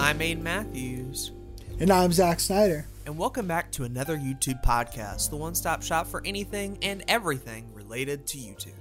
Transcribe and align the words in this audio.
I'm 0.00 0.18
Aiden 0.20 0.40
Matthews, 0.40 1.30
And 1.78 1.90
I'm 1.90 2.10
Zach 2.10 2.40
Snyder. 2.40 2.86
and 3.04 3.18
welcome 3.18 3.46
back 3.46 3.70
to 3.72 3.84
another 3.84 4.16
YouTube 4.16 4.64
podcast, 4.64 5.28
the 5.28 5.36
one 5.36 5.54
stop 5.54 5.82
shop 5.82 6.06
for 6.06 6.22
anything 6.24 6.78
and 6.80 7.04
everything 7.06 7.70
related 7.74 8.26
to 8.28 8.38
YouTube. 8.38 8.72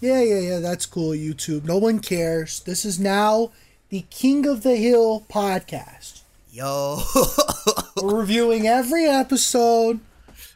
Yeah, 0.00 0.22
yeah, 0.22 0.38
yeah, 0.38 0.58
that's 0.60 0.86
cool, 0.86 1.10
YouTube. 1.10 1.64
No 1.64 1.76
one 1.76 1.98
cares. 1.98 2.60
This 2.60 2.84
is 2.84 3.00
now 3.00 3.50
the 3.88 4.02
King 4.10 4.46
of 4.46 4.62
the 4.62 4.76
Hill 4.76 5.26
podcast. 5.28 6.22
Yo, 6.52 7.02
We're 8.00 8.20
reviewing 8.20 8.68
every 8.68 9.06
episode 9.06 9.98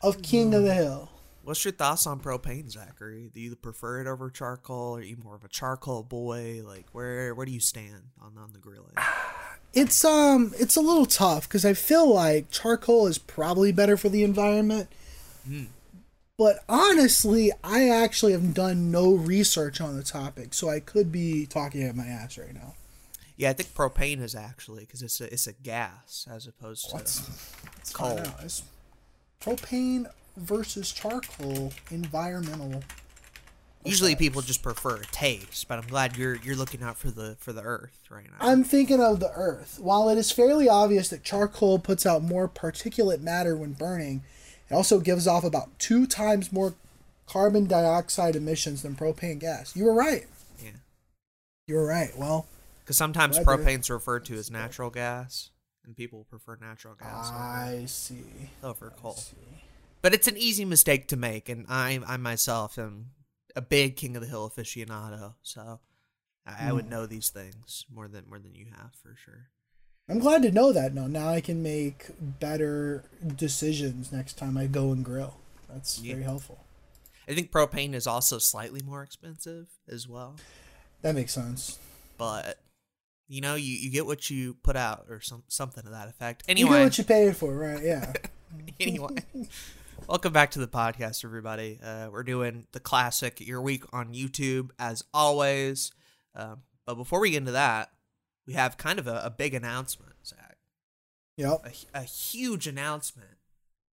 of 0.00 0.22
King 0.22 0.54
of 0.54 0.62
the 0.62 0.74
hmm. 0.74 0.80
Hill. 0.80 1.10
what's 1.42 1.64
your 1.64 1.72
thoughts 1.72 2.06
on 2.06 2.20
propane, 2.20 2.70
Zachary? 2.70 3.32
Do 3.34 3.40
you 3.40 3.56
prefer 3.56 4.00
it 4.00 4.06
over 4.06 4.30
charcoal? 4.30 4.96
Are 4.96 5.02
you 5.02 5.16
more 5.24 5.34
of 5.34 5.44
a 5.44 5.48
charcoal 5.48 6.04
boy? 6.04 6.62
Like, 6.64 6.86
where 6.92 7.34
where 7.34 7.44
do 7.44 7.52
you 7.52 7.60
stand 7.60 8.10
on 8.22 8.38
on 8.38 8.52
the 8.52 8.60
grilling? 8.60 8.94
It's 9.74 10.04
um 10.04 10.52
it's 10.58 10.76
a 10.76 10.80
little 10.80 11.06
tough 11.06 11.48
because 11.48 11.64
I 11.64 11.74
feel 11.74 12.12
like 12.12 12.50
charcoal 12.50 13.06
is 13.06 13.18
probably 13.18 13.70
better 13.72 13.96
for 13.96 14.08
the 14.08 14.24
environment. 14.24 14.88
But 16.36 16.60
honestly, 16.68 17.50
I 17.64 17.88
actually 17.88 18.32
have 18.32 18.54
done 18.54 18.90
no 18.90 19.12
research 19.12 19.80
on 19.80 19.96
the 19.96 20.02
topic, 20.04 20.54
so 20.54 20.68
I 20.68 20.78
could 20.78 21.10
be 21.10 21.46
talking 21.46 21.82
at 21.82 21.96
my 21.96 22.06
ass 22.06 22.38
right 22.38 22.54
now. 22.54 22.74
Yeah, 23.36 23.50
I 23.50 23.52
think 23.54 23.74
propane 23.74 24.20
is 24.20 24.34
actually 24.34 24.84
because 24.84 25.02
it's 25.02 25.20
a 25.20 25.32
it's 25.32 25.46
a 25.46 25.52
gas 25.52 26.26
as 26.30 26.46
opposed 26.46 26.90
to 26.90 26.96
Let's 26.96 27.52
coal. 27.92 28.16
find 28.16 28.26
out. 28.28 28.44
Is 28.44 28.62
propane 29.40 30.06
versus 30.36 30.92
charcoal 30.92 31.72
environmental? 31.90 32.82
Usually 33.84 34.16
people 34.16 34.42
just 34.42 34.62
prefer 34.62 34.96
a 34.96 35.06
taste, 35.06 35.68
but 35.68 35.78
I'm 35.78 35.86
glad 35.86 36.16
you're 36.16 36.36
you're 36.36 36.56
looking 36.56 36.82
out 36.82 36.96
for 36.96 37.10
the 37.10 37.36
for 37.38 37.52
the 37.52 37.62
earth 37.62 37.98
right 38.10 38.26
now. 38.26 38.36
I'm 38.40 38.64
thinking 38.64 39.00
of 39.00 39.20
the 39.20 39.30
earth. 39.32 39.78
While 39.80 40.08
it 40.08 40.18
is 40.18 40.30
fairly 40.32 40.68
obvious 40.68 41.08
that 41.10 41.22
charcoal 41.22 41.78
puts 41.78 42.04
out 42.04 42.22
more 42.22 42.48
particulate 42.48 43.20
matter 43.20 43.56
when 43.56 43.72
burning, 43.72 44.24
it 44.68 44.74
also 44.74 45.00
gives 45.00 45.26
off 45.26 45.44
about 45.44 45.78
two 45.78 46.06
times 46.06 46.52
more 46.52 46.74
carbon 47.26 47.66
dioxide 47.66 48.34
emissions 48.36 48.82
than 48.82 48.96
propane 48.96 49.38
gas. 49.38 49.76
You 49.76 49.84
were 49.84 49.94
right. 49.94 50.26
yeah, 50.62 50.70
You 51.66 51.76
were 51.76 51.86
right. 51.86 52.16
Well, 52.16 52.46
because 52.80 52.96
sometimes 52.96 53.38
propane's 53.38 53.88
referred 53.90 54.24
to 54.26 54.34
as 54.34 54.50
natural 54.50 54.90
gas, 54.90 55.50
and 55.84 55.96
people 55.96 56.26
prefer 56.28 56.58
natural 56.60 56.94
gas 56.94 57.28
over, 57.28 57.38
I 57.38 57.84
see. 57.86 58.24
over 58.62 58.90
coal. 59.00 59.14
see. 59.14 59.36
But 60.02 60.14
it's 60.14 60.28
an 60.28 60.36
easy 60.36 60.64
mistake 60.64 61.06
to 61.08 61.16
make, 61.16 61.48
and 61.48 61.64
I 61.68 62.00
I 62.06 62.16
myself 62.16 62.78
am 62.78 63.10
a 63.58 63.60
big 63.60 63.96
King 63.96 64.14
of 64.14 64.22
the 64.22 64.28
Hill 64.28 64.48
aficionado, 64.48 65.34
so 65.42 65.80
I, 66.46 66.68
I 66.68 66.72
would 66.72 66.84
hmm. 66.84 66.90
know 66.90 67.06
these 67.06 67.28
things 67.28 67.84
more 67.92 68.06
than 68.06 68.24
more 68.28 68.38
than 68.38 68.54
you 68.54 68.66
have 68.70 68.92
for 69.02 69.16
sure. 69.22 69.48
I'm 70.08 70.20
glad 70.20 70.42
to 70.42 70.52
know 70.52 70.72
that 70.72 70.94
now. 70.94 71.08
Now 71.08 71.28
I 71.28 71.40
can 71.40 71.62
make 71.62 72.06
better 72.20 73.04
decisions 73.36 74.10
next 74.12 74.38
time 74.38 74.56
I 74.56 74.66
go 74.66 74.92
and 74.92 75.04
grill. 75.04 75.34
That's 75.68 75.98
Yeah. 75.98 76.14
very 76.14 76.24
helpful. 76.24 76.64
I 77.28 77.34
think 77.34 77.50
propane 77.50 77.92
is 77.94 78.06
also 78.06 78.38
slightly 78.38 78.80
more 78.80 79.02
expensive 79.02 79.66
as 79.86 80.08
well, 80.08 80.36
That 81.02 81.14
makes 81.16 81.34
sense. 81.34 81.78
but 82.16 82.58
you 83.26 83.40
know 83.40 83.56
you, 83.56 83.74
you 83.74 83.90
get 83.90 84.06
what 84.06 84.30
you 84.30 84.54
put 84.62 84.76
out 84.76 85.06
or 85.10 85.20
some 85.20 85.42
something 85.48 85.82
to 85.82 85.90
that 85.90 86.08
effect. 86.08 86.44
You 86.48 86.54
get 86.54 86.60
Anyway, 86.62 86.84
what 86.84 86.96
you 86.96 87.04
pay 87.04 87.32
for, 87.32 87.52
right? 87.54 87.82
Yeah. 87.82 88.12
anyway, 88.80 89.16
welcome 90.08 90.32
back 90.32 90.50
to 90.52 90.58
the 90.58 90.66
podcast, 90.66 91.24
everybody. 91.24 91.78
Uh, 91.82 92.08
we're 92.10 92.22
doing 92.22 92.66
the 92.72 92.80
classic 92.80 93.40
Your 93.46 93.60
Week 93.60 93.84
on 93.92 94.14
YouTube 94.14 94.70
as 94.78 95.04
always. 95.12 95.92
Um, 96.34 96.62
but 96.86 96.94
before 96.94 97.20
we 97.20 97.30
get 97.30 97.38
into 97.38 97.52
that, 97.52 97.90
we 98.46 98.54
have 98.54 98.76
kind 98.78 98.98
of 98.98 99.06
a, 99.06 99.20
a 99.24 99.30
big 99.30 99.54
announcement, 99.54 100.14
Zach. 100.26 100.56
yep. 101.36 101.64
A, 101.94 101.98
a 101.98 102.02
huge 102.02 102.66
announcement 102.66 103.36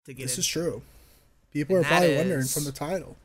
to 0.06 0.14
get 0.14 0.24
This 0.24 0.36
in. 0.38 0.42
is 0.42 0.48
true. 0.48 0.82
People 1.52 1.78
And 1.78 1.86
are 1.86 1.88
probably 1.90 2.16
wondering 2.18 2.46
from 2.46 2.66
the 2.66 2.72
title. 2.72 3.18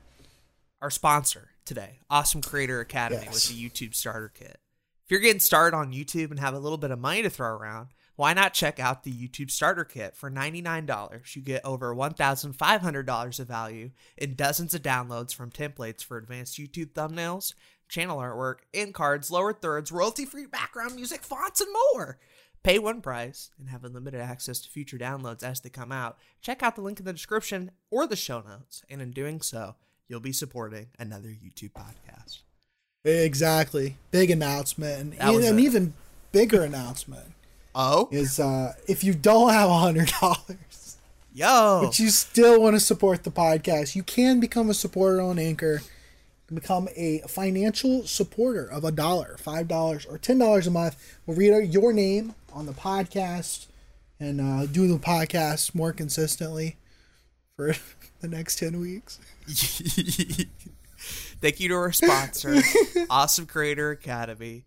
our 0.81 0.91
sponsor 0.91 1.49
today, 1.65 1.99
Awesome 2.09 2.41
Creator 2.43 2.81
Academy 2.81 3.23
Yes. 3.25 3.35
with 3.35 3.49
the 3.49 3.69
YouTube 3.69 3.95
Starter 3.95 4.31
Kit. 4.33 4.59
If 5.05 5.11
you're 5.11 5.21
getting 5.21 5.41
started 5.41 5.77
on 5.77 5.93
YouTube 5.93 6.31
and 6.31 6.39
have 6.41 6.55
a 6.55 6.59
little 6.59 6.79
bit 6.79 6.91
of 6.93 6.99
money 6.99 7.23
to 7.23 7.31
throw 7.31 7.49
around, 7.57 7.89
why 8.16 8.32
not 8.32 8.54
check 8.54 8.81
out 8.81 9.04
the 9.04 9.12
YouTube 9.12 9.50
Starter 9.50 9.84
Kit 9.84 10.16
for 10.16 10.31
$99? 10.31 11.37
You 11.37 11.43
get 11.43 11.65
over 11.65 11.94
$1,500 11.94 13.41
of 13.41 13.47
value 13.47 13.91
and 14.19 14.37
dozens 14.37 14.75
of 14.75 14.82
downloads 14.82 15.34
from 15.34 15.50
templates 15.50 16.03
for 16.03 16.16
advanced 16.16 16.59
YouTube 16.59 16.93
thumbnails, 16.93 17.53
channel 17.88 18.19
artwork, 18.19 18.60
in 18.72 18.94
cards, 18.94 19.31
lower 19.31 19.53
thirds, 19.53 19.93
royalty 19.93 20.25
free 20.25 20.47
background 20.47 20.94
music, 20.94 21.22
fonts, 21.22 21.60
and 21.60 21.71
more. 21.94 22.19
Pay 22.62 22.78
one 22.78 23.03
price 23.03 23.50
and 23.59 23.69
have 23.69 23.84
unlimited 23.84 24.21
access 24.21 24.60
to 24.60 24.71
future 24.71 24.98
downloads 24.98 25.43
as 25.43 25.60
they 25.60 25.69
come 25.69 25.93
out. 25.93 26.19
Check 26.41 26.62
out 26.62 26.75
the 26.75 26.83
link 26.83 26.98
in 26.98 27.04
the 27.04 27.12
description 27.12 27.71
or 27.91 28.06
the 28.06 28.16
show 28.16 28.41
notes, 28.41 28.83
and 28.88 29.03
in 29.03 29.12
doing 29.12 29.43
so, 29.43 29.77
you'll 30.09 30.21
be 30.21 30.33
supporting 30.33 30.87
another 30.98 31.28
YouTube 31.28 31.72
podcast. 31.72 32.41
Exactly. 33.04 33.97
Big 34.10 34.31
announcement. 34.31 35.15
And 35.21 35.44
an 35.44 35.60
even 35.60 35.93
bigger 36.33 36.62
announcement 36.62 37.36
Oh, 37.79 38.09
is 38.11 38.41
uh, 38.41 38.73
if 38.89 39.05
you 39.05 39.13
don't 39.13 39.53
have 39.53 39.69
a 39.69 39.79
hundred 39.79 40.11
dollars, 40.21 40.97
yo, 41.35 41.83
but 41.85 41.99
you 41.99 42.09
still 42.09 42.59
want 42.63 42.75
to 42.75 42.81
support 42.81 43.23
the 43.23 43.31
podcast, 43.31 43.95
you 43.95 44.03
can 44.03 44.41
become 44.41 44.71
a 44.71 44.75
supporter 44.75 45.21
on 45.21 45.39
Anchor. 45.39 45.83
Become 46.53 46.89
a 46.95 47.19
financial 47.29 48.07
supporter 48.07 48.65
of 48.65 48.85
a 48.85 48.93
dollar, 48.93 49.37
five 49.39 49.69
dollars, 49.69 50.07
or 50.07 50.17
ten 50.17 50.39
dollars 50.39 50.67
a 50.67 50.71
month. 50.71 51.19
We'll 51.27 51.37
read 51.37 51.75
your 51.75 51.93
name 51.93 52.35
on 52.53 52.67
the 52.67 52.73
podcast 52.73 53.67
and 54.19 54.41
uh, 54.41 54.67
do 54.67 54.89
the 54.89 54.99
podcast 54.99 55.75
more 55.75 55.93
consistently 55.93 56.77
for 57.57 57.75
the 58.21 58.29
next 58.29 58.59
ten 58.61 58.81
weeks. 58.81 59.19
Thank 61.41 61.61
you 61.61 61.69
to 61.69 61.75
our 61.75 61.93
sponsor, 61.93 62.57
Awesome 63.11 63.47
Creator 63.47 63.91
Academy, 63.91 64.65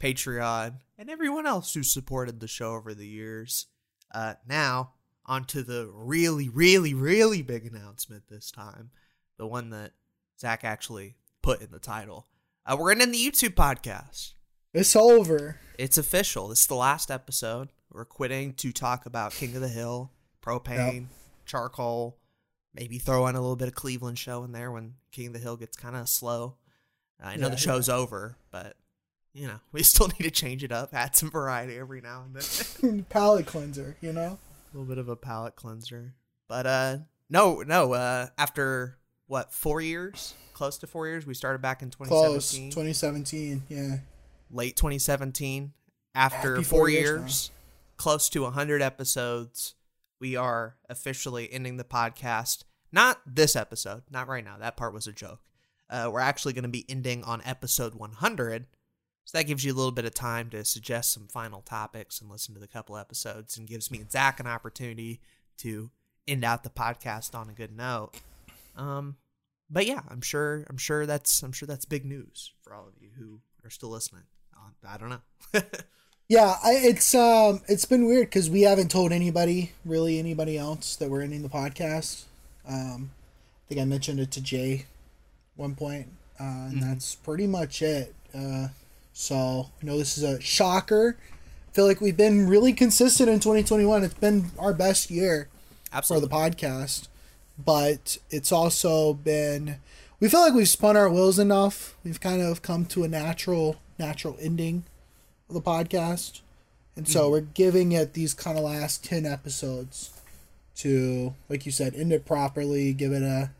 Patreon, 0.00 0.74
and 1.02 1.10
everyone 1.10 1.48
else 1.48 1.74
who 1.74 1.82
supported 1.82 2.38
the 2.38 2.46
show 2.46 2.74
over 2.74 2.94
the 2.94 3.08
years. 3.08 3.66
Uh, 4.14 4.34
now, 4.48 4.92
on 5.26 5.44
to 5.44 5.64
the 5.64 5.90
really, 5.92 6.48
really, 6.48 6.94
really 6.94 7.42
big 7.42 7.66
announcement 7.66 8.22
this 8.28 8.52
time. 8.52 8.90
The 9.36 9.48
one 9.48 9.70
that 9.70 9.94
Zach 10.38 10.62
actually 10.62 11.16
put 11.42 11.60
in 11.60 11.72
the 11.72 11.80
title. 11.80 12.28
Uh, 12.64 12.76
we're 12.78 12.92
in 12.92 13.00
the 13.00 13.18
YouTube 13.18 13.56
podcast. 13.56 14.34
It's 14.72 14.94
over. 14.94 15.58
It's 15.76 15.98
official. 15.98 16.46
This 16.46 16.60
is 16.60 16.66
the 16.68 16.76
last 16.76 17.10
episode. 17.10 17.70
We're 17.90 18.04
quitting 18.04 18.54
to 18.54 18.70
talk 18.70 19.04
about 19.04 19.32
King 19.32 19.56
of 19.56 19.60
the 19.60 19.68
Hill, 19.68 20.12
propane, 20.40 21.06
charcoal, 21.44 22.16
maybe 22.74 22.98
throw 22.98 23.26
in 23.26 23.34
a 23.34 23.40
little 23.40 23.56
bit 23.56 23.66
of 23.66 23.74
Cleveland 23.74 24.20
show 24.20 24.44
in 24.44 24.52
there 24.52 24.70
when 24.70 24.94
King 25.10 25.26
of 25.26 25.32
the 25.32 25.40
Hill 25.40 25.56
gets 25.56 25.76
kind 25.76 25.96
of 25.96 26.08
slow. 26.08 26.58
I 27.20 27.34
know 27.34 27.48
Yeah, 27.48 27.54
the 27.54 27.56
show's 27.56 27.88
over, 27.88 28.36
but 28.52 28.76
you 29.34 29.46
know 29.46 29.60
we 29.72 29.82
still 29.82 30.08
need 30.08 30.24
to 30.24 30.30
change 30.30 30.64
it 30.64 30.72
up, 30.72 30.92
add 30.92 31.16
some 31.16 31.30
variety 31.30 31.76
every 31.76 32.00
now 32.00 32.24
and 32.24 32.36
then. 32.36 33.04
Palate 33.10 33.46
cleanser, 33.46 33.96
you 34.00 34.12
know. 34.12 34.38
a 34.38 34.76
little 34.76 34.86
bit 34.86 34.98
of 34.98 35.08
a 35.08 35.16
palate 35.16 35.56
cleanser. 35.56 36.14
But 36.48 36.66
uh, 36.66 36.96
no, 37.30 37.62
no. 37.62 37.94
Uh, 37.94 38.28
after 38.36 38.98
what 39.26 39.52
four 39.52 39.80
years, 39.80 40.34
close 40.52 40.78
to 40.78 40.86
four 40.86 41.06
years, 41.06 41.26
we 41.26 41.34
started 41.34 41.62
back 41.62 41.82
in 41.82 41.90
2017, 41.90 42.70
2017. 42.70 43.62
Yeah. 43.68 43.96
late 44.50 44.76
2017. 44.76 45.72
After 46.14 46.56
Happy 46.56 46.64
four 46.64 46.80
four 46.80 46.88
years 46.90 47.20
years, 47.20 47.50
close 47.96 48.28
to 48.28 48.42
100 48.42 48.82
episodes, 48.82 49.74
we 50.20 50.36
are 50.36 50.76
officially 50.90 51.50
ending 51.50 51.78
the 51.78 51.84
podcast. 51.84 52.64
Not 52.92 53.20
this 53.24 53.56
episode, 53.56 54.02
not 54.10 54.28
right 54.28 54.44
now. 54.44 54.58
That 54.58 54.76
part 54.76 54.92
was 54.92 55.06
a 55.06 55.12
joke. 55.12 55.40
Uh, 55.88 56.10
we're 56.12 56.20
actually 56.20 56.52
going 56.52 56.64
to 56.64 56.68
be 56.68 56.84
ending 56.88 57.24
on 57.24 57.40
episode 57.46 57.94
100. 57.94 58.66
So 59.24 59.38
that 59.38 59.44
gives 59.44 59.64
you 59.64 59.72
a 59.72 59.76
little 59.76 59.92
bit 59.92 60.04
of 60.04 60.14
time 60.14 60.50
to 60.50 60.64
suggest 60.64 61.12
some 61.12 61.28
final 61.28 61.62
topics 61.62 62.20
and 62.20 62.30
listen 62.30 62.54
to 62.54 62.60
the 62.60 62.66
couple 62.66 62.96
episodes 62.96 63.56
and 63.56 63.68
gives 63.68 63.90
me 63.90 63.98
and 63.98 64.10
Zach 64.10 64.40
an 64.40 64.46
opportunity 64.46 65.20
to 65.58 65.90
end 66.26 66.44
out 66.44 66.64
the 66.64 66.70
podcast 66.70 67.34
on 67.34 67.48
a 67.48 67.52
good 67.52 67.76
note. 67.76 68.10
Um, 68.76 69.16
but 69.70 69.86
yeah, 69.86 70.00
I'm 70.08 70.20
sure 70.20 70.64
I'm 70.68 70.76
sure 70.76 71.06
that's 71.06 71.42
I'm 71.42 71.52
sure 71.52 71.66
that's 71.66 71.84
big 71.84 72.04
news 72.04 72.52
for 72.62 72.74
all 72.74 72.88
of 72.88 72.94
you 73.00 73.10
who 73.16 73.40
are 73.64 73.70
still 73.70 73.90
listening. 73.90 74.24
I 74.86 74.96
don't 74.96 75.10
know. 75.10 75.62
Yeah, 76.32 76.56
I, 76.64 76.72
it's 76.76 77.14
um, 77.14 77.60
it's 77.68 77.84
been 77.84 78.06
weird 78.06 78.28
because 78.28 78.48
we 78.48 78.62
haven't 78.62 78.90
told 78.90 79.12
anybody, 79.12 79.72
really 79.84 80.18
anybody 80.18 80.56
else, 80.56 80.96
that 80.96 81.10
we're 81.10 81.20
ending 81.20 81.42
the 81.42 81.50
podcast. 81.50 82.24
Um, 82.66 83.10
I 83.12 83.68
think 83.68 83.80
I 83.82 83.84
mentioned 83.84 84.18
it 84.18 84.30
to 84.30 84.40
Jay 84.40 84.86
one 85.56 85.74
point, 85.74 86.08
uh, 86.40 86.70
and 86.70 86.82
that's 86.82 87.16
pretty 87.16 87.46
much 87.46 87.82
it. 87.82 88.14
Uh, 88.34 88.68
so 89.12 89.70
I 89.80 89.86
know 89.86 89.98
this 89.98 90.16
is 90.16 90.24
a 90.24 90.40
shocker. 90.40 91.16
I 91.68 91.72
feel 91.74 91.86
like 91.86 92.00
we've 92.00 92.16
been 92.16 92.48
really 92.48 92.72
consistent 92.72 93.28
in 93.28 93.40
2021. 93.40 94.04
It's 94.04 94.14
been 94.14 94.50
our 94.58 94.74
best 94.74 95.10
year 95.10 95.48
for 96.04 96.20
the 96.20 96.28
podcast, 96.28 97.08
but 97.58 98.18
it's 98.30 98.52
also 98.52 99.14
been. 99.14 99.76
We 100.20 100.28
feel 100.28 100.40
like 100.40 100.54
we've 100.54 100.68
spun 100.68 100.96
our 100.96 101.10
wheels 101.10 101.38
enough. 101.38 101.96
We've 102.04 102.20
kind 102.20 102.40
of 102.40 102.62
come 102.62 102.84
to 102.86 103.04
a 103.04 103.08
natural, 103.08 103.76
natural 103.98 104.36
ending 104.40 104.84
of 105.48 105.54
the 105.54 105.60
podcast. 105.60 106.40
And 106.94 107.08
so 107.08 107.22
mm-hmm. 107.22 107.32
we're 107.32 107.40
giving 107.40 107.92
it 107.92 108.12
these 108.12 108.34
kind 108.34 108.56
of 108.56 108.64
last 108.64 109.04
10 109.04 109.26
episodes 109.26 110.10
to, 110.76 111.34
like 111.48 111.66
you 111.66 111.72
said, 111.72 111.94
end 111.94 112.12
it 112.12 112.24
properly, 112.24 112.92
give 112.92 113.12
it 113.12 113.22
a, 113.22 113.50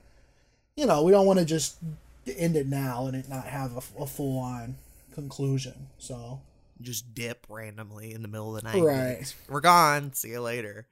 you 0.76 0.86
know, 0.86 1.02
we 1.02 1.12
don't 1.12 1.26
want 1.26 1.38
to 1.38 1.44
just 1.44 1.78
end 2.26 2.56
it 2.56 2.66
now 2.66 3.06
and 3.06 3.16
it 3.16 3.28
not 3.28 3.46
have 3.46 3.72
a, 3.72 4.02
a 4.02 4.06
full 4.06 4.38
on 4.38 4.76
conclusion. 5.12 5.88
So, 5.98 6.40
Just 6.80 7.14
dip 7.14 7.46
randomly 7.48 8.12
in 8.12 8.22
the 8.22 8.28
middle 8.28 8.56
of 8.56 8.62
the 8.62 8.72
night. 8.72 8.82
Right. 8.82 9.34
We're 9.48 9.60
gone. 9.60 10.12
See 10.14 10.30
you 10.30 10.40
later. 10.40 10.86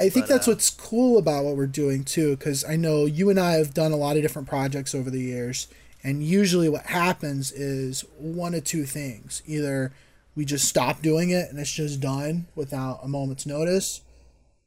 I 0.00 0.08
think 0.08 0.26
But, 0.26 0.34
that's 0.34 0.48
uh, 0.48 0.52
what's 0.52 0.70
cool 0.70 1.18
about 1.18 1.44
what 1.44 1.56
we're 1.56 1.66
doing 1.66 2.02
too, 2.04 2.36
because 2.36 2.64
I 2.64 2.76
know 2.76 3.04
you 3.06 3.30
and 3.30 3.38
I 3.38 3.52
have 3.52 3.72
done 3.72 3.92
a 3.92 3.96
lot 3.96 4.16
of 4.16 4.22
different 4.22 4.48
projects 4.48 4.94
over 4.94 5.10
the 5.10 5.20
years, 5.20 5.68
and 6.02 6.22
usually 6.24 6.68
what 6.68 6.86
happens 6.86 7.52
is 7.52 8.04
one 8.18 8.54
of 8.54 8.64
two 8.64 8.84
things: 8.84 9.42
either 9.46 9.92
we 10.34 10.44
just 10.44 10.66
stop 10.66 11.02
doing 11.02 11.30
it 11.30 11.50
and 11.50 11.58
it's 11.58 11.70
just 11.72 12.00
done 12.00 12.46
without 12.56 13.00
a 13.02 13.08
moment's 13.08 13.46
notice, 13.46 14.00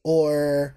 or 0.04 0.76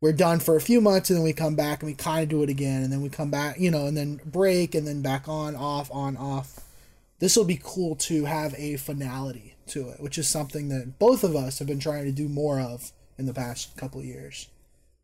we're 0.00 0.12
done 0.12 0.40
for 0.40 0.56
a 0.56 0.60
few 0.60 0.80
months 0.80 1.10
and 1.10 1.18
then 1.18 1.24
we 1.24 1.32
come 1.32 1.54
back 1.54 1.82
and 1.82 1.90
we 1.90 1.94
kind 1.94 2.22
of 2.22 2.28
do 2.28 2.42
it 2.42 2.50
again, 2.50 2.82
and 2.82 2.92
then 2.92 3.02
we 3.02 3.08
come 3.08 3.30
back, 3.30 3.60
you 3.60 3.70
know, 3.70 3.86
and 3.86 3.96
then 3.96 4.20
break 4.24 4.74
and 4.74 4.86
then 4.86 5.00
back 5.02 5.28
on, 5.28 5.54
off, 5.54 5.90
on, 5.92 6.16
off. 6.16 6.60
This 7.18 7.36
will 7.36 7.44
be 7.44 7.60
cool 7.62 7.96
to 7.96 8.24
have 8.26 8.54
a 8.58 8.76
finality 8.76 9.56
to 9.68 9.88
it, 9.88 10.00
which 10.00 10.18
is 10.18 10.28
something 10.28 10.68
that 10.68 10.98
both 10.98 11.24
of 11.24 11.34
us 11.34 11.58
have 11.58 11.68
been 11.68 11.80
trying 11.80 12.04
to 12.04 12.12
do 12.12 12.28
more 12.28 12.60
of 12.60 12.92
in 13.18 13.26
the 13.26 13.34
past 13.34 13.76
couple 13.76 14.00
of 14.00 14.06
years. 14.06 14.48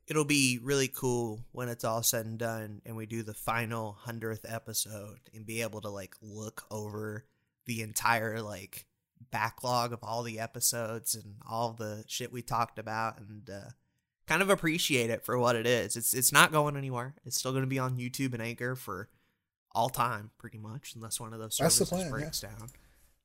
It'll 0.07 0.25
be 0.25 0.59
really 0.63 0.89
cool 0.89 1.41
when 1.53 1.69
it's 1.69 1.85
all 1.85 2.03
said 2.03 2.27
and 2.27 2.39
done 2.39 2.83
and 2.85 2.97
we 2.97 3.07
do 3.07 3.23
the 3.23 3.35
final 3.35 3.97
100th 4.07 4.45
episode 4.45 5.21
and 5.35 5.47
be 5.47 5.63
able 5.63 5.81
to 5.81 5.89
like 5.89 6.15
look 6.21 6.65
over 6.71 7.25
the 7.67 7.83
entire 7.83 8.43
like 8.43 8.87
backlog 9.31 9.93
of 9.93 10.01
all 10.03 10.23
the 10.23 10.41
episodes 10.41 11.15
and 11.15 11.37
all 11.49 11.73
the 11.73 12.05
shit 12.09 12.33
we 12.33 12.43
talked 12.43 12.79
about 12.79 13.19
and 13.19 13.49
uh 13.49 13.71
kind 14.27 14.43
of 14.43 14.51
appreciate 14.51 15.11
it 15.11 15.25
for 15.25 15.39
what 15.39 15.57
it 15.57 15.67
is. 15.67 15.97
It's 15.97 16.15
it's 16.15 16.33
not 16.33 16.53
going 16.53 16.77
anywhere. 16.77 17.15
It's 17.25 17.39
still 17.39 17.53
going 17.53 17.65
to 17.65 17.69
be 17.69 17.79
on 17.79 17.97
YouTube 17.97 18.33
and 18.35 18.43
Anchor 18.43 18.75
for 18.75 19.09
all 19.75 19.89
time 19.89 20.31
pretty 20.39 20.59
much 20.59 20.95
unless 20.95 21.21
one 21.21 21.33
of 21.33 21.39
those 21.39 21.57
services 21.57 21.89
plan, 21.89 22.11
breaks 22.11 22.41
down. 22.41 22.71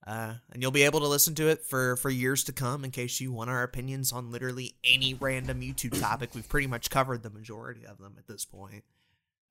Uh, 0.05 0.35
and 0.51 0.61
you'll 0.61 0.71
be 0.71 0.83
able 0.83 1.01
to 1.01 1.07
listen 1.07 1.35
to 1.35 1.49
it 1.49 1.65
for 1.65 1.97
for 1.97 2.09
years 2.09 2.43
to 2.45 2.53
come 2.53 2.85
in 2.85 2.91
case 2.91 3.19
you 3.19 3.31
want 3.31 3.49
our 3.49 3.63
opinions 3.63 4.13
on 4.13 4.31
literally 4.31 4.75
any 4.83 5.13
random 5.13 5.61
YouTube 5.61 5.99
topic. 5.99 6.29
We've 6.33 6.47
pretty 6.47 6.67
much 6.67 6.89
covered 6.89 7.23
the 7.23 7.29
majority 7.29 7.85
of 7.85 7.97
them 7.97 8.15
at 8.17 8.27
this 8.27 8.45
point. 8.45 8.85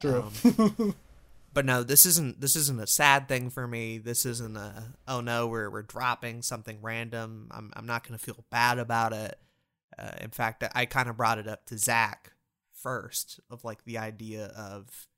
True. 0.00 0.30
Um, 0.44 0.94
but 1.52 1.66
no, 1.66 1.82
this 1.82 2.06
isn't 2.06 2.40
this 2.40 2.56
isn't 2.56 2.80
a 2.80 2.86
sad 2.86 3.28
thing 3.28 3.50
for 3.50 3.66
me. 3.66 3.98
This 3.98 4.24
isn't 4.24 4.56
a 4.56 4.94
oh 5.06 5.20
no, 5.20 5.46
we're 5.46 5.68
we're 5.68 5.82
dropping 5.82 6.40
something 6.40 6.78
random. 6.80 7.48
I'm 7.50 7.70
I'm 7.76 7.86
not 7.86 8.06
gonna 8.06 8.18
feel 8.18 8.44
bad 8.50 8.78
about 8.78 9.12
it. 9.12 9.38
Uh, 9.98 10.12
in 10.20 10.30
fact, 10.30 10.64
I 10.74 10.86
kind 10.86 11.08
of 11.08 11.16
brought 11.16 11.38
it 11.38 11.48
up 11.48 11.66
to 11.66 11.78
Zach 11.78 12.32
first 12.72 13.40
of 13.50 13.64
like 13.64 13.84
the 13.84 13.98
idea 13.98 14.46
of, 14.56 15.08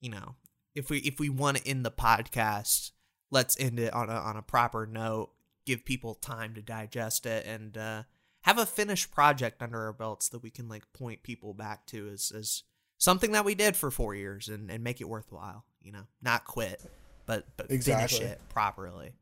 you 0.00 0.10
know, 0.10 0.34
if 0.78 0.90
we 0.90 0.98
if 0.98 1.18
we 1.18 1.28
want 1.28 1.58
to 1.58 1.68
end 1.68 1.84
the 1.84 1.90
podcast, 1.90 2.92
let's 3.30 3.58
end 3.60 3.78
it 3.78 3.92
on 3.92 4.08
a 4.08 4.14
on 4.14 4.36
a 4.36 4.42
proper 4.42 4.86
note. 4.86 5.30
Give 5.66 5.84
people 5.84 6.14
time 6.14 6.54
to 6.54 6.62
digest 6.62 7.26
it 7.26 7.44
and 7.44 7.76
uh, 7.76 8.02
have 8.42 8.56
a 8.58 8.64
finished 8.64 9.10
project 9.10 9.62
under 9.62 9.84
our 9.84 9.92
belts 9.92 10.28
that 10.30 10.42
we 10.42 10.50
can 10.50 10.68
like 10.68 10.90
point 10.94 11.22
people 11.22 11.52
back 11.52 11.84
to 11.88 12.08
as 12.08 12.32
as 12.34 12.62
something 12.96 13.32
that 13.32 13.44
we 13.44 13.54
did 13.54 13.76
for 13.76 13.90
four 13.90 14.14
years 14.14 14.48
and, 14.48 14.70
and 14.70 14.82
make 14.82 15.00
it 15.00 15.08
worthwhile. 15.08 15.64
You 15.82 15.92
know, 15.92 16.06
not 16.22 16.44
quit, 16.44 16.80
but 17.26 17.46
but 17.56 17.70
Exactly. 17.70 18.18
finish 18.18 18.32
it 18.32 18.40
properly. 18.48 19.12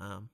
Um, 0.00 0.30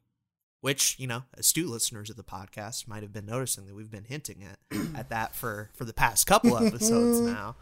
which 0.63 0.97
you 0.99 1.07
know, 1.07 1.25
astute 1.35 1.69
listeners 1.69 2.11
of 2.11 2.17
the 2.17 2.23
podcast 2.25 2.87
might 2.89 3.03
have 3.03 3.13
been 3.13 3.27
noticing 3.27 3.67
that 3.67 3.75
we've 3.75 3.91
been 3.91 4.05
hinting 4.05 4.45
at 4.45 4.59
at 4.95 5.09
that 5.11 5.35
for 5.35 5.71
for 5.75 5.85
the 5.85 5.93
past 5.93 6.27
couple 6.27 6.57
episodes 6.67 7.21
now, 7.21 7.57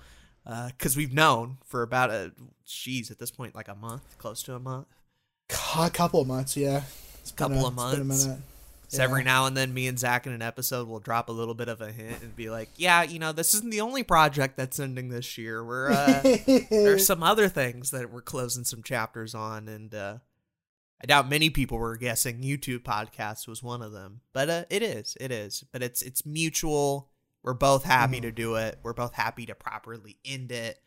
because 0.48 0.96
we've 0.96 1.12
known 1.12 1.58
for 1.64 1.82
about 1.82 2.10
a 2.10 2.32
geez 2.66 3.10
at 3.10 3.18
this 3.18 3.30
point 3.30 3.54
like 3.54 3.68
a 3.68 3.74
month, 3.74 4.16
close 4.18 4.42
to 4.44 4.54
a 4.54 4.58
month. 4.58 4.86
A 5.78 5.90
couple 5.90 6.20
of 6.20 6.26
months, 6.26 6.56
yeah. 6.56 6.82
It's 7.20 7.32
been 7.32 7.48
Couple 7.48 7.64
a- 7.64 7.68
of 7.68 7.74
it's 7.74 7.92
been 7.94 8.00
a 8.02 8.04
months. 8.04 8.26
minute. 8.26 8.40
So 8.90 9.02
every 9.02 9.22
now 9.22 9.44
and 9.44 9.54
then, 9.54 9.74
me 9.74 9.86
and 9.86 9.98
Zach 9.98 10.26
in 10.26 10.32
an 10.32 10.40
episode 10.40 10.88
will 10.88 10.98
drop 10.98 11.28
a 11.28 11.32
little 11.32 11.52
bit 11.52 11.68
of 11.68 11.82
a 11.82 11.92
hint 11.92 12.22
and 12.22 12.34
be 12.34 12.48
like, 12.48 12.70
"Yeah, 12.76 13.02
you 13.02 13.18
know, 13.18 13.32
this 13.32 13.52
isn't 13.52 13.68
the 13.68 13.82
only 13.82 14.02
project 14.02 14.56
that's 14.56 14.80
ending 14.80 15.10
this 15.10 15.36
year. 15.36 15.62
We're 15.62 15.90
uh, 15.90 16.22
there's 16.70 17.04
some 17.06 17.22
other 17.22 17.50
things 17.50 17.90
that 17.90 18.10
we're 18.10 18.22
closing 18.22 18.64
some 18.64 18.82
chapters 18.82 19.34
on, 19.34 19.68
and 19.68 19.94
uh, 19.94 20.16
I 21.02 21.06
doubt 21.06 21.28
many 21.28 21.50
people 21.50 21.76
were 21.76 21.98
guessing 21.98 22.40
YouTube 22.40 22.78
podcast 22.78 23.46
was 23.46 23.62
one 23.62 23.82
of 23.82 23.92
them, 23.92 24.22
but 24.32 24.48
uh, 24.48 24.64
it 24.70 24.82
is, 24.82 25.18
it 25.20 25.30
is. 25.30 25.64
But 25.70 25.82
it's 25.82 26.00
it's 26.00 26.24
mutual. 26.24 27.10
We're 27.42 27.54
both 27.54 27.84
happy 27.84 28.16
mm-hmm. 28.16 28.22
to 28.22 28.32
do 28.32 28.54
it. 28.56 28.78
We're 28.82 28.92
both 28.92 29.14
happy 29.14 29.46
to 29.46 29.54
properly 29.54 30.18
end 30.24 30.52
it, 30.52 30.80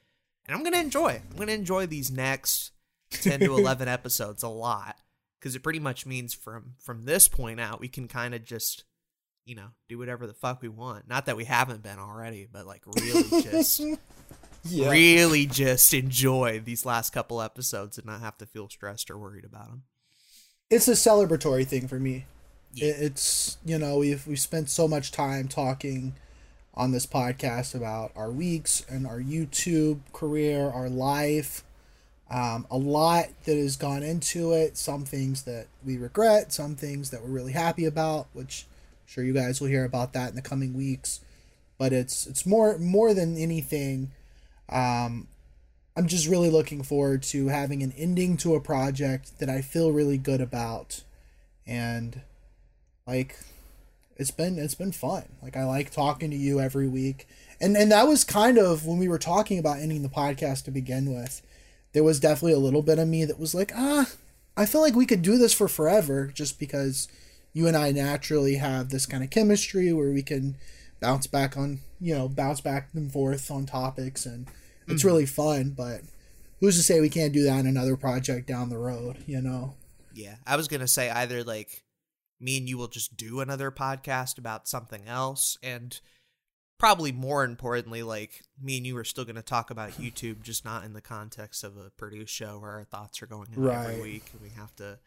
and 0.46 0.56
I'm 0.56 0.64
gonna 0.64 0.78
enjoy. 0.78 1.22
I'm 1.30 1.38
gonna 1.38 1.54
enjoy 1.54 1.86
these 1.86 2.12
next 2.12 2.72
ten 3.10 3.40
to 3.40 3.56
eleven 3.58 3.88
episodes 3.88 4.44
a 4.44 4.50
lot 4.50 4.98
because 5.40 5.56
it 5.56 5.64
pretty 5.64 5.80
much 5.80 6.06
means 6.06 6.34
from 6.34 6.76
from 6.80 7.06
this 7.06 7.28
point 7.28 7.60
out 7.60 7.80
we 7.80 7.88
can 7.88 8.08
kind 8.08 8.36
of 8.36 8.44
just 8.44 8.84
you 9.46 9.56
know 9.56 9.70
do 9.90 9.98
whatever 9.98 10.28
the 10.28 10.34
fuck 10.34 10.62
we 10.62 10.70
want. 10.70 11.08
Not 11.08 11.26
that 11.26 11.38
we 11.38 11.46
haven't 11.46 11.84
been 11.84 12.00
already, 12.00 12.48
but 12.52 12.68
like 12.68 12.84
really 12.86 13.44
just 13.44 13.82
yeah. 14.64 14.90
really 14.90 15.46
just 15.46 15.94
enjoy 15.94 16.62
these 16.64 16.86
last 16.86 17.12
couple 17.12 17.42
episodes 17.42 17.98
and 17.98 18.08
not 18.08 18.22
have 18.22 18.38
to 18.40 18.46
feel 18.46 18.70
stressed 18.70 19.10
or 19.10 19.18
worried 19.18 19.46
about 19.46 19.70
them. 19.70 19.84
it's 20.70 20.88
a 20.88 20.92
celebratory 20.92 21.66
thing 21.66 21.88
for 21.88 22.00
me. 22.00 22.26
Yeah. 22.74 22.94
It's 22.96 23.58
you 23.66 23.78
know 23.78 23.98
we've 23.98 24.26
we've 24.28 24.40
spent 24.40 24.70
so 24.70 24.88
much 24.88 25.12
time 25.12 25.48
talking 25.48 26.16
on 26.74 26.92
this 26.92 27.06
podcast 27.06 27.76
about 27.76 28.12
our 28.16 28.32
weeks 28.32 28.86
and 28.90 29.06
our 29.06 29.20
YouTube 29.20 30.00
career, 30.14 30.70
our 30.70 30.90
life. 30.90 31.64
Um, 32.30 32.66
a 32.72 32.78
lot 32.78 33.28
that 33.44 33.58
has 33.58 33.76
gone 33.76 34.04
into 34.04 34.54
it. 34.54 34.78
Some 34.78 35.04
things 35.04 35.44
that 35.44 35.68
we 35.86 35.98
regret, 35.98 36.54
some 36.54 36.76
things 36.76 37.10
that 37.10 37.22
we're 37.22 37.30
really 37.30 37.52
happy 37.52 37.84
about, 37.84 38.28
which 38.32 38.66
I'm 38.70 39.08
sure 39.08 39.24
you 39.24 39.34
guys 39.34 39.60
will 39.60 39.68
hear 39.68 39.84
about 39.84 40.14
that 40.14 40.30
in 40.30 40.36
the 40.36 40.42
coming 40.42 40.74
weeks. 40.74 41.20
But 41.78 41.92
it's 41.92 42.26
it's 42.26 42.46
more 42.46 42.78
more 42.78 43.14
than 43.14 43.38
anything. 43.38 44.12
Um, 44.70 45.28
I'm 45.98 46.08
just 46.08 46.28
really 46.28 46.50
looking 46.50 46.84
forward 46.84 47.22
to 47.24 47.50
having 47.50 47.84
an 47.84 47.92
ending 47.98 48.38
to 48.38 48.56
a 48.56 48.62
project 48.62 49.40
that 49.40 49.50
I 49.50 49.62
feel 49.62 49.92
really 49.92 50.18
good 50.18 50.40
about, 50.40 51.02
and 51.68 52.22
like 53.06 53.36
it's 54.22 54.32
been 54.32 54.58
it's 54.58 54.76
been 54.76 54.92
fun. 54.92 55.24
Like 55.42 55.58
I 55.58 55.66
like 55.66 55.92
talking 55.92 56.30
to 56.30 56.38
you 56.38 56.60
every 56.60 56.88
week, 56.88 57.28
and 57.60 57.76
and 57.76 57.92
that 57.92 58.08
was 58.08 58.24
kind 58.24 58.58
of 58.58 58.86
when 58.86 59.00
we 59.00 59.08
were 59.08 59.18
talking 59.18 59.58
about 59.60 59.80
ending 59.80 60.04
the 60.04 60.10
podcast 60.10 60.64
to 60.66 60.72
begin 60.72 61.14
with. 61.14 61.42
There 61.94 62.04
was 62.04 62.20
definitely 62.20 62.54
a 62.54 62.60
little 62.60 62.84
bit 62.84 63.00
of 63.00 63.08
me 63.08 63.26
that 63.26 63.40
was 63.40 63.54
like, 63.54 63.72
ah, 63.76 64.10
I 64.56 64.66
feel 64.66 64.80
like 64.80 64.96
we 64.96 65.06
could 65.06 65.22
do 65.22 65.38
this 65.38 65.54
for 65.54 65.68
forever, 65.68 66.32
just 66.34 66.60
because 66.60 67.08
you 67.52 67.68
and 67.68 67.76
I 67.76 67.92
naturally 67.92 68.56
have 68.56 68.90
this 68.90 69.06
kind 69.06 69.24
of 69.24 69.30
chemistry 69.30 69.92
where 69.92 70.12
we 70.12 70.24
can 70.24 70.56
bounce 71.02 71.28
back 71.28 71.58
on 71.58 71.80
you 72.00 72.14
know 72.14 72.30
bounce 72.30 72.62
back 72.62 72.90
and 72.94 73.12
forth 73.12 73.50
on 73.50 73.66
topics 73.66 74.26
and 74.26 74.48
it's 74.88 75.04
really 75.04 75.26
fun 75.26 75.72
but 75.76 76.02
who's 76.60 76.78
to 76.78 76.84
say 76.84 77.02
we 77.02 77.10
can't 77.10 77.34
do 77.34 77.44
that 77.44 77.60
in 77.60 77.66
another 77.66 77.98
project 77.98 78.48
down 78.48 78.70
the 78.70 78.78
road 78.78 79.18
you 79.26 79.42
know 79.42 79.74
Yeah, 80.14 80.36
I 80.46 80.58
was 80.58 80.68
gonna 80.68 80.88
say 80.88 81.10
either 81.10 81.44
like 81.44 81.84
me 82.42 82.58
and 82.58 82.68
you 82.68 82.78
will 82.78 82.88
just 82.88 83.16
do 83.16 83.40
another 83.40 83.72
podcast 83.72 84.38
about 84.38 84.68
something 84.68 85.08
else, 85.08 85.58
and 85.62 86.00
probably 86.80 87.12
more 87.12 87.44
importantly, 87.44 88.02
like 88.04 88.42
me 88.60 88.78
and 88.78 88.88
you 88.88 88.98
are 88.98 89.04
still 89.04 89.26
gonna 89.26 89.42
talk 89.42 89.70
about 89.70 89.92
YouTube, 89.92 90.42
just 90.42 90.66
not 90.66 90.84
in 90.84 90.94
the 90.94 91.02
context 91.02 91.64
of 91.64 91.78
a 91.78 91.92
produced 91.92 92.34
show 92.34 92.58
where 92.60 92.72
our 92.72 92.84
thoughts 92.84 93.22
are 93.22 93.28
going 93.28 93.50
in 93.56 93.68
every 93.70 94.02
week, 94.02 94.26
and 94.34 94.42
we 94.42 94.50
have 94.50 94.76
to, 94.78 94.98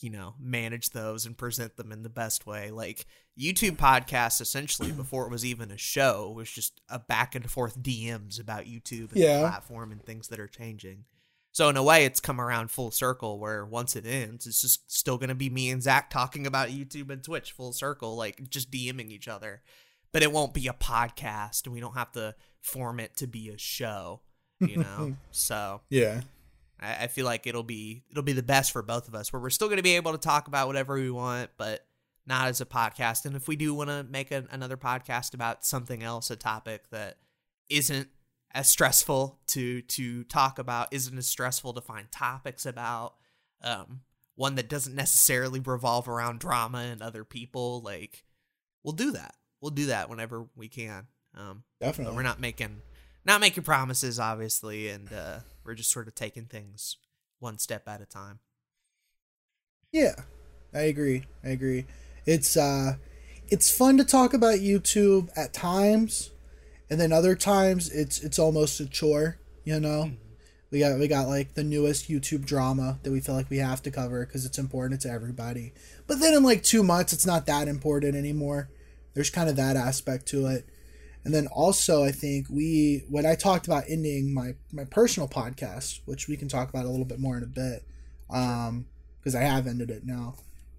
you 0.00 0.10
know, 0.10 0.34
manage 0.38 0.90
those 0.90 1.26
and 1.26 1.36
present 1.36 1.76
them 1.76 1.90
in 1.90 2.02
the 2.04 2.08
best 2.08 2.46
way. 2.46 2.70
Like 2.70 3.06
YouTube 3.36 3.76
podcasts, 3.76 4.40
essentially 4.40 4.92
before 4.96 5.26
it 5.26 5.30
was 5.30 5.44
even 5.44 5.70
a 5.72 5.78
show, 5.78 6.30
was 6.30 6.50
just 6.50 6.80
a 6.88 6.98
back 7.00 7.34
and 7.34 7.50
forth 7.50 7.82
DMs 7.82 8.38
about 8.40 8.66
YouTube 8.66 9.10
and 9.12 9.16
Yeah. 9.20 9.38
the 9.42 9.48
platform 9.48 9.90
and 9.90 10.00
things 10.04 10.28
that 10.28 10.38
are 10.38 10.46
changing. 10.46 11.06
So 11.56 11.70
in 11.70 11.78
a 11.78 11.82
way, 11.82 12.04
it's 12.04 12.20
come 12.20 12.38
around 12.38 12.70
full 12.70 12.90
circle. 12.90 13.38
Where 13.38 13.64
once 13.64 13.96
it 13.96 14.04
ends, 14.04 14.46
it's 14.46 14.60
just 14.60 14.92
still 14.94 15.16
gonna 15.16 15.34
be 15.34 15.48
me 15.48 15.70
and 15.70 15.82
Zach 15.82 16.10
talking 16.10 16.46
about 16.46 16.68
YouTube 16.68 17.08
and 17.08 17.24
Twitch 17.24 17.52
full 17.52 17.72
circle, 17.72 18.14
like 18.14 18.50
just 18.50 18.70
DMing 18.70 19.08
each 19.08 19.26
other. 19.26 19.62
But 20.12 20.22
it 20.22 20.30
won't 20.30 20.52
be 20.52 20.68
a 20.68 20.74
podcast, 20.74 21.64
and 21.64 21.72
we 21.72 21.80
don't 21.80 21.94
have 21.94 22.12
to 22.12 22.34
form 22.60 23.00
it 23.00 23.16
to 23.16 23.26
be 23.26 23.48
a 23.48 23.56
show, 23.56 24.20
you 24.60 24.76
know. 24.98 25.16
so 25.30 25.80
yeah 25.88 26.20
I, 26.78 27.04
I 27.04 27.06
feel 27.06 27.24
like 27.24 27.46
it'll 27.46 27.62
be 27.62 28.02
it'll 28.10 28.22
be 28.22 28.34
the 28.34 28.42
best 28.42 28.70
for 28.70 28.82
both 28.82 29.08
of 29.08 29.14
us. 29.14 29.32
Where 29.32 29.40
we're 29.40 29.48
still 29.48 29.70
gonna 29.70 29.80
be 29.80 29.96
able 29.96 30.12
to 30.12 30.18
talk 30.18 30.48
about 30.48 30.66
whatever 30.66 30.96
we 30.96 31.10
want, 31.10 31.52
but 31.56 31.86
not 32.26 32.48
as 32.48 32.60
a 32.60 32.66
podcast. 32.66 33.24
And 33.24 33.34
if 33.34 33.48
we 33.48 33.56
do 33.56 33.72
want 33.72 33.88
to 33.88 34.04
make 34.04 34.30
a, 34.30 34.44
another 34.50 34.76
podcast 34.76 35.32
about 35.32 35.64
something 35.64 36.02
else, 36.02 36.30
a 36.30 36.36
topic 36.36 36.90
that 36.90 37.16
isn't 37.70 38.08
as 38.56 38.70
stressful 38.70 39.38
to 39.48 39.82
to 39.82 40.24
talk 40.24 40.58
about, 40.58 40.88
isn't 40.90 41.18
as 41.18 41.26
stressful 41.26 41.74
to 41.74 41.80
find 41.82 42.10
topics 42.10 42.64
about, 42.64 43.14
um, 43.62 44.00
one 44.34 44.54
that 44.54 44.68
doesn't 44.68 44.94
necessarily 44.94 45.60
revolve 45.60 46.08
around 46.08 46.40
drama 46.40 46.78
and 46.78 47.02
other 47.02 47.22
people, 47.22 47.82
like 47.82 48.24
we'll 48.82 48.94
do 48.94 49.12
that. 49.12 49.34
We'll 49.60 49.70
do 49.70 49.86
that 49.86 50.08
whenever 50.08 50.46
we 50.56 50.68
can. 50.68 51.06
Um, 51.34 51.64
Definitely. 51.80 52.16
We're 52.16 52.22
not 52.22 52.40
making 52.40 52.80
not 53.26 53.42
making 53.42 53.64
promises, 53.64 54.18
obviously, 54.18 54.88
and 54.88 55.12
uh, 55.12 55.38
we're 55.62 55.74
just 55.74 55.90
sort 55.90 56.08
of 56.08 56.14
taking 56.14 56.46
things 56.46 56.96
one 57.40 57.58
step 57.58 57.86
at 57.86 58.00
a 58.00 58.06
time. 58.06 58.38
Yeah, 59.92 60.14
I 60.72 60.82
agree. 60.82 61.24
I 61.44 61.48
agree. 61.50 61.84
It's 62.24 62.56
uh, 62.56 62.94
it's 63.48 63.70
fun 63.70 63.98
to 63.98 64.04
talk 64.04 64.32
about 64.32 64.60
YouTube 64.60 65.28
at 65.36 65.52
times, 65.52 66.30
and 66.88 67.00
then 67.00 67.12
other 67.12 67.34
times 67.34 67.90
it's 67.90 68.20
it's 68.20 68.38
almost 68.38 68.80
a 68.80 68.86
chore. 68.86 69.38
You 69.64 69.80
know, 69.80 70.04
mm-hmm. 70.04 70.14
we 70.70 70.78
got 70.78 70.98
we 70.98 71.08
got 71.08 71.28
like 71.28 71.54
the 71.54 71.64
newest 71.64 72.08
YouTube 72.08 72.44
drama 72.44 72.98
that 73.02 73.10
we 73.10 73.20
feel 73.20 73.34
like 73.34 73.50
we 73.50 73.58
have 73.58 73.82
to 73.82 73.90
cover 73.90 74.24
because 74.24 74.44
it's 74.44 74.58
important 74.58 75.00
to 75.02 75.10
everybody. 75.10 75.72
But 76.06 76.20
then 76.20 76.34
in 76.34 76.42
like 76.42 76.62
two 76.62 76.82
months, 76.82 77.12
it's 77.12 77.26
not 77.26 77.46
that 77.46 77.68
important 77.68 78.14
anymore. 78.14 78.70
There's 79.14 79.30
kind 79.30 79.48
of 79.48 79.56
that 79.56 79.76
aspect 79.76 80.26
to 80.26 80.46
it. 80.46 80.66
And 81.24 81.34
then 81.34 81.48
also, 81.48 82.04
I 82.04 82.12
think 82.12 82.46
we 82.48 83.04
when 83.08 83.26
I 83.26 83.34
talked 83.34 83.66
about 83.66 83.84
ending 83.88 84.32
my 84.32 84.54
my 84.72 84.84
personal 84.84 85.28
podcast, 85.28 86.00
which 86.04 86.28
we 86.28 86.36
can 86.36 86.46
talk 86.46 86.68
about 86.68 86.84
a 86.84 86.88
little 86.88 87.04
bit 87.04 87.18
more 87.18 87.36
in 87.36 87.42
a 87.42 87.46
bit, 87.46 87.84
um, 88.30 88.86
because 89.18 89.34
I 89.34 89.42
have 89.42 89.66
ended 89.66 89.90
it 89.90 90.06
now. 90.06 90.36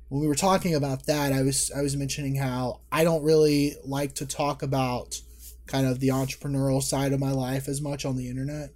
When 0.07 0.21
we 0.21 0.27
were 0.27 0.35
talking 0.35 0.73
about 0.73 1.05
that, 1.07 1.33
I 1.33 1.41
was 1.41 1.69
I 1.75 1.81
was 1.81 1.97
mentioning 1.97 2.35
how 2.35 2.79
I 2.89 3.03
don't 3.03 3.23
really 3.23 3.75
like 3.83 4.15
to 4.15 4.25
talk 4.25 4.63
about 4.63 5.19
kind 5.67 5.87
of 5.87 5.99
the 5.99 6.09
entrepreneurial 6.09 6.81
side 6.81 7.13
of 7.13 7.19
my 7.19 7.31
life 7.31 7.67
as 7.67 7.81
much 7.81 8.05
on 8.05 8.15
the 8.15 8.29
internet 8.29 8.71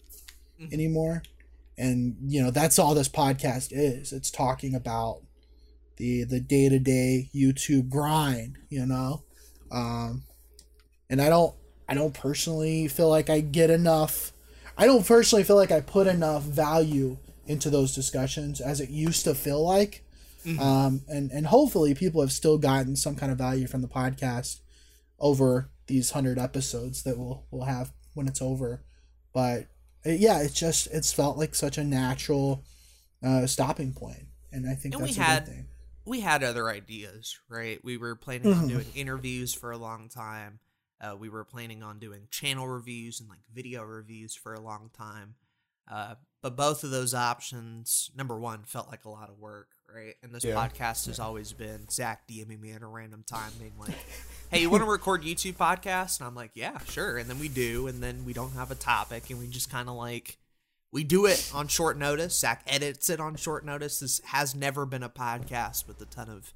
mm-hmm. 0.60 0.74
anymore. 0.74 1.24
And 1.78 2.16
you 2.28 2.44
know, 2.44 2.52
that's 2.52 2.78
all 2.78 2.94
this 2.94 3.10
podcast 3.10 3.70
is. 3.72 4.12
It's 4.12 4.32
talking 4.32 4.76
about 4.76 5.22
the 5.98 6.24
the 6.24 6.40
day-to-day 6.40 7.30
YouTube 7.34 7.90
grind, 7.90 8.58
you 8.70 8.86
know. 8.86 9.24
Um 9.72 10.24
and 11.10 11.22
I 11.22 11.30
don't 11.30 11.56
I 11.88 11.94
don't 11.94 12.14
personally 12.14 12.88
feel 12.88 13.10
like 13.10 13.30
I 13.30 13.40
get 13.42 13.70
enough 13.70 14.34
I 14.78 14.86
don't 14.86 15.06
personally 15.06 15.44
feel 15.44 15.56
like 15.58 15.72
I 15.72 15.82
put 15.82 16.08
enough 16.08 16.44
value 16.44 17.18
into 17.46 17.70
those 17.70 17.94
discussions 17.94 18.62
as 18.62 18.80
it 18.80 18.90
used 18.90 19.26
to 19.26 19.36
feel 19.36 19.64
like. 19.64 20.04
Mm-hmm. 20.46 20.60
Um, 20.60 21.02
and, 21.08 21.32
and 21.32 21.46
hopefully 21.46 21.94
people 21.94 22.22
have 22.22 22.32
still 22.32 22.58
gotten 22.58 22.96
some 22.96 23.16
kind 23.16 23.32
of 23.32 23.38
value 23.38 23.68
from 23.68 23.82
the 23.82 23.88
podcast 23.88 24.60
over 25.20 25.70
these 25.88 26.12
hundred 26.12 26.38
episodes 26.38 27.04
that 27.04 27.18
we'll, 27.18 27.46
we'll 27.52 27.66
have 27.66 27.92
when 28.14 28.28
it's 28.28 28.42
over. 28.42 28.84
But 29.34 29.68
it, 30.04 30.20
yeah, 30.20 30.42
it's 30.42 30.60
just, 30.60 30.88
it's 30.88 31.14
felt 31.14 31.38
like 31.38 31.56
such 31.56 31.78
a 31.78 31.84
natural 31.84 32.64
uh, 33.24 33.48
stopping. 33.48 33.96
And 34.52 34.70
I 34.70 34.74
think 34.74 34.96
and 34.96 35.04
that's 35.04 35.18
we 35.18 35.24
had, 35.24 35.48
thing. 35.48 35.68
We 36.06 36.20
had 36.20 36.44
other 36.44 36.70
ideas, 36.70 37.38
right? 37.48 37.80
We 37.84 37.98
were 37.98 38.16
planning 38.16 38.52
mm-hmm. 38.52 38.62
on 38.62 38.68
doing 38.68 38.88
interviews 38.96 39.54
for 39.54 39.72
a 39.72 39.78
long 39.78 40.10
time. 40.10 40.60
Uh, 41.00 41.16
we 41.16 41.30
were 41.30 41.46
planning 41.46 41.84
on 41.84 42.00
doing 42.00 42.28
channel 42.30 42.68
reviews 42.68 43.20
and 43.20 43.30
like 43.30 43.40
video 43.54 43.84
reviews 43.84 44.36
for 44.36 44.54
a 44.54 44.60
long 44.60 44.90
time. 44.96 45.36
Uh, 45.92 46.16
but 46.42 46.56
both 46.56 46.84
of 46.84 46.92
those 46.92 47.14
options, 47.14 48.12
number 48.16 48.38
one, 48.40 48.64
felt 48.64 48.90
like 48.90 49.06
a 49.06 49.10
lot 49.10 49.30
of 49.30 49.38
work, 49.38 49.70
right? 49.94 50.16
And 50.24 50.34
this 50.34 50.44
yeah. 50.44 50.56
podcast 50.56 51.08
has 51.08 51.20
always 51.20 51.54
been 51.54 51.88
Zach 51.90 52.28
DMing 52.28 52.60
me 52.60 52.72
at 52.72 52.82
a 52.82 52.88
random 52.88 53.24
time, 53.26 53.52
being 53.60 53.74
like, 53.80 53.96
"Hey, 54.52 54.62
you 54.62 54.70
want 54.70 54.84
to 54.84 54.90
record 54.90 55.24
YouTube 55.24 55.56
podcast?" 55.56 56.20
And 56.20 56.28
I'm 56.28 56.36
like, 56.36 56.52
"Yeah, 56.54 56.80
sure." 56.90 57.18
And 57.18 57.30
then 57.30 57.40
we 57.40 57.48
do, 57.48 57.88
and 57.88 58.02
then 58.02 58.26
we 58.26 58.34
don't 58.34 58.54
have 58.54 58.72
a 58.72 58.76
topic, 58.76 59.30
and 59.30 59.40
we 59.40 59.48
just 59.48 59.70
kind 59.70 59.90
of 59.90 59.96
like 59.96 60.38
we 60.92 61.04
do 61.04 61.26
it 61.26 61.50
on 61.54 61.68
short 61.68 61.98
notice. 61.98 62.38
Zach 62.38 62.64
edits 62.68 63.10
it 63.10 63.20
on 63.20 63.36
short 63.36 63.66
notice. 63.66 64.00
This 64.00 64.22
has 64.26 64.56
never 64.56 64.86
been 64.86 65.04
a 65.04 65.10
podcast 65.10 65.88
with 65.88 66.02
a 66.02 66.06
ton 66.06 66.30
of 66.30 66.54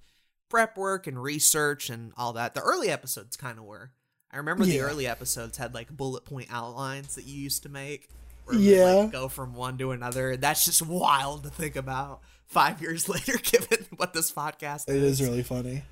prep 0.50 0.78
work 0.78 1.08
and 1.08 1.22
research 1.22 1.90
and 1.90 2.14
all 2.18 2.34
that. 2.34 2.54
The 2.54 2.62
early 2.62 2.90
episodes 2.90 3.38
kind 3.38 3.58
of 3.58 3.66
were. 3.66 3.92
I 4.32 4.38
remember 4.38 4.66
yeah. 4.66 4.74
the 4.74 4.80
early 4.82 5.08
episodes 5.08 5.58
had 5.58 5.74
like 5.74 5.96
bullet 5.96 6.26
point 6.26 6.48
outlines 6.52 7.16
that 7.16 7.26
you 7.26 7.40
used 7.40 7.64
to 7.64 7.70
make 7.70 8.10
yeah. 8.54 8.94
Like, 8.94 9.12
go 9.12 9.28
from 9.28 9.54
one 9.54 9.78
to 9.80 9.92
another. 9.92 10.38
That's 10.38 10.66
just 10.66 10.82
wild 10.82 11.44
to 11.44 11.50
think 11.50 11.76
about 11.76 12.22
five 12.48 12.82
years 12.82 13.10
later, 13.10 13.38
given 13.38 13.86
what 13.96 14.14
this 14.14 14.32
podcast 14.32 14.90
It 14.90 14.96
is 14.96 15.22
really 15.22 15.44
funny. 15.44 15.84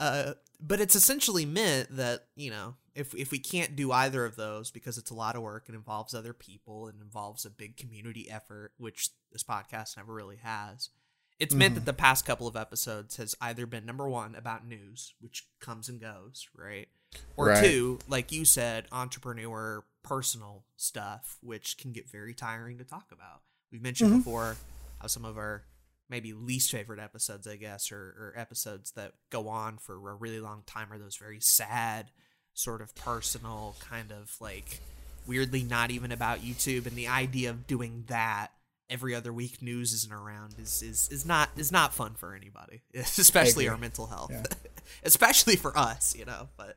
Uh, 0.00 0.32
but 0.60 0.80
it's 0.80 0.96
essentially 0.96 1.44
meant 1.44 1.96
that, 1.96 2.26
you 2.36 2.50
know, 2.50 2.74
if, 2.94 3.14
if 3.14 3.30
we 3.30 3.38
can't 3.38 3.76
do 3.76 3.92
either 3.92 4.24
of 4.24 4.36
those 4.36 4.70
because 4.70 4.98
it's 4.98 5.10
a 5.10 5.14
lot 5.14 5.36
of 5.36 5.42
work 5.42 5.64
and 5.66 5.76
involves 5.76 6.14
other 6.14 6.32
people 6.32 6.86
and 6.86 7.00
involves 7.00 7.44
a 7.44 7.50
big 7.50 7.76
community 7.76 8.30
effort, 8.30 8.72
which 8.78 9.10
this 9.32 9.42
podcast 9.42 9.96
never 9.96 10.12
really 10.12 10.36
has, 10.36 10.90
it's 11.38 11.52
mm-hmm. 11.52 11.58
meant 11.58 11.74
that 11.74 11.84
the 11.84 11.92
past 11.92 12.24
couple 12.24 12.46
of 12.46 12.56
episodes 12.56 13.16
has 13.16 13.34
either 13.40 13.66
been 13.66 13.84
number 13.84 14.08
one 14.08 14.34
about 14.34 14.66
news, 14.66 15.14
which 15.20 15.46
comes 15.60 15.88
and 15.88 16.00
goes, 16.00 16.48
right? 16.56 16.88
Or 17.36 17.48
right. 17.48 17.64
two, 17.64 17.98
like 18.08 18.32
you 18.32 18.44
said, 18.44 18.86
entrepreneur 18.92 19.84
personal 20.02 20.64
stuff, 20.76 21.38
which 21.42 21.78
can 21.78 21.92
get 21.92 22.08
very 22.08 22.34
tiring 22.34 22.78
to 22.78 22.84
talk 22.84 23.10
about. 23.12 23.42
We've 23.72 23.82
mentioned 23.82 24.10
mm-hmm. 24.10 24.18
before 24.20 24.56
how 25.00 25.08
some 25.08 25.24
of 25.24 25.36
our 25.36 25.64
maybe 26.08 26.32
least 26.32 26.70
favorite 26.70 27.00
episodes, 27.00 27.46
I 27.46 27.56
guess, 27.56 27.90
or, 27.90 27.96
or 27.96 28.34
episodes 28.36 28.92
that 28.92 29.12
go 29.30 29.48
on 29.48 29.78
for 29.78 29.94
a 29.94 30.14
really 30.14 30.40
long 30.40 30.62
time 30.66 30.92
are 30.92 30.98
those 30.98 31.16
very 31.16 31.40
sad, 31.40 32.10
sort 32.52 32.82
of 32.82 32.94
personal, 32.94 33.76
kind 33.80 34.12
of 34.12 34.36
like 34.40 34.80
weirdly 35.26 35.62
not 35.62 35.90
even 35.90 36.12
about 36.12 36.40
YouTube. 36.40 36.86
And 36.86 36.96
the 36.96 37.08
idea 37.08 37.50
of 37.50 37.66
doing 37.66 38.04
that 38.08 38.48
every 38.90 39.14
other 39.14 39.32
week 39.32 39.62
news 39.62 39.92
isn't 39.92 40.12
around 40.12 40.54
is 40.58 40.82
is, 40.82 41.08
is 41.10 41.24
not 41.24 41.50
is 41.56 41.72
not 41.72 41.94
fun 41.94 42.14
for 42.14 42.34
anybody, 42.34 42.82
especially 42.94 43.68
our 43.68 43.78
mental 43.78 44.06
health, 44.06 44.30
yeah. 44.30 44.42
especially 45.04 45.56
for 45.56 45.76
us, 45.76 46.14
you 46.16 46.24
know. 46.24 46.48
But 46.56 46.76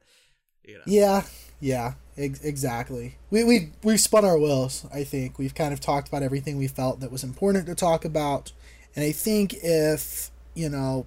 you 0.63 0.75
know. 0.75 0.83
Yeah, 0.85 1.23
yeah, 1.59 1.93
ex- 2.17 2.41
exactly. 2.41 3.15
We 3.29 3.43
we 3.43 3.71
we've 3.83 3.99
spun 3.99 4.25
our 4.25 4.37
wheels. 4.37 4.85
I 4.93 5.03
think 5.03 5.39
we've 5.39 5.55
kind 5.55 5.73
of 5.73 5.79
talked 5.79 6.07
about 6.07 6.23
everything 6.23 6.57
we 6.57 6.67
felt 6.67 6.99
that 6.99 7.11
was 7.11 7.23
important 7.23 7.65
to 7.67 7.75
talk 7.75 8.05
about, 8.05 8.51
and 8.97 9.05
I 9.05 9.11
think 9.11 9.53
if 9.61 10.31
you 10.55 10.69
know, 10.69 11.05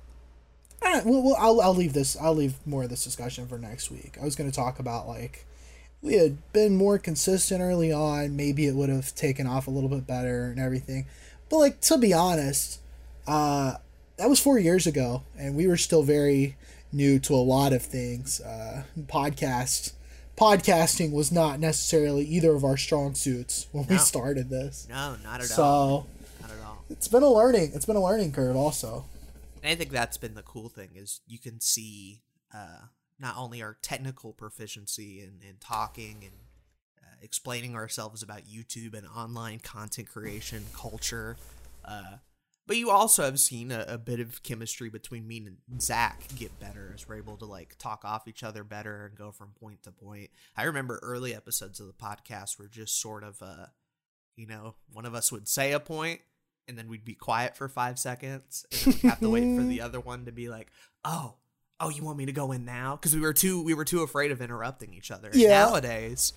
eh, 0.80 1.02
well, 1.04 1.22
well, 1.22 1.36
I'll 1.38 1.60
I'll 1.60 1.74
leave 1.74 1.92
this. 1.92 2.16
I'll 2.16 2.36
leave 2.36 2.54
more 2.64 2.84
of 2.84 2.88
this 2.88 3.02
discussion 3.02 3.48
for 3.48 3.58
next 3.58 3.90
week. 3.90 4.16
I 4.20 4.24
was 4.24 4.36
going 4.36 4.48
to 4.48 4.54
talk 4.54 4.78
about 4.78 5.08
like 5.08 5.44
we 6.00 6.14
had 6.14 6.38
been 6.52 6.76
more 6.76 6.98
consistent 6.98 7.60
early 7.60 7.92
on. 7.92 8.36
Maybe 8.36 8.66
it 8.68 8.76
would 8.76 8.90
have 8.90 9.12
taken 9.16 9.48
off 9.48 9.66
a 9.66 9.70
little 9.70 9.88
bit 9.88 10.06
better 10.06 10.44
and 10.44 10.60
everything. 10.60 11.06
But 11.48 11.56
like 11.56 11.80
to 11.80 11.98
be 11.98 12.12
honest, 12.12 12.78
uh, 13.26 13.74
that 14.18 14.28
was 14.28 14.38
four 14.38 14.60
years 14.60 14.86
ago, 14.86 15.24
and 15.36 15.56
we 15.56 15.66
were 15.66 15.76
still 15.76 16.04
very 16.04 16.56
new 16.92 17.18
to 17.18 17.34
a 17.34 17.42
lot 17.42 17.72
of 17.72 17.82
things. 17.82 18.40
Uh, 18.40 18.84
podcast 19.06 19.94
podcasting 20.38 21.10
was 21.10 21.32
not 21.32 21.58
necessarily 21.58 22.24
either 22.24 22.54
of 22.54 22.62
our 22.64 22.76
strong 22.76 23.14
suits 23.14 23.66
when 23.72 23.84
no. 23.86 23.94
we 23.94 23.98
started 23.98 24.48
this. 24.48 24.86
No, 24.88 25.16
not 25.24 25.40
at 25.40 25.46
so, 25.46 25.62
all. 25.64 25.90
All. 25.90 26.06
It's 26.90 27.06
been 27.06 27.22
a 27.22 27.30
learning. 27.30 27.70
It's 27.72 27.86
been 27.86 27.96
a 27.96 28.02
learning 28.02 28.32
curve, 28.32 28.56
also. 28.56 29.04
And 29.62 29.70
I 29.70 29.74
think 29.76 29.90
that's 29.90 30.16
been 30.16 30.34
the 30.34 30.42
cool 30.42 30.68
thing 30.68 30.90
is 30.96 31.20
you 31.26 31.38
can 31.38 31.60
see 31.60 32.22
uh, 32.52 32.86
not 33.18 33.36
only 33.36 33.62
our 33.62 33.78
technical 33.80 34.32
proficiency 34.32 35.20
in, 35.20 35.46
in 35.48 35.56
talking 35.60 36.18
and 36.22 36.32
uh, 37.00 37.14
explaining 37.22 37.76
ourselves 37.76 38.22
about 38.22 38.42
YouTube 38.48 38.94
and 38.94 39.06
online 39.06 39.60
content 39.60 40.08
creation 40.08 40.64
culture, 40.74 41.36
uh, 41.84 42.16
but 42.66 42.76
you 42.76 42.90
also 42.90 43.22
have 43.22 43.38
seen 43.38 43.70
a, 43.70 43.84
a, 43.86 43.98
bit 43.98 44.18
of 44.20 44.42
chemistry 44.42 44.88
between 44.88 45.26
me 45.26 45.46
and 45.68 45.80
Zach 45.80 46.22
get 46.36 46.58
better 46.58 46.92
as 46.94 47.08
we're 47.08 47.16
able 47.16 47.36
to 47.36 47.44
like 47.44 47.76
talk 47.78 48.04
off 48.04 48.26
each 48.26 48.42
other 48.42 48.64
better 48.64 49.06
and 49.06 49.16
go 49.16 49.30
from 49.30 49.52
point 49.60 49.82
to 49.84 49.92
point. 49.92 50.30
I 50.56 50.64
remember 50.64 50.98
early 51.02 51.34
episodes 51.34 51.78
of 51.80 51.86
the 51.86 51.92
podcast 51.92 52.58
were 52.58 52.68
just 52.68 53.00
sort 53.00 53.22
of 53.22 53.42
uh 53.42 53.66
you 54.36 54.46
know, 54.46 54.76
one 54.92 55.04
of 55.04 55.14
us 55.14 55.30
would 55.30 55.48
say 55.48 55.72
a 55.72 55.80
point 55.80 56.20
and 56.70 56.78
then 56.78 56.88
we'd 56.88 57.04
be 57.04 57.14
quiet 57.14 57.56
for 57.56 57.68
five 57.68 57.98
seconds 57.98 58.64
and 58.72 58.94
we'd 58.94 59.02
have 59.02 59.20
to 59.20 59.28
wait 59.28 59.56
for 59.56 59.62
the 59.62 59.80
other 59.82 60.00
one 60.00 60.24
to 60.24 60.32
be 60.32 60.48
like, 60.48 60.68
Oh, 61.04 61.34
oh, 61.78 61.88
you 61.90 62.02
want 62.02 62.16
me 62.16 62.26
to 62.26 62.32
go 62.32 62.52
in 62.52 62.64
now? 62.64 62.96
Because 62.96 63.14
we 63.14 63.20
were 63.20 63.34
too 63.34 63.62
we 63.62 63.74
were 63.74 63.84
too 63.84 64.02
afraid 64.02 64.30
of 64.30 64.40
interrupting 64.40 64.94
each 64.94 65.10
other. 65.10 65.30
Yeah. 65.34 65.64
Nowadays 65.66 66.32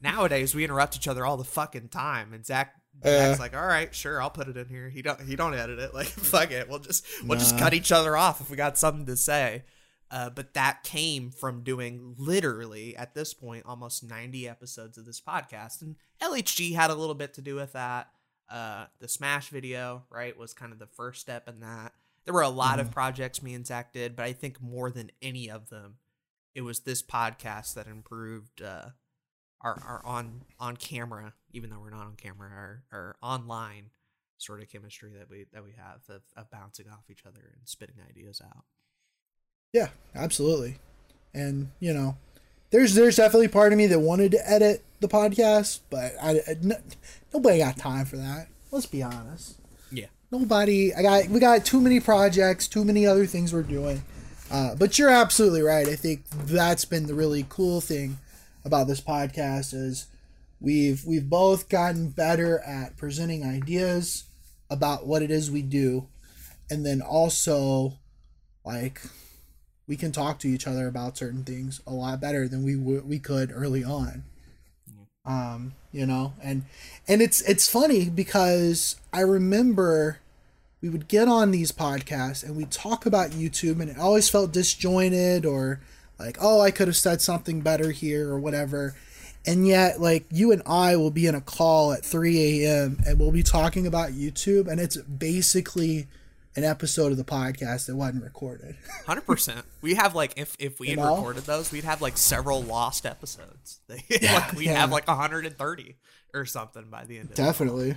nowadays 0.00 0.54
we 0.54 0.64
interrupt 0.64 0.96
each 0.96 1.08
other 1.08 1.26
all 1.26 1.36
the 1.36 1.44
fucking 1.44 1.88
time 1.88 2.32
and 2.32 2.46
Zach 2.46 2.74
Zach's 3.02 3.40
like, 3.40 3.56
all 3.56 3.66
right, 3.66 3.92
sure, 3.94 4.22
I'll 4.22 4.30
put 4.30 4.48
it 4.48 4.56
in 4.56 4.68
here. 4.68 4.88
He 4.88 5.02
don't 5.02 5.20
he 5.20 5.36
don't 5.36 5.54
edit 5.54 5.78
it. 5.78 5.90
Like, 5.94 6.06
fuck 6.06 6.50
it. 6.50 6.68
We'll 6.68 6.78
just 6.78 7.04
we'll 7.22 7.38
nah. 7.38 7.44
just 7.44 7.58
cut 7.58 7.74
each 7.74 7.92
other 7.92 8.16
off 8.16 8.40
if 8.40 8.50
we 8.50 8.56
got 8.56 8.78
something 8.78 9.06
to 9.06 9.16
say. 9.16 9.64
Uh, 10.10 10.30
but 10.30 10.54
that 10.54 10.84
came 10.84 11.30
from 11.30 11.62
doing 11.62 12.14
literally 12.18 12.96
at 12.96 13.14
this 13.14 13.34
point 13.34 13.64
almost 13.66 14.08
90 14.08 14.48
episodes 14.48 14.96
of 14.96 15.06
this 15.06 15.20
podcast, 15.20 15.82
and 15.82 15.96
LHG 16.22 16.74
had 16.74 16.90
a 16.90 16.94
little 16.94 17.14
bit 17.14 17.34
to 17.34 17.42
do 17.42 17.56
with 17.56 17.72
that. 17.72 18.08
Uh, 18.50 18.86
the 19.00 19.08
Smash 19.08 19.48
video, 19.48 20.04
right, 20.10 20.36
was 20.38 20.52
kind 20.52 20.72
of 20.72 20.78
the 20.78 20.86
first 20.86 21.20
step 21.20 21.48
in 21.48 21.60
that. 21.60 21.92
There 22.24 22.34
were 22.34 22.42
a 22.42 22.48
lot 22.48 22.78
mm. 22.78 22.80
of 22.80 22.86
mm-hmm. 22.86 22.94
projects 22.94 23.42
me 23.42 23.54
and 23.54 23.66
Zach 23.66 23.92
did, 23.92 24.16
but 24.16 24.24
I 24.24 24.32
think 24.32 24.60
more 24.62 24.90
than 24.90 25.10
any 25.20 25.50
of 25.50 25.68
them, 25.70 25.96
it 26.54 26.62
was 26.62 26.80
this 26.80 27.02
podcast 27.02 27.74
that 27.74 27.86
improved 27.86 28.62
uh, 28.62 28.90
our, 29.60 29.82
our 29.86 30.02
on 30.04 30.42
on 30.60 30.76
camera, 30.76 31.34
even 31.52 31.70
though 31.70 31.80
we're 31.80 31.90
not 31.90 32.06
on 32.06 32.14
camera, 32.16 32.48
our, 32.50 32.84
our 32.92 33.16
online 33.22 33.90
sort 34.38 34.60
of 34.60 34.68
chemistry 34.68 35.12
that 35.18 35.28
we 35.30 35.46
that 35.52 35.64
we 35.64 35.72
have 35.72 36.02
of, 36.08 36.22
of 36.36 36.50
bouncing 36.50 36.86
off 36.88 37.10
each 37.10 37.24
other 37.26 37.40
and 37.56 37.68
spitting 37.68 37.96
ideas 38.08 38.40
out. 38.44 38.64
Yeah, 39.72 39.88
absolutely. 40.14 40.76
And 41.32 41.70
you 41.80 41.92
know, 41.92 42.16
there's 42.74 42.94
there's 42.94 43.14
definitely 43.14 43.46
part 43.46 43.72
of 43.72 43.78
me 43.78 43.86
that 43.86 44.00
wanted 44.00 44.32
to 44.32 44.50
edit 44.50 44.82
the 44.98 45.06
podcast, 45.06 45.78
but 45.90 46.12
I, 46.20 46.40
I 46.48 46.56
no, 46.60 46.74
nobody 47.32 47.58
got 47.58 47.76
time 47.76 48.04
for 48.04 48.16
that. 48.16 48.48
Let's 48.72 48.86
be 48.86 49.00
honest. 49.00 49.60
Yeah. 49.92 50.06
Nobody. 50.32 50.92
I 50.92 51.02
got 51.02 51.28
we 51.28 51.38
got 51.38 51.64
too 51.64 51.80
many 51.80 52.00
projects, 52.00 52.66
too 52.66 52.84
many 52.84 53.06
other 53.06 53.26
things 53.26 53.52
we're 53.52 53.62
doing. 53.62 54.02
Uh, 54.50 54.74
but 54.74 54.98
you're 54.98 55.08
absolutely 55.08 55.62
right. 55.62 55.86
I 55.86 55.94
think 55.94 56.28
that's 56.30 56.84
been 56.84 57.06
the 57.06 57.14
really 57.14 57.46
cool 57.48 57.80
thing 57.80 58.18
about 58.64 58.88
this 58.88 59.00
podcast 59.00 59.72
is 59.72 60.08
we've 60.60 61.04
we've 61.04 61.30
both 61.30 61.68
gotten 61.68 62.08
better 62.08 62.58
at 62.58 62.96
presenting 62.96 63.44
ideas 63.44 64.24
about 64.68 65.06
what 65.06 65.22
it 65.22 65.30
is 65.30 65.48
we 65.48 65.62
do, 65.62 66.08
and 66.68 66.84
then 66.84 67.00
also 67.00 67.92
like 68.64 69.00
we 69.86 69.96
can 69.96 70.12
talk 70.12 70.38
to 70.40 70.48
each 70.48 70.66
other 70.66 70.86
about 70.86 71.18
certain 71.18 71.44
things 71.44 71.80
a 71.86 71.92
lot 71.92 72.20
better 72.20 72.48
than 72.48 72.64
we 72.64 72.74
w- 72.74 73.04
we 73.06 73.18
could 73.18 73.50
early 73.52 73.84
on. 73.84 74.24
Um, 75.26 75.74
you 75.92 76.06
know, 76.06 76.34
and 76.42 76.64
and 77.08 77.22
it's 77.22 77.40
it's 77.42 77.68
funny 77.68 78.10
because 78.10 78.96
I 79.12 79.20
remember 79.20 80.18
we 80.82 80.90
would 80.90 81.08
get 81.08 81.28
on 81.28 81.50
these 81.50 81.72
podcasts 81.72 82.44
and 82.44 82.56
we 82.56 82.66
talk 82.66 83.06
about 83.06 83.30
YouTube 83.30 83.80
and 83.80 83.90
it 83.90 83.98
always 83.98 84.28
felt 84.28 84.52
disjointed 84.52 85.46
or 85.46 85.80
like, 86.18 86.36
oh, 86.40 86.60
I 86.60 86.70
could 86.70 86.88
have 86.88 86.96
said 86.96 87.20
something 87.22 87.62
better 87.62 87.90
here 87.90 88.28
or 88.28 88.38
whatever. 88.38 88.94
And 89.46 89.66
yet, 89.66 90.00
like, 90.00 90.24
you 90.30 90.52
and 90.52 90.62
I 90.66 90.96
will 90.96 91.10
be 91.10 91.26
in 91.26 91.34
a 91.34 91.40
call 91.40 91.92
at 91.92 92.04
3 92.04 92.64
a.m. 92.64 92.98
and 93.06 93.18
we'll 93.18 93.30
be 93.30 93.42
talking 93.42 93.86
about 93.86 94.10
YouTube, 94.12 94.68
and 94.68 94.80
it's 94.80 94.96
basically 94.96 96.06
an 96.56 96.64
episode 96.64 97.10
of 97.12 97.18
the 97.18 97.24
podcast 97.24 97.86
that 97.86 97.96
wasn't 97.96 98.22
recorded. 98.22 98.76
Hundred 99.06 99.22
percent. 99.26 99.64
We 99.82 99.94
have 99.94 100.14
like 100.14 100.34
if 100.36 100.54
if 100.58 100.78
we 100.80 100.88
You 100.90 100.96
had 100.96 101.04
know? 101.04 101.16
recorded 101.16 101.44
those, 101.44 101.72
we'd 101.72 101.84
have 101.84 102.00
like 102.02 102.16
several 102.16 102.62
lost 102.62 103.04
episodes. 103.06 103.80
Yeah, 104.08 104.34
like 104.34 104.52
we'd 104.52 104.66
yeah. 104.66 104.80
have 104.80 104.90
like 104.92 105.06
130 105.08 105.96
or 106.32 106.44
something 106.46 106.84
by 106.90 107.04
the 107.04 107.18
end 107.18 107.30
of. 107.30 107.34
Definitely. 107.36 107.96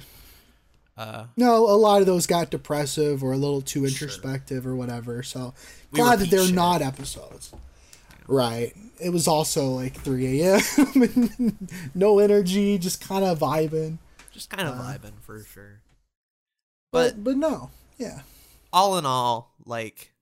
Uh, 0.98 1.26
No, 1.36 1.68
a 1.70 1.78
lot 1.78 2.02
of 2.02 2.08
those 2.08 2.26
got 2.26 2.50
depressive 2.50 3.24
or 3.24 3.34
a 3.34 3.38
little 3.38 3.62
too 3.62 3.86
introspective 3.86 4.66
or 4.66 4.76
whatever. 4.76 5.22
So 5.24 5.54
We 5.92 6.00
glad 6.00 6.20
that 6.20 6.30
they're 6.32 6.46
shit. 6.46 6.56
not 6.56 6.82
episodes. 6.82 7.52
Right. 8.28 8.74
It 9.00 9.12
was 9.12 9.28
also 9.28 9.68
like 9.70 9.94
3 10.02 10.42
a.m. 10.42 10.62
no 11.96 12.18
energy, 12.20 12.78
just 12.80 13.00
kind 13.08 13.24
of 13.24 13.38
vibing. 13.40 14.00
just 14.32 14.50
kind 14.50 14.68
of 14.68 14.76
Uh, 14.76 14.82
vibing 14.82 15.14
for 15.22 15.44
sure. 15.44 15.82
But 16.92 17.24
but 17.24 17.38
no, 17.38 17.70
yeah, 17.98 18.22
all 18.78 18.98
in 18.98 19.06
all, 19.06 19.56
like 19.66 20.14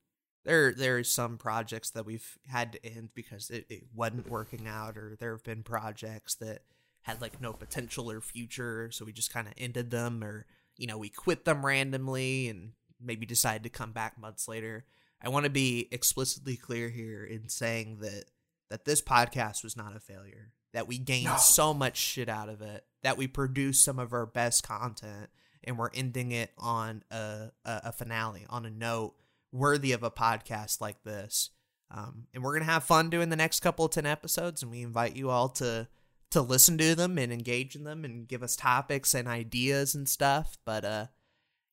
there 0.46 0.74
there's 0.74 1.10
some 1.10 1.38
projects 1.38 1.90
that 1.92 2.06
we've 2.06 2.38
had 2.48 2.72
to 2.74 2.86
end 2.86 3.10
because 3.14 3.50
it, 3.50 3.66
it 3.70 3.84
wasn't 3.94 4.30
working 4.30 4.68
out, 4.68 4.98
or 4.98 5.16
there 5.20 5.32
have 5.32 5.44
been 5.44 5.64
projects 5.64 6.36
that 6.36 6.62
had 7.02 7.22
like 7.22 7.42
no 7.42 7.54
potential 7.54 8.10
or 8.10 8.22
future, 8.22 8.90
so 8.92 9.06
we 9.06 9.12
just 9.12 9.34
kind 9.34 9.48
of 9.48 9.54
ended 9.58 9.92
them, 9.92 10.24
or 10.24 10.46
you 10.78 10.88
know 10.88 10.98
we 10.98 11.10
quit 11.10 11.46
them 11.46 11.66
randomly 11.66 12.48
and 12.48 12.72
maybe 13.02 13.26
decided 13.26 13.64
to 13.64 13.70
come 13.70 13.92
back 13.92 14.18
months 14.18 14.48
later. 14.48 14.86
I 15.22 15.30
want 15.30 15.44
to 15.46 15.50
be 15.50 15.88
explicitly 15.92 16.56
clear 16.56 16.90
here 16.90 17.24
in 17.26 17.50
saying 17.50 17.98
that 18.02 18.26
that 18.70 18.86
this 18.86 19.02
podcast 19.02 19.64
was 19.64 19.76
not 19.76 19.96
a 19.96 20.00
failure. 20.00 20.52
That 20.74 20.88
we 20.88 20.98
gained 20.98 21.26
No. 21.26 21.38
so 21.38 21.74
much 21.74 21.96
shit 21.98 22.28
out 22.30 22.50
of 22.50 22.62
it. 22.62 22.84
That 23.04 23.18
we 23.18 23.28
produced 23.28 23.84
some 23.86 23.98
of 24.00 24.12
our 24.14 24.26
best 24.26 24.68
content, 24.68 25.30
and 25.66 25.78
we're 25.78 25.90
ending 25.94 26.32
it 26.32 26.52
on 26.58 27.04
a 27.12 27.52
a, 27.66 27.82
a 27.86 27.92
finale 27.92 28.46
on 28.50 28.66
a 28.66 28.70
note 28.70 29.16
worthy 29.52 29.92
of 29.92 30.04
a 30.04 30.12
podcast 30.12 30.82
like 30.82 31.04
this. 31.04 31.52
Um, 31.92 32.28
and 32.34 32.44
we're 32.44 32.54
gonna 32.54 32.72
have 32.72 32.84
fun 32.84 33.10
doing 33.10 33.30
the 33.30 33.36
next 33.36 33.60
couple 33.60 33.86
of 33.86 33.92
ten 33.92 34.06
episodes, 34.06 34.62
and 34.62 34.72
we 34.72 34.82
invite 34.82 35.16
you 35.16 35.30
all 35.30 35.50
to 35.50 35.88
to 36.32 36.42
listen 36.42 36.78
to 36.78 36.96
them 36.96 37.18
and 37.18 37.32
engage 37.32 37.76
in 37.76 37.84
them 37.84 38.04
and 38.04 38.28
give 38.28 38.44
us 38.44 38.56
topics 38.56 39.14
and 39.14 39.28
ideas 39.28 39.96
and 39.96 40.10
stuff. 40.10 40.58
But 40.66 40.84
uh, 40.84 41.06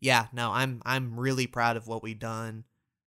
yeah, 0.01 0.27
no, 0.33 0.51
I'm 0.53 0.83
I'm 0.85 1.19
really 1.19 1.47
proud 1.47 1.77
of 1.77 1.87
what 1.87 2.03
we've 2.03 2.19
done 2.19 2.65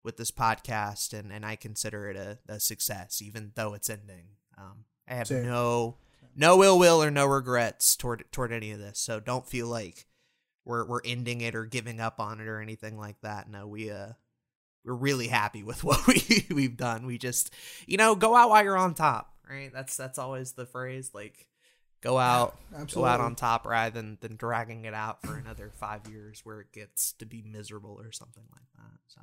with 0.05 0.17
this 0.17 0.31
podcast, 0.31 1.13
and 1.13 1.33
and 1.33 1.45
I 1.45 1.57
consider 1.57 2.09
it 2.09 2.17
a, 2.17 2.39
a 2.49 2.61
success, 2.61 3.21
even 3.21 3.53
though 3.55 3.75
it's 3.75 3.91
ending. 3.91 4.27
Um, 4.57 4.85
I 5.09 5.15
have 5.15 5.27
Same. 5.27 5.45
no 5.45 5.99
no 6.37 6.63
ill 6.63 6.79
will 6.79 7.03
or 7.03 7.11
no 7.11 7.27
regrets 7.27 7.97
toward 7.97 8.25
toward 8.33 8.53
any 8.53 8.71
of 8.71 8.79
this, 8.79 8.99
so 8.99 9.21
don't 9.21 9.47
feel 9.47 9.67
like 9.67 10.07
we're 10.65 10.85
we're 10.85 11.01
ending 11.05 11.41
it 11.41 11.55
or 11.55 11.65
giving 11.65 12.01
up 12.01 12.21
on 12.21 12.41
it 12.41 12.49
or 12.49 12.61
anything 12.61 12.99
like 12.99 13.21
that. 13.23 13.51
No, 13.51 13.67
we 13.67 13.91
uh 13.91 14.13
we're 14.85 14.95
really 14.95 15.29
happy 15.29 15.63
with 15.63 15.85
what 15.85 16.07
we 16.07 16.47
we've 16.51 16.77
done. 16.77 17.07
We 17.07 17.19
just 17.19 17.53
you 17.87 17.97
know 17.97 18.15
go 18.15 18.35
out 18.35 18.51
while 18.51 18.65
you're 18.65 18.77
on 18.77 18.95
top, 18.95 19.35
right? 19.49 19.71
That's 19.73 19.97
that's 19.97 20.19
always 20.19 20.53
the 20.53 20.67
phrase. 20.67 21.11
Like 21.15 21.49
go 22.01 22.19
out 22.19 22.57
go 22.93 23.05
out 23.05 23.21
on 23.21 23.35
top 23.35 23.67
rather 23.67 23.91
than 23.91 24.19
than 24.21 24.37
dragging 24.37 24.85
it 24.85 24.95
out 24.95 25.23
for 25.23 25.37
another 25.37 25.71
five 25.73 26.09
years 26.09 26.41
where 26.45 26.61
it 26.61 26.73
gets 26.73 27.13
to 27.15 27.27
be 27.27 27.43
miserable 27.43 28.01
or 28.01 28.13
something 28.13 28.45
like 28.53 28.67
that. 28.77 28.99
So 29.09 29.23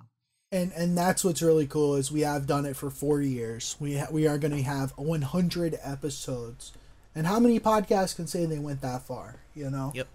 and 0.51 0.71
and 0.75 0.97
that's 0.97 1.23
what's 1.23 1.41
really 1.41 1.67
cool 1.67 1.95
is 1.95 2.11
we 2.11 2.21
have 2.21 2.47
done 2.47 2.65
it 2.65 2.75
for 2.75 2.89
four 2.89 3.21
years. 3.21 3.75
We 3.79 3.97
ha- 3.97 4.07
we 4.11 4.27
are 4.27 4.37
going 4.37 4.55
to 4.55 4.63
have 4.63 4.91
100 4.97 5.77
episodes, 5.81 6.71
and 7.13 7.27
how 7.27 7.39
many 7.39 7.59
podcasts 7.59 8.15
can 8.15 8.25
say 8.25 8.45
they 8.45 8.57
went 8.57 8.81
that 8.81 9.03
far? 9.03 9.41
You 9.53 9.69
know, 9.69 9.91
yep. 9.93 10.07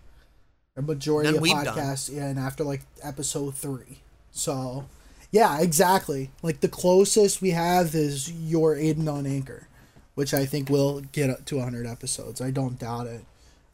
A 0.76 0.82
majority 0.82 1.28
None 1.28 1.36
of 1.36 1.42
we've 1.42 1.52
done. 1.52 1.66
podcasts 1.66 2.10
in 2.10 2.38
after 2.38 2.64
like 2.64 2.82
episode 3.02 3.54
three. 3.54 4.00
So, 4.32 4.86
yeah, 5.30 5.60
exactly. 5.60 6.30
Like 6.42 6.60
the 6.60 6.68
closest 6.68 7.40
we 7.42 7.50
have 7.50 7.94
is 7.94 8.30
your 8.32 8.74
Aiden 8.76 9.08
on 9.12 9.26
Anchor, 9.26 9.68
which 10.14 10.34
I 10.34 10.44
think 10.46 10.68
will 10.70 11.00
get 11.00 11.30
up 11.30 11.44
to 11.46 11.56
100 11.56 11.86
episodes. 11.86 12.40
I 12.40 12.50
don't 12.50 12.78
doubt 12.78 13.06
it. 13.06 13.24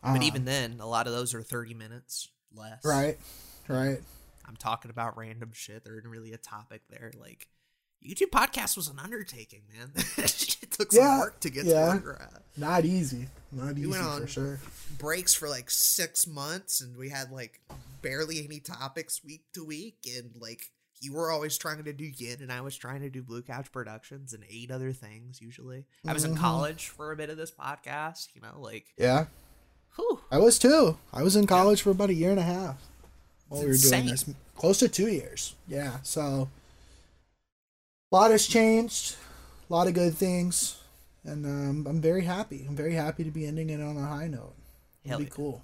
But 0.02 0.16
Um, 0.16 0.22
even 0.22 0.44
then, 0.44 0.76
a 0.80 0.86
lot 0.86 1.06
of 1.06 1.12
those 1.12 1.34
are 1.34 1.42
thirty 1.42 1.74
minutes 1.74 2.28
less. 2.54 2.82
right, 2.84 3.18
right. 3.68 3.98
I'm 4.48 4.56
talking 4.56 4.90
about 4.90 5.16
random 5.18 5.50
shit. 5.52 5.84
There 5.84 5.98
isn't 5.98 6.10
really 6.10 6.32
a 6.32 6.38
topic 6.38 6.80
there. 6.88 7.12
Like 7.20 7.46
YouTube 8.06 8.30
podcast 8.30 8.76
was 8.76 8.88
an 8.88 8.98
undertaking, 8.98 9.62
man. 9.76 9.92
it 10.16 10.66
took 10.70 10.92
some 10.92 11.02
Yeah, 11.02 11.18
work 11.20 11.40
to 11.40 11.50
get 11.50 11.64
yeah. 11.66 11.72
to 11.72 11.90
where 11.90 12.00
we're 12.04 12.12
at. 12.14 12.42
Not 12.56 12.84
easy. 12.84 13.26
Not 13.52 13.74
We 13.74 13.82
easy 13.82 13.90
went 13.90 14.02
for 14.04 14.08
on- 14.10 14.26
sure. 14.26 14.60
breaks 14.98 15.34
for 15.34 15.48
like 15.48 15.70
six 15.70 16.26
months 16.26 16.80
and 16.80 16.96
we 16.96 17.08
had 17.10 17.30
like 17.30 17.60
barely 18.02 18.44
any 18.44 18.60
topics 18.60 19.22
week 19.24 19.42
to 19.54 19.64
week 19.64 19.96
and 20.16 20.30
like 20.40 20.70
you 21.02 21.12
were 21.12 21.30
always 21.30 21.56
trying 21.58 21.82
to 21.84 21.92
do 21.92 22.04
yin 22.04 22.38
and 22.40 22.50
I 22.52 22.60
was 22.62 22.76
trying 22.76 23.00
to 23.02 23.10
do 23.10 23.22
Blue 23.22 23.42
Couch 23.42 23.70
Productions 23.72 24.32
and 24.34 24.44
eight 24.50 24.70
other 24.70 24.92
things 24.92 25.40
usually. 25.40 25.84
I 26.06 26.12
was 26.12 26.24
in 26.24 26.34
Mhm. 26.34 26.38
college 26.38 26.88
for 26.88 27.12
a 27.12 27.16
bit 27.16 27.28
of 27.30 27.36
this 27.36 27.50
podcast, 27.50 28.28
you 28.34 28.40
know, 28.40 28.58
like 28.60 28.86
Yeah. 28.98 29.26
whew, 29.96 30.20
I 30.30 30.38
was 30.38 30.58
too. 30.58 30.96
I 31.12 31.22
was 31.22 31.36
in 31.36 31.46
college 31.46 31.82
for 31.82 31.90
about 31.90 32.10
a 32.10 32.14
year 32.14 32.30
and 32.30 32.38
a 32.40 32.44
half 32.44 32.82
while 33.48 33.60
we 33.60 33.66
were 33.68 33.72
It's 33.74 33.88
doing 33.90 34.06
this. 34.06 34.24
Close 34.56 34.78
to 34.78 34.88
two 34.88 35.08
years. 35.08 35.54
Yeah. 35.66 35.98
So 36.02 36.48
a 38.10 38.16
lot 38.16 38.30
has 38.30 38.46
changed. 38.46 39.16
A 39.68 39.72
lot 39.72 39.86
of 39.86 39.94
good 39.94 40.14
things. 40.14 40.76
And 41.24 41.44
um, 41.46 41.86
I'm 41.88 42.00
very 42.00 42.24
happy. 42.24 42.64
I'm 42.68 42.76
very 42.76 42.94
happy 42.94 43.24
to 43.24 43.30
be 43.30 43.46
ending 43.46 43.70
it 43.70 43.80
on 43.80 43.96
a 43.96 44.06
high 44.06 44.26
note. 44.26 44.54
It'll 45.04 45.18
be 45.18 45.24
yeah. 45.24 45.30
cool. 45.30 45.62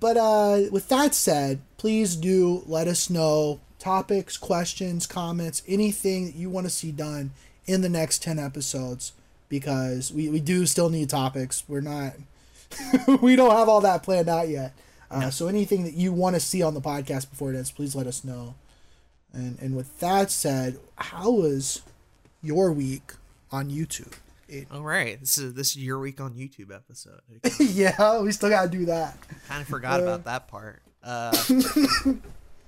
But 0.00 0.16
uh, 0.16 0.62
with 0.70 0.88
that 0.88 1.14
said, 1.14 1.60
please 1.76 2.16
do 2.16 2.62
let 2.66 2.88
us 2.88 3.10
know 3.10 3.60
topics, 3.78 4.36
questions, 4.36 5.06
comments, 5.06 5.62
anything 5.68 6.26
that 6.26 6.34
you 6.34 6.48
want 6.48 6.66
to 6.66 6.70
see 6.70 6.92
done 6.92 7.32
in 7.66 7.82
the 7.82 7.88
next 7.88 8.22
10 8.22 8.38
episodes 8.38 9.12
because 9.48 10.12
we, 10.12 10.28
we 10.28 10.40
do 10.40 10.66
still 10.66 10.88
need 10.88 11.10
topics. 11.10 11.64
We're 11.68 11.80
not, 11.80 12.14
we 13.20 13.36
don't 13.36 13.50
have 13.50 13.68
all 13.68 13.82
that 13.82 14.02
planned 14.02 14.28
out 14.28 14.48
yet. 14.48 14.74
Uh, 15.10 15.30
So 15.30 15.46
anything 15.46 15.84
that 15.84 15.94
you 15.94 16.12
want 16.12 16.36
to 16.36 16.40
see 16.40 16.62
on 16.62 16.72
the 16.74 16.80
podcast 16.80 17.28
before 17.28 17.52
it 17.52 17.56
ends, 17.56 17.70
please 17.70 17.94
let 17.94 18.06
us 18.06 18.24
know. 18.24 18.54
And, 19.32 19.58
and 19.60 19.74
with 19.76 19.98
that 20.00 20.30
said, 20.30 20.78
how 20.96 21.30
was 21.30 21.82
your 22.42 22.70
week 22.72 23.12
on 23.50 23.70
YouTube? 23.70 24.12
It- 24.48 24.68
all 24.70 24.82
right. 24.82 25.18
This 25.18 25.38
is 25.38 25.54
this 25.54 25.70
is 25.70 25.78
your 25.78 25.98
week 25.98 26.20
on 26.20 26.34
YouTube 26.34 26.74
episode. 26.74 27.20
Yeah, 27.60 28.20
we 28.20 28.32
still 28.32 28.50
got 28.50 28.64
to 28.64 28.68
do 28.68 28.84
that. 28.86 29.16
kind 29.48 29.62
of 29.62 29.68
forgot 29.68 30.00
Uh. 30.00 30.02
about 30.04 30.24
that 30.24 30.48
part. 30.48 30.82
Uh, 31.04 31.34
I'm 31.48 32.22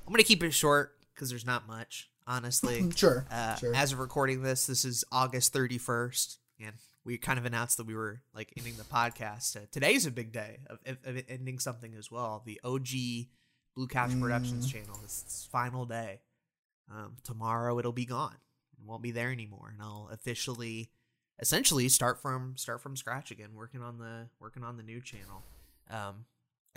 gonna 0.09 0.25
keep 0.25 0.43
it 0.43 0.51
short 0.51 0.93
because 1.15 1.31
there's 1.31 1.47
not 1.47 1.69
much, 1.69 2.11
honestly. 2.27 2.91
Sure. 2.97 3.25
Uh, 3.31 3.55
sure. 3.55 3.73
As 3.77 3.93
of 3.93 4.01
recording 4.01 4.43
this, 4.43 4.67
this 4.67 4.85
is 4.85 5.05
August 5.13 5.55
31st, 5.55 6.39
and 6.61 6.73
we 7.05 7.17
kind 7.17 7.39
of 7.39 7.45
announced 7.45 7.77
that 7.77 7.87
we 7.87 7.95
were 7.95 8.23
like 8.35 8.53
ending 8.57 8.75
the 8.77 8.83
podcast. 8.83 9.57
Uh, 9.57 9.61
today's 9.71 10.05
a 10.05 10.11
big 10.11 10.33
day 10.33 10.59
of, 10.69 10.79
of, 10.85 10.97
of 11.05 11.23
ending 11.29 11.61
something 11.61 11.95
as 11.97 12.11
well. 12.11 12.43
The 12.45 12.61
OG 12.65 12.89
Blue 13.77 13.87
Couch 13.87 14.19
Productions 14.19 14.67
Mm. 14.67 14.73
channel. 14.73 14.99
It's 15.05 15.23
its 15.23 15.49
final 15.53 15.87
day. 15.87 16.21
Um, 16.91 17.17
tomorrow 17.25 17.79
it'll 17.79 17.93
be 17.93 18.05
gone. 18.05 18.37
It 18.79 18.85
won't 18.87 19.03
be 19.03 19.11
there 19.11 19.31
anymore, 19.33 19.71
and 19.73 19.81
I'll 19.83 20.09
officially, 20.13 20.91
essentially, 21.41 21.89
start 21.89 22.21
from 22.21 22.57
start 22.57 22.83
from 22.83 22.97
scratch 22.97 23.31
again, 23.31 23.55
working 23.55 23.83
on 23.83 23.99
the 23.99 24.29
working 24.41 24.63
on 24.63 24.77
the 24.77 24.83
new 24.83 25.01
channel. 25.01 25.43
Um, 25.91 26.27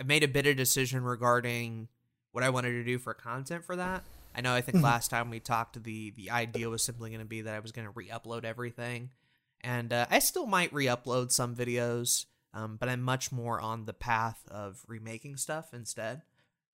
I 0.00 0.04
made 0.04 0.22
a 0.22 0.28
bit 0.28 0.46
of 0.46 0.56
decision 0.56 1.02
regarding 1.02 1.88
what 2.32 2.44
I 2.44 2.50
wanted 2.50 2.72
to 2.72 2.84
do 2.84 2.98
for 2.98 3.14
content 3.14 3.64
for 3.64 3.76
that. 3.76 4.04
I 4.34 4.40
know 4.40 4.54
I 4.54 4.60
think 4.60 4.78
Mhm. 4.78 4.82
last 4.84 5.08
time 5.10 5.30
we 5.30 5.40
talked, 5.40 5.82
the 5.82 6.10
the 6.10 6.30
idea 6.30 6.68
was 6.70 6.82
simply 6.82 7.10
going 7.10 7.20
to 7.20 7.26
be 7.26 7.42
that 7.42 7.54
I 7.54 7.60
was 7.60 7.72
going 7.72 7.86
to 7.86 7.92
re-upload 7.92 8.44
everything, 8.44 9.10
and 9.60 9.92
uh, 9.92 10.06
I 10.08 10.20
still 10.20 10.46
might 10.46 10.72
re-upload 10.72 11.32
some 11.32 11.54
videos, 11.56 12.26
um, 12.54 12.76
but 12.76 12.88
I'm 12.88 13.02
much 13.02 13.32
more 13.32 13.60
on 13.60 13.84
the 13.86 13.92
path 13.94 14.46
of 14.48 14.84
remaking 14.86 15.36
stuff 15.36 15.74
instead. 15.74 16.22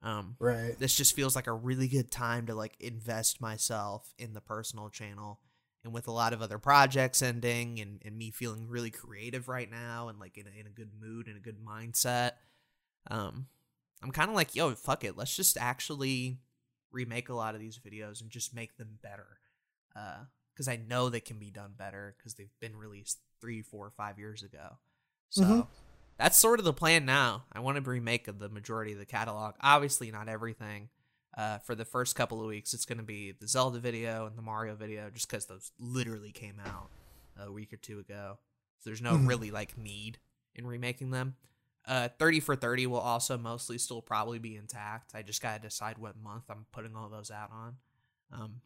Um, 0.04 0.36
Right. 0.38 0.78
this 0.78 0.94
just 0.94 1.16
feels 1.16 1.34
like 1.34 1.48
a 1.48 1.52
really 1.52 1.88
good 1.88 2.10
time 2.12 2.46
to 2.46 2.54
like 2.54 2.76
invest 2.80 3.40
myself 3.40 4.14
in 4.18 4.34
the 4.34 4.40
personal 4.42 4.90
channel 4.90 5.40
and 5.84 5.92
with 5.94 6.08
a 6.08 6.12
lot 6.12 6.32
of 6.32 6.42
other 6.42 6.58
projects 6.58 7.22
ending 7.22 7.80
and, 7.80 8.00
and 8.04 8.16
me 8.16 8.30
feeling 8.30 8.68
really 8.68 8.90
creative 8.90 9.48
right 9.48 9.70
now 9.70 10.08
and 10.08 10.20
like 10.20 10.38
in 10.38 10.46
a, 10.46 10.60
in 10.60 10.66
a 10.66 10.70
good 10.70 10.90
mood 11.00 11.26
and 11.26 11.36
a 11.36 11.40
good 11.40 11.58
mindset 11.64 12.32
um 13.10 13.46
i'm 14.02 14.10
kind 14.10 14.30
of 14.30 14.36
like 14.36 14.54
yo 14.54 14.74
fuck 14.74 15.04
it 15.04 15.16
let's 15.16 15.36
just 15.36 15.56
actually 15.58 16.38
remake 16.92 17.28
a 17.28 17.34
lot 17.34 17.54
of 17.54 17.60
these 17.60 17.78
videos 17.78 18.20
and 18.20 18.30
just 18.30 18.54
make 18.54 18.76
them 18.76 18.98
better 19.02 19.38
uh 19.96 20.24
because 20.54 20.68
i 20.68 20.76
know 20.76 21.08
they 21.08 21.20
can 21.20 21.38
be 21.38 21.50
done 21.50 21.72
better 21.76 22.14
because 22.18 22.34
they've 22.34 22.54
been 22.60 22.76
released 22.76 23.20
three 23.40 23.62
four 23.62 23.90
five 23.96 24.18
years 24.18 24.42
ago 24.42 24.78
so 25.30 25.42
Mhm. 25.44 25.66
That's 26.18 26.36
sort 26.38 26.58
of 26.58 26.64
the 26.64 26.72
plan 26.72 27.04
now 27.04 27.44
i 27.52 27.60
want 27.60 27.76
to 27.82 27.90
remake 27.90 28.26
the 28.38 28.48
majority 28.48 28.92
of 28.92 28.98
the 28.98 29.06
catalog 29.06 29.54
obviously 29.60 30.10
not 30.10 30.28
everything 30.28 30.88
uh, 31.36 31.58
for 31.58 31.74
the 31.74 31.84
first 31.84 32.14
couple 32.14 32.40
of 32.40 32.46
weeks, 32.46 32.74
it's 32.74 32.84
going 32.84 32.98
to 32.98 33.04
be 33.04 33.32
the 33.32 33.48
Zelda 33.48 33.80
video 33.80 34.26
and 34.26 34.38
the 34.38 34.42
Mario 34.42 34.76
video, 34.76 35.10
just 35.10 35.28
because 35.28 35.46
those 35.46 35.72
literally 35.80 36.30
came 36.30 36.60
out 36.64 36.90
a 37.36 37.50
week 37.50 37.72
or 37.72 37.76
two 37.76 37.98
ago. 37.98 38.38
So 38.78 38.90
there's 38.90 39.02
no 39.02 39.18
Mhm. 39.18 39.26
really 39.26 39.50
like 39.50 39.76
need 39.76 40.20
in 40.54 40.64
remaking 40.66 41.10
them. 41.10 41.36
Uh, 41.86 42.08
30 42.08 42.38
for 42.38 42.54
30 42.54 42.86
will 42.86 43.00
also 43.00 43.36
mostly 43.36 43.78
still 43.78 44.00
probably 44.00 44.38
be 44.38 44.54
intact. 44.56 45.12
I 45.14 45.22
just 45.22 45.42
got 45.42 45.56
to 45.56 45.68
decide 45.68 45.98
what 45.98 46.16
month 46.16 46.44
I'm 46.48 46.66
putting 46.70 46.94
all 46.94 47.08
those 47.08 47.32
out 47.32 47.50
on. 47.50 47.78
Um, 48.30 48.62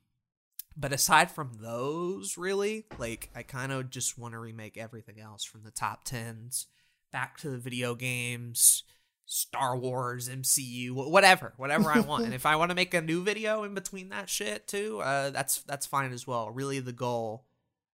but 0.77 0.93
aside 0.93 1.31
from 1.31 1.55
those, 1.55 2.37
really, 2.37 2.87
like 2.99 3.31
I 3.35 3.43
kind 3.45 3.73
of 3.73 3.89
just 3.89 4.19
want 4.19 4.33
to 4.35 4.39
remake 4.39 4.77
everything 4.77 5.19
else 5.19 5.43
from 5.43 5.63
the 5.63 5.71
top 5.71 6.05
tens 6.05 6.67
back 7.13 7.39
to 7.39 7.51
the 7.51 7.59
video 7.59 7.95
games, 7.95 8.83
Star 9.27 9.77
Wars, 9.77 10.29
MCU, 10.29 10.93
whatever, 10.93 11.53
whatever 11.57 11.91
I 11.91 12.01
want. 12.01 12.25
and 12.25 12.35
if 12.35 12.47
I 12.47 12.57
want 12.57 12.71
to 12.71 12.75
make 12.75 12.95
a 12.95 13.01
new 13.03 13.23
video 13.23 13.63
in 13.65 13.75
between 13.75 14.09
that 14.11 14.29
shit 14.29 14.67
too, 14.67 15.01
uh, 15.03 15.31
that's 15.31 15.63
that's 15.63 15.87
fine 15.87 16.13
as 16.13 16.27
well. 16.27 16.51
Really, 16.51 16.81
the 16.81 16.93
goal, 16.93 17.45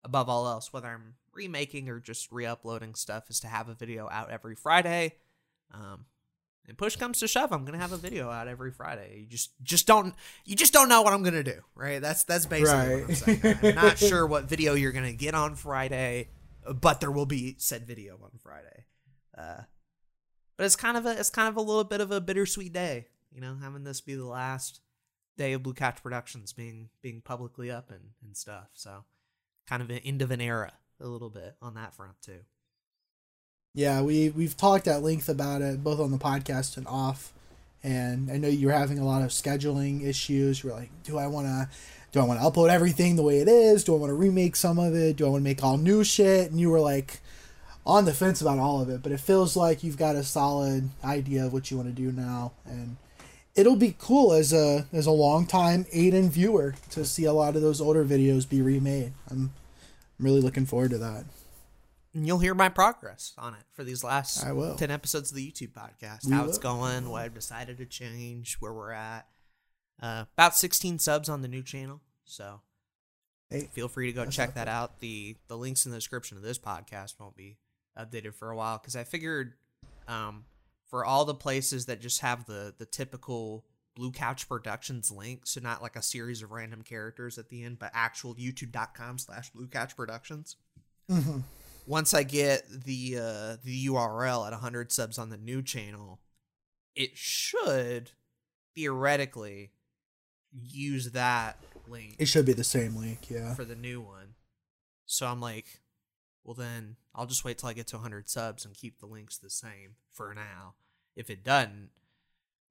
above 0.04 0.28
all 0.28 0.46
else, 0.46 0.72
whether 0.72 0.88
I'm 0.88 1.14
remaking 1.32 1.88
or 1.88 1.98
just 1.98 2.30
re-uploading 2.30 2.94
stuff, 2.94 3.28
is 3.30 3.40
to 3.40 3.48
have 3.48 3.68
a 3.68 3.74
video 3.74 4.08
out 4.10 4.30
every 4.30 4.54
Friday. 4.54 5.14
Um, 5.72 6.04
and 6.66 6.78
push 6.78 6.96
comes 6.96 7.18
to 7.20 7.28
shove, 7.28 7.52
I'm 7.52 7.64
gonna 7.64 7.78
have 7.78 7.92
a 7.92 7.96
video 7.98 8.30
out 8.30 8.48
every 8.48 8.70
Friday. 8.70 9.18
You 9.20 9.26
just 9.26 9.50
just 9.62 9.86
don't 9.86 10.14
you 10.44 10.54
just 10.56 10.72
don't 10.72 10.88
know 10.88 11.02
what 11.02 11.12
I'm 11.12 11.22
gonna 11.22 11.42
do, 11.42 11.60
right? 11.74 12.00
That's 12.00 12.24
that's 12.24 12.46
basically 12.46 13.02
what 13.02 13.02
I'm 13.02 13.06
Right. 13.08 13.16
saying. 13.42 13.58
I'm 13.62 13.74
not 13.74 13.98
sure 14.08 14.26
what 14.26 14.44
video 14.44 14.74
you're 14.74 14.92
gonna 14.92 15.12
get 15.12 15.34
on 15.34 15.56
Friday, 15.56 16.28
but 16.80 17.00
there 17.00 17.10
will 17.10 17.26
be 17.26 17.56
said 17.58 17.86
video 17.86 18.14
on 18.22 18.30
Friday. 18.42 18.84
Uh, 19.36 19.62
but 20.56 20.66
it's 20.66 20.76
kind 20.76 20.96
of 20.96 21.06
a 21.06 21.18
it's 21.18 21.30
kind 21.30 21.48
of 21.48 21.56
a 21.56 21.60
little 21.60 21.84
bit 21.84 22.00
of 22.00 22.10
a 22.10 22.20
bittersweet 22.20 22.72
day, 22.72 23.06
you 23.32 23.40
know, 23.40 23.56
having 23.60 23.84
this 23.84 24.00
be 24.00 24.14
the 24.14 24.24
last 24.24 24.80
day 25.36 25.52
of 25.52 25.62
Blue 25.62 25.74
Couch 25.74 26.02
Productions 26.02 26.52
being 26.52 26.90
being 27.02 27.20
publicly 27.20 27.70
up 27.70 27.90
and, 27.90 28.10
and 28.24 28.36
stuff. 28.36 28.68
So 28.72 29.04
kind 29.68 29.82
of 29.82 29.90
an 29.90 29.98
end 29.98 30.22
of 30.22 30.30
an 30.30 30.40
era 30.40 30.72
a 31.00 31.06
little 31.06 31.30
bit 31.30 31.56
on 31.60 31.74
that 31.74 31.94
front 31.94 32.20
too. 32.22 32.40
Yeah, 33.74 34.02
we 34.02 34.30
we've 34.30 34.56
talked 34.56 34.86
at 34.86 35.02
length 35.02 35.28
about 35.28 35.62
it 35.62 35.82
both 35.82 35.98
on 35.98 36.12
the 36.12 36.18
podcast 36.18 36.76
and 36.76 36.86
off. 36.86 37.32
And 37.82 38.30
I 38.30 38.38
know 38.38 38.48
you 38.48 38.68
were 38.68 38.72
having 38.72 38.98
a 38.98 39.04
lot 39.04 39.22
of 39.22 39.28
scheduling 39.28 40.06
issues. 40.06 40.62
You 40.62 40.70
were 40.70 40.76
like, 40.76 40.90
do 41.02 41.18
I 41.18 41.26
want 41.26 41.46
to 41.48 41.68
do 42.12 42.20
I 42.20 42.24
want 42.24 42.40
to 42.40 42.46
upload 42.46 42.70
everything 42.70 43.16
the 43.16 43.22
way 43.22 43.40
it 43.40 43.48
is? 43.48 43.82
Do 43.82 43.94
I 43.94 43.98
want 43.98 44.10
to 44.10 44.14
remake 44.14 44.54
some 44.54 44.78
of 44.78 44.94
it? 44.94 45.16
Do 45.16 45.26
I 45.26 45.30
want 45.30 45.40
to 45.40 45.44
make 45.44 45.62
all 45.64 45.76
new 45.76 46.04
shit? 46.04 46.50
And 46.50 46.60
you 46.60 46.70
were 46.70 46.80
like 46.80 47.20
on 47.86 48.04
the 48.04 48.14
fence 48.14 48.40
about 48.40 48.58
all 48.58 48.80
of 48.80 48.88
it, 48.88 49.02
but 49.02 49.12
it 49.12 49.20
feels 49.20 49.56
like 49.56 49.82
you've 49.82 49.98
got 49.98 50.16
a 50.16 50.22
solid 50.22 50.88
idea 51.04 51.44
of 51.44 51.52
what 51.52 51.70
you 51.70 51.76
want 51.76 51.88
to 51.88 51.94
do 51.94 52.10
now 52.10 52.52
and 52.64 52.96
it'll 53.54 53.76
be 53.76 53.94
cool 53.98 54.32
as 54.32 54.52
a 54.52 54.86
as 54.92 55.06
a 55.06 55.10
long 55.10 55.46
time 55.46 55.84
Aiden 55.86 56.28
viewer 56.28 56.74
to 56.90 57.04
see 57.04 57.24
a 57.24 57.32
lot 57.32 57.56
of 57.56 57.62
those 57.62 57.80
older 57.80 58.04
videos 58.04 58.48
be 58.48 58.60
remade. 58.60 59.12
I'm 59.30 59.52
I'm 60.18 60.26
really 60.26 60.40
looking 60.40 60.66
forward 60.66 60.90
to 60.90 60.98
that. 60.98 61.24
And 62.12 62.26
you'll 62.26 62.38
hear 62.38 62.54
my 62.54 62.68
progress 62.68 63.32
on 63.36 63.54
it 63.54 63.64
for 63.72 63.82
these 63.82 64.04
last 64.04 64.44
I 64.44 64.52
will. 64.52 64.76
10 64.76 64.90
episodes 64.90 65.32
of 65.32 65.36
the 65.36 65.50
YouTube 65.50 65.72
podcast. 65.72 66.26
We 66.26 66.32
how 66.32 66.44
it's 66.44 66.58
going, 66.58 67.08
what 67.08 67.22
I've 67.22 67.34
decided 67.34 67.78
to 67.78 67.86
change, 67.86 68.56
where 68.60 68.72
we're 68.72 68.92
at. 68.92 69.26
Uh, 70.00 70.24
about 70.34 70.54
16 70.54 71.00
subs 71.00 71.28
on 71.28 71.42
the 71.42 71.48
new 71.48 71.62
channel. 71.62 72.00
So 72.24 72.60
Hey, 73.50 73.68
feel 73.72 73.88
free 73.88 74.06
to 74.06 74.12
go 74.12 74.26
check 74.26 74.54
that 74.54 74.68
out. 74.68 75.00
The 75.00 75.36
the 75.48 75.56
links 75.56 75.86
in 75.86 75.92
the 75.92 75.98
description 75.98 76.36
of 76.36 76.42
this 76.42 76.58
podcast 76.58 77.14
won't 77.18 77.36
be 77.36 77.56
updated 77.98 78.34
for 78.34 78.50
a 78.50 78.56
while 78.56 78.78
because 78.78 78.96
I 78.96 79.04
figured 79.04 79.54
um, 80.08 80.44
for 80.88 81.04
all 81.04 81.24
the 81.24 81.34
places 81.34 81.86
that 81.86 82.00
just 82.00 82.20
have 82.20 82.46
the 82.46 82.74
the 82.78 82.86
typical 82.86 83.64
Blue 83.94 84.10
Couch 84.10 84.48
Productions 84.48 85.10
link, 85.10 85.46
so 85.46 85.60
not 85.60 85.82
like 85.82 85.96
a 85.96 86.02
series 86.02 86.42
of 86.42 86.50
random 86.50 86.82
characters 86.82 87.38
at 87.38 87.48
the 87.48 87.62
end, 87.62 87.78
but 87.78 87.90
actual 87.94 88.34
youtube.com 88.34 89.18
slash 89.18 89.50
Blue 89.50 89.68
Couch 89.68 89.96
Productions. 89.96 90.56
mhm. 91.10 91.42
Once 91.86 92.14
I 92.14 92.22
get 92.22 92.64
the 92.84 93.18
uh, 93.18 93.56
the 93.62 93.86
URL 93.86 94.46
at 94.46 94.52
100 94.52 94.90
subs 94.90 95.18
on 95.18 95.28
the 95.28 95.36
new 95.36 95.62
channel, 95.62 96.18
it 96.94 97.16
should 97.16 98.12
theoretically 98.74 99.70
use 100.52 101.10
that 101.12 101.58
link 101.88 102.16
It 102.18 102.26
should 102.26 102.46
be 102.46 102.52
the 102.52 102.64
same 102.64 102.96
link, 102.96 103.30
yeah. 103.30 103.54
for 103.54 103.64
the 103.64 103.74
new 103.74 104.00
one. 104.00 104.34
So 105.06 105.26
I'm 105.26 105.40
like, 105.40 105.82
well 106.42 106.54
then 106.54 106.96
I'll 107.14 107.26
just 107.26 107.44
wait 107.44 107.58
till 107.58 107.68
I 107.68 107.72
get 107.72 107.86
to 107.88 107.96
100 107.96 108.28
subs 108.28 108.64
and 108.64 108.74
keep 108.74 108.98
the 108.98 109.06
links 109.06 109.38
the 109.38 109.50
same 109.50 109.96
for 110.10 110.34
now. 110.34 110.74
If 111.16 111.30
it 111.30 111.44
doesn't, 111.44 111.90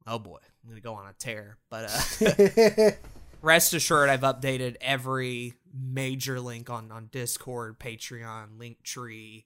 oh 0.06 0.20
boy, 0.20 0.40
I'm 0.64 0.70
gonna 0.70 0.82
go 0.82 0.96
on 0.96 1.08
a 1.08 1.14
tear. 1.14 1.58
But 1.70 1.90
uh, 1.90 2.92
rest 3.42 3.74
assured, 3.74 4.10
I've 4.10 4.22
updated 4.22 4.76
every 4.82 5.54
major 5.74 6.40
link 6.40 6.70
on 6.70 6.92
on 6.92 7.10
Discord, 7.12 7.80
Patreon, 7.80 8.58
Linktree, 8.58 9.46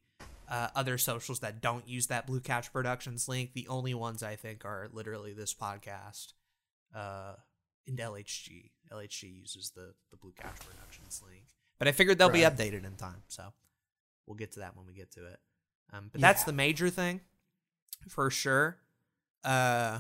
uh, 0.50 0.70
other 0.76 0.98
socials 0.98 1.42
that 1.42 1.62
don't 1.62 1.88
use 1.88 2.08
that 2.08 2.26
Blue 2.26 2.40
Couch 2.40 2.74
Productions 2.74 3.28
link. 3.28 3.54
The 3.54 3.68
only 3.68 3.94
ones 3.94 4.24
I 4.24 4.36
think 4.36 4.66
are 4.66 4.90
literally 4.92 5.34
this 5.34 5.54
podcast, 5.54 6.34
uh, 6.96 7.34
and 7.88 8.00
LHG. 8.00 8.72
LHG 8.92 9.42
uses 9.42 9.72
the 9.76 9.94
the 10.10 10.18
Blue 10.18 10.34
Couch 10.36 10.58
Productions 10.60 11.22
link, 11.24 11.44
but 11.78 11.88
I 11.88 11.92
figured 11.92 12.18
they'll 12.18 12.30
be 12.30 12.40
updated 12.40 12.84
in 12.84 12.96
time, 12.96 13.22
so 13.28 13.54
we'll 14.28 14.36
get 14.36 14.52
to 14.52 14.60
that 14.60 14.76
when 14.78 14.86
we 14.86 14.94
get 14.94 15.10
to 15.13 15.26
it. 15.26 15.40
Um, 15.94 16.10
but 16.12 16.20
that's 16.22 16.44
the 16.44 16.54
major 16.54 16.90
thing, 16.90 17.22
for 18.10 18.30
sure. 18.30 18.78
Uh, 19.44 20.00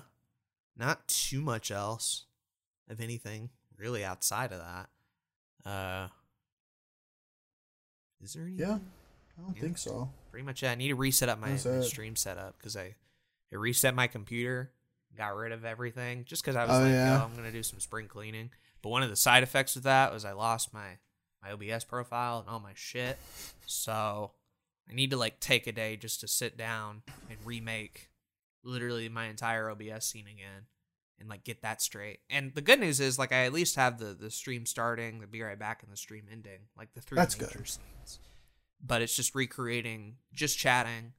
not 0.75 1.07
too 1.07 1.41
much 1.41 1.71
else, 1.71 2.25
of 2.89 2.99
anything 3.01 3.49
really 3.77 4.03
outside 4.03 4.51
of 4.51 4.59
that. 4.59 5.69
Uh, 5.69 6.07
is 8.23 8.33
there 8.33 8.43
anything? 8.43 8.59
Yeah. 8.67 8.79
I 9.37 9.41
don't 9.41 9.55
Yeah. 9.55 9.61
think 9.61 9.77
so. 9.77 10.11
Pretty 10.31 10.45
much. 10.45 10.63
Yeah, 10.63 10.71
I 10.71 10.75
need 10.75 10.87
to 10.89 10.95
reset 10.95 11.29
up 11.29 11.39
my, 11.39 11.51
my 11.51 11.81
stream 11.81 12.15
setup 12.15 12.57
because 12.57 12.75
I, 12.75 12.95
I 13.51 13.55
reset 13.55 13.93
my 13.93 14.07
computer, 14.07 14.71
got 15.15 15.35
rid 15.35 15.51
of 15.51 15.63
everything 15.65 16.25
just 16.25 16.43
because 16.43 16.55
I 16.55 16.65
was 16.65 16.75
Oh, 16.75 16.81
like, 16.81 16.91
yeah. 16.91 17.17
yo, 17.17 17.23
I'm 17.23 17.35
gonna 17.35 17.51
do 17.51 17.63
some 17.63 17.79
spring 17.79 18.07
cleaning. 18.07 18.49
But 18.81 18.89
one 18.89 19.03
of 19.03 19.09
the 19.09 19.15
side 19.15 19.43
effects 19.43 19.75
of 19.75 19.83
that 19.83 20.11
was 20.11 20.25
I 20.25 20.31
lost 20.33 20.73
my 20.73 20.97
my 21.47 21.73
OBS 21.73 21.83
profile 21.83 22.39
and 22.39 22.49
all 22.49 22.59
my 22.59 22.73
shit. 22.75 23.17
So 23.65 24.31
I 24.89 24.93
need 24.93 25.11
to 25.11 25.17
like 25.17 25.39
take 25.39 25.67
a 25.67 25.71
day 25.71 25.95
just 25.95 26.21
to 26.21 26.27
sit 26.27 26.57
down 26.57 27.03
and 27.29 27.37
remake 27.45 28.09
literally 28.63 29.09
my 29.09 29.25
entire 29.27 29.69
OBS 29.69 30.05
scene 30.05 30.27
again 30.27 30.65
and 31.19 31.29
like 31.29 31.43
get 31.43 31.61
that 31.61 31.81
straight. 31.81 32.19
And 32.29 32.53
the 32.53 32.61
good 32.61 32.79
news 32.79 32.99
is 32.99 33.17
like 33.17 33.31
I 33.31 33.45
at 33.45 33.53
least 33.53 33.75
have 33.75 33.99
the 33.99 34.13
the 34.13 34.31
stream 34.31 34.65
starting, 34.65 35.19
the 35.19 35.27
be 35.27 35.41
right 35.41 35.57
back, 35.59 35.83
and 35.83 35.91
the 35.91 35.97
stream 35.97 36.25
ending, 36.31 36.59
like 36.77 36.93
the 36.93 37.01
three 37.01 37.15
That's 37.15 37.39
major 37.39 37.59
good. 37.59 37.67
scenes. 37.67 38.19
But 38.85 39.01
it's 39.01 39.15
just 39.15 39.33
recreating, 39.33 40.17
just 40.33 40.57
chatting, 40.57 41.13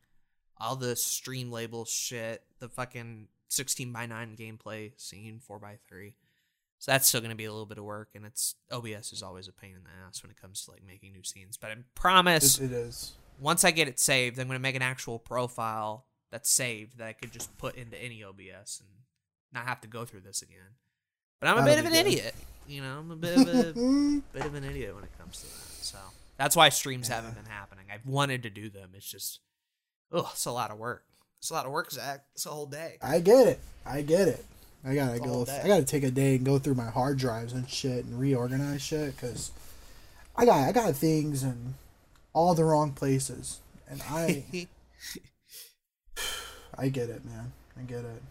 all 0.58 0.76
the 0.76 0.94
stream 0.94 1.50
label 1.50 1.84
shit, 1.84 2.42
the 2.60 2.68
fucking 2.68 3.28
sixteen 3.48 3.92
by 3.92 4.06
nine 4.06 4.36
gameplay 4.36 4.92
scene, 4.96 5.40
four 5.40 5.58
by 5.58 5.78
three. 5.88 6.14
So 6.78 6.92
that's 6.92 7.08
still 7.08 7.20
gonna 7.20 7.34
be 7.34 7.44
a 7.46 7.50
little 7.50 7.66
bit 7.66 7.78
of 7.78 7.84
work, 7.84 8.10
and 8.14 8.24
it's 8.24 8.54
OBS 8.70 9.12
is 9.12 9.22
always 9.22 9.48
a 9.48 9.52
pain 9.52 9.74
in 9.76 9.82
the 9.82 9.90
ass 10.06 10.22
when 10.22 10.30
it 10.30 10.40
comes 10.40 10.64
to 10.64 10.70
like 10.70 10.82
making 10.86 11.12
new 11.12 11.24
scenes. 11.24 11.56
But 11.56 11.70
I 11.70 11.76
promise 11.94 12.58
It, 12.58 12.66
it 12.66 12.72
is. 12.72 13.12
once 13.40 13.64
I 13.64 13.70
get 13.72 13.88
it 13.88 13.98
saved, 13.98 14.38
I'm 14.38 14.46
gonna 14.46 14.58
make 14.60 14.76
an 14.76 14.82
actual 14.82 15.18
profile 15.18 16.06
that's 16.30 16.50
saved 16.50 16.98
that 16.98 17.06
I 17.08 17.12
could 17.14 17.32
just 17.32 17.56
put 17.58 17.74
into 17.74 17.96
any 18.00 18.22
OBS 18.22 18.80
and 18.80 18.88
not 19.52 19.66
have 19.66 19.80
to 19.80 19.88
go 19.88 20.04
through 20.04 20.20
this 20.20 20.42
again. 20.42 20.76
But 21.40 21.48
I'm 21.48 21.58
a 21.58 21.64
bit 21.64 21.78
of 21.78 21.84
an 21.86 21.92
good. 21.92 22.06
idiot, 22.06 22.34
you 22.66 22.80
know. 22.82 22.98
I'm 22.98 23.10
a 23.10 23.16
bit 23.16 23.36
of 23.38 23.48
a 23.48 23.72
bit 24.32 24.44
of 24.44 24.54
an 24.54 24.64
idiot 24.64 24.94
when 24.94 25.04
it 25.04 25.10
comes 25.18 25.38
to 25.38 25.46
that. 25.46 25.84
So 25.84 25.98
that's 26.36 26.54
why 26.54 26.68
streams 26.68 27.08
haven't 27.08 27.34
been 27.34 27.46
happening. 27.50 27.86
I've 27.92 28.06
wanted 28.06 28.42
to 28.44 28.50
do 28.50 28.68
them. 28.70 28.90
It's 28.94 29.10
just, 29.10 29.40
oh, 30.12 30.28
it's 30.32 30.44
a 30.44 30.52
lot 30.52 30.70
of 30.70 30.78
work. 30.78 31.04
It's 31.38 31.50
a 31.50 31.54
lot 31.54 31.66
of 31.66 31.72
work, 31.72 31.90
Zach. 31.92 32.24
It's 32.34 32.46
a 32.46 32.50
whole 32.50 32.66
day. 32.66 32.98
I 33.02 33.20
get 33.20 33.46
it. 33.46 33.60
I 33.86 34.02
get 34.02 34.28
it. 34.28 34.44
I 34.84 34.94
gotta 34.94 35.18
whole 35.18 35.44
go. 35.44 35.52
I 35.52 35.66
gotta 35.66 35.84
take 35.84 36.04
a 36.04 36.10
day 36.10 36.36
and 36.36 36.44
go 36.44 36.58
through 36.58 36.74
my 36.74 36.88
hard 36.90 37.18
drives 37.18 37.52
and 37.52 37.68
shit 37.68 38.04
and 38.04 38.18
reorganize 38.18 38.80
shit 38.82 39.16
because 39.16 39.50
I 40.36 40.44
got 40.44 40.68
I 40.68 40.72
got 40.72 40.94
things 40.94 41.42
in 41.42 41.74
all 42.32 42.54
the 42.54 42.64
wrong 42.64 42.92
places, 42.92 43.60
and 43.88 44.00
I 44.08 44.44
I 46.76 46.88
get 46.88 47.10
it, 47.10 47.24
man. 47.24 47.52
I 47.78 47.82
get 47.82 48.04
it. 48.04 48.22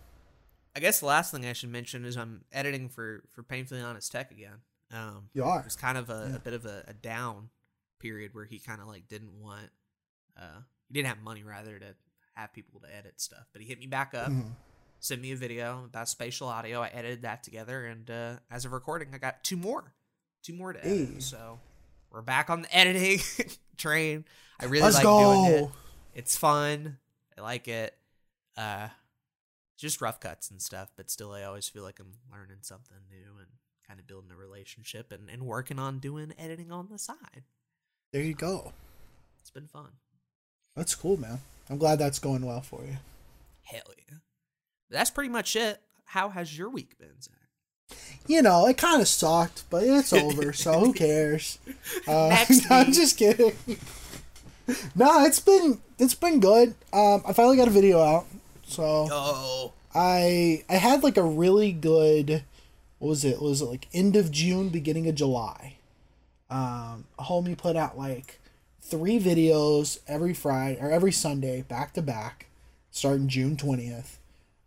I 0.76 0.80
guess 0.80 1.00
the 1.00 1.06
last 1.08 1.32
thing 1.32 1.46
I 1.46 1.54
should 1.54 1.70
mention 1.72 2.06
is 2.06 2.16
I'm 2.18 2.44
editing 2.52 2.88
for 2.90 3.24
for 3.34 3.44
Painfully 3.44 3.82
Honest 3.82 4.12
Tech 4.12 4.32
again. 4.32 4.58
Um, 4.94 5.30
You 5.34 5.44
are. 5.44 5.60
it 5.60 5.66
was 5.66 5.76
kind 5.76 5.98
of 5.98 6.10
a, 6.10 6.28
Yeah. 6.30 6.36
a 6.38 6.40
bit 6.40 6.54
of 6.54 6.66
a, 6.66 6.84
a 6.88 6.94
down 6.94 7.50
period 8.00 8.34
where 8.34 8.46
he 8.46 8.58
kind 8.60 8.80
of 8.80 8.88
like 8.88 9.08
didn't 9.10 9.34
want, 9.42 9.70
uh, 10.40 10.62
he 10.88 10.94
didn't 10.94 11.08
have 11.10 11.22
money 11.22 11.44
rather 11.44 11.78
to 11.78 11.88
have 12.36 12.54
people 12.54 12.80
to 12.80 12.96
edit 12.96 13.20
stuff, 13.20 13.48
but 13.52 13.62
he 13.62 13.68
hit 13.68 13.80
me 13.80 13.88
back 13.88 14.14
up, 14.14 14.30
Mhm. 14.32 14.52
Sent 15.00 15.22
me 15.22 15.32
a 15.32 15.36
video 15.36 15.84
about 15.86 16.10
spatial 16.10 16.48
audio. 16.48 16.82
I 16.82 16.88
edited 16.88 17.22
that 17.24 17.44
together, 17.44 17.86
and 17.86 18.10
uh, 18.10 18.34
as 18.52 18.66
of 18.66 18.72
recording, 18.72 19.10
I 19.14 19.18
got 19.18 19.44
two 19.44 19.58
more, 19.58 19.94
two 20.44 20.54
more 20.54 20.74
to 20.74 20.86
edit. 20.86 21.10
Hey. 21.14 21.20
So 21.20 21.60
we're 22.12 22.22
back 22.22 22.50
on 22.50 22.64
the 22.64 22.76
editing 22.76 23.20
train. 23.78 24.26
I 24.60 24.66
really 24.66 24.84
Let's 24.84 24.96
like 24.96 25.04
go. 25.04 25.20
doing 25.20 25.64
it. 25.64 25.70
It's 26.16 26.36
fun. 26.36 26.98
I 27.38 27.42
like 27.42 27.68
it. 27.68 27.96
Uh, 28.58 28.88
just 29.78 30.02
rough 30.02 30.20
cuts 30.20 30.50
and 30.50 30.62
stuff, 30.62 30.92
but 30.96 31.12
still, 31.12 31.32
I 31.32 31.44
always 31.44 31.70
feel 31.70 31.84
like 31.84 32.00
I'm 32.00 32.14
learning 32.32 32.58
something 32.62 32.98
new 33.10 33.38
and 33.38 33.48
kind 33.88 34.00
of 34.00 34.08
building 34.08 34.32
a 34.32 34.36
relationship 34.36 35.12
and, 35.12 35.30
and 35.30 35.44
working 35.44 35.80
on 35.80 36.00
doing 36.00 36.34
editing 36.38 36.72
on 36.72 36.88
the 36.92 36.98
side. 36.98 37.44
There 38.12 38.24
you 38.24 38.34
go. 38.34 38.74
It's 39.40 39.52
been 39.52 39.68
fun. 39.68 39.90
That's 40.76 40.96
cool, 40.96 41.18
man. 41.18 41.40
I'm 41.70 41.78
glad 41.78 42.00
that's 42.00 42.20
going 42.20 42.46
well 42.46 42.62
for 42.62 42.82
you. 42.84 42.98
Hell 43.64 43.82
yeah. 44.10 44.18
That's 44.90 45.10
pretty 45.10 45.30
much 45.30 45.56
it. 45.56 45.80
How 46.06 46.30
has 46.30 46.58
your 46.58 46.70
week 46.70 46.98
been, 46.98 47.22
Zach? 47.22 47.34
You 48.28 48.42
know, 48.42 48.68
it 48.68 48.78
kind 48.78 49.02
of 49.02 49.08
sucked, 49.08 49.64
but 49.70 49.84
it's 49.84 50.12
over, 50.14 50.52
so 50.54 50.80
who 50.80 50.94
cares? 51.06 51.60
Uh, 52.08 52.28
Next 52.30 52.70
I'm 52.70 52.92
just 52.92 53.18
kidding. 53.18 53.54
no, 54.96 55.24
it's 55.26 55.40
been 55.40 55.80
it's 55.98 56.14
been 56.16 56.40
good. 56.40 56.76
Um, 56.92 57.24
I 57.28 57.34
finally 57.34 57.58
got 57.58 57.68
a 57.68 57.72
video 57.72 58.02
out, 58.02 58.26
so 58.66 59.08
Oh, 59.12 59.74
I 59.96 60.64
I 60.70 60.76
had 60.76 61.04
like 61.04 61.18
a 61.18 61.24
really 61.24 61.72
good 61.72 62.44
what 63.00 63.10
was 63.10 63.24
it? 63.24 63.42
Was 63.42 63.62
it 63.62 63.66
like 63.66 63.88
end 63.94 64.16
of 64.16 64.32
June, 64.32 64.70
beginning 64.70 65.08
of 65.08 65.16
July? 65.16 65.76
Um, 66.50 67.06
a 67.20 67.24
homie 67.24 67.58
put 67.58 67.76
out 67.76 67.98
like 67.98 68.40
three 68.82 69.20
videos 69.20 70.00
every 70.08 70.34
Friday 70.34 70.80
or 70.82 70.92
every 70.92 71.12
Sunday 71.12 71.62
back 71.62 71.94
to 71.94 72.02
back, 72.02 72.48
starting 72.92 73.28
June 73.30 73.56
twentieth. 73.56 74.20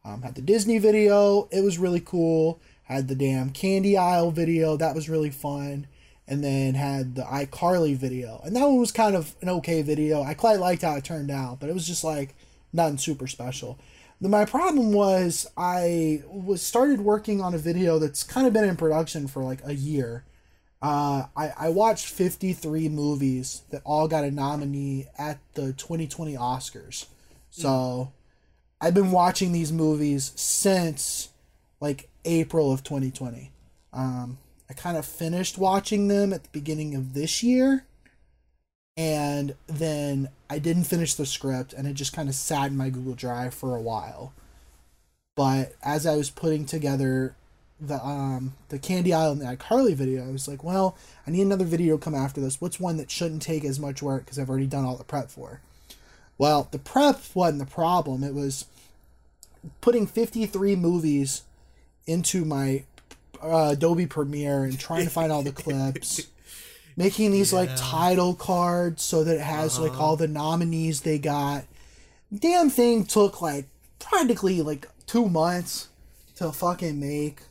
Um, 0.05 0.23
had 0.23 0.35
the 0.35 0.43
Disney 0.43 0.79
video, 0.79 1.49
it 1.51 1.63
was 1.63 1.79
really 1.79 2.01
cool. 2.01 2.61
Had 2.85 3.09
the 3.09 3.15
damn 3.15 3.51
candy 3.51 3.97
aisle 3.97 4.31
video, 4.31 4.77
that 4.77 4.95
was 4.95 5.09
really 5.09 5.31
fun. 5.31 5.87
And 6.27 6.45
then 6.45 6.75
had 6.75 7.17
the 7.17 7.23
iCarly 7.23 7.97
video, 7.97 8.41
and 8.45 8.55
that 8.55 8.65
one 8.65 8.79
was 8.79 8.93
kind 8.93 9.17
of 9.17 9.35
an 9.43 9.49
okay 9.49 9.83
video. 9.83 10.23
I 10.23 10.35
quite 10.35 10.61
liked 10.61 10.83
how 10.83 10.95
it 10.95 11.03
turned 11.03 11.31
out, 11.31 11.59
but 11.59 11.69
it 11.69 11.75
was 11.75 11.89
just 11.89 12.05
like 12.05 12.37
nothing 12.73 12.99
super 12.99 13.27
special. 13.27 13.81
My 14.21 14.45
problem 14.45 14.93
was 14.93 15.51
I 15.57 16.23
was 16.29 16.63
started 16.63 17.01
working 17.01 17.41
on 17.41 17.55
a 17.55 17.59
video 17.59 17.99
that's 17.99 18.23
kind 18.23 18.47
of 18.47 18.53
been 18.53 18.65
in 18.65 18.77
production 18.77 19.27
for 19.27 19.43
like 19.43 19.61
a 19.65 19.75
year. 19.75 20.25
Uh, 20.83 21.25
I, 21.37 21.53
I 21.59 21.69
watched 21.71 22.07
53 22.07 22.89
movies 22.91 23.63
that 23.71 23.83
all 23.85 24.07
got 24.07 24.25
a 24.25 24.31
nominee 24.31 25.09
at 25.19 25.39
the 25.55 25.73
2020 25.73 26.35
Oscars. 26.37 27.07
So 27.51 28.13
I've 28.81 28.95
been 28.95 29.11
watching 29.11 29.53
these 29.53 29.73
movies 29.73 30.33
since 30.37 31.29
like 31.81 32.09
April 32.25 32.73
of 32.73 32.83
2020. 32.83 33.51
Um, 33.93 34.39
I 34.69 34.73
kind 34.73 34.97
of 34.97 35.05
finished 35.05 35.59
watching 35.59 36.09
them 36.09 36.33
at 36.33 36.45
the 36.45 36.49
beginning 36.51 36.95
of 36.95 37.13
this 37.13 37.43
year. 37.43 37.85
And 38.97 39.55
then 39.67 40.29
I 40.49 40.59
didn't 40.59 40.85
finish 40.85 41.15
the 41.15 41.27
script 41.27 41.73
and 41.73 41.87
it 41.87 41.95
just 41.95 42.13
kind 42.13 42.29
of 42.29 42.35
sat 42.35 42.71
in 42.71 42.77
my 42.77 42.91
Google 42.91 43.15
Drive 43.15 43.55
for 43.55 43.77
a 43.77 43.81
while. 43.81 44.33
But 45.37 45.75
as 45.83 46.07
I 46.07 46.17
was 46.17 46.31
putting 46.31 46.65
together 46.67 47.35
the 47.81 48.03
um 48.05 48.53
the 48.69 48.79
Candy 48.79 49.15
Island 49.15 49.41
and 49.41 49.59
iCarly 49.59 49.95
video, 49.95 50.27
I 50.27 50.33
was 50.33 50.47
like, 50.47 50.63
well, 50.63 50.97
I 51.27 51.31
need 51.31 51.43
another 51.43 51.65
video 51.65 51.97
to 51.97 52.03
come 52.03 52.15
after 52.15 52.41
this. 52.41 52.61
What's 52.61 52.81
one 52.81 52.99
that 52.99 53.11
shouldn't 53.11 53.43
take 53.43 53.65
as 53.65 53.81
much 53.81 54.03
work 54.03 54.25
because 54.25 54.39
I've 54.39 54.51
already 54.51 54.67
done 54.67 54.85
all 54.85 54.97
the 54.97 55.05
prep 55.05 55.31
for? 55.31 55.61
Well, 56.41 56.69
the 56.71 56.79
prep 56.79 57.21
wasn't 57.35 57.59
the 57.59 57.67
problem. 57.67 58.25
It 58.25 58.33
was 58.33 58.65
putting 59.83 60.07
53 60.07 60.75
movies 60.75 61.43
into 62.07 62.47
my 62.47 62.85
uh, 63.43 63.73
Adobe 63.73 64.07
Premiere 64.07 64.65
and 64.65 64.81
trying 64.81 65.05
to 65.05 65.11
find 65.11 65.31
all 65.31 65.43
the 65.43 65.53
clips. 65.53 66.23
Making 66.97 67.33
these 67.33 67.53
like 67.53 67.69
title 67.77 68.35
cards 68.35 69.03
so 69.03 69.23
that 69.23 69.37
it 69.37 69.43
has 69.43 69.79
like 69.79 69.93
Uh-huh. 69.93 70.03
all 70.03 70.17
the 70.17 70.29
nominees 70.29 71.03
they 71.03 71.19
got. 71.19 71.65
Damn 72.35 72.71
thing 72.71 73.05
took 73.05 73.43
like 73.43 73.67
practically 73.99 74.63
like 74.63 74.89
two 75.07 75.29
months 75.29 75.89
to 76.37 76.53
fucking 76.53 76.99
make. 76.99 77.43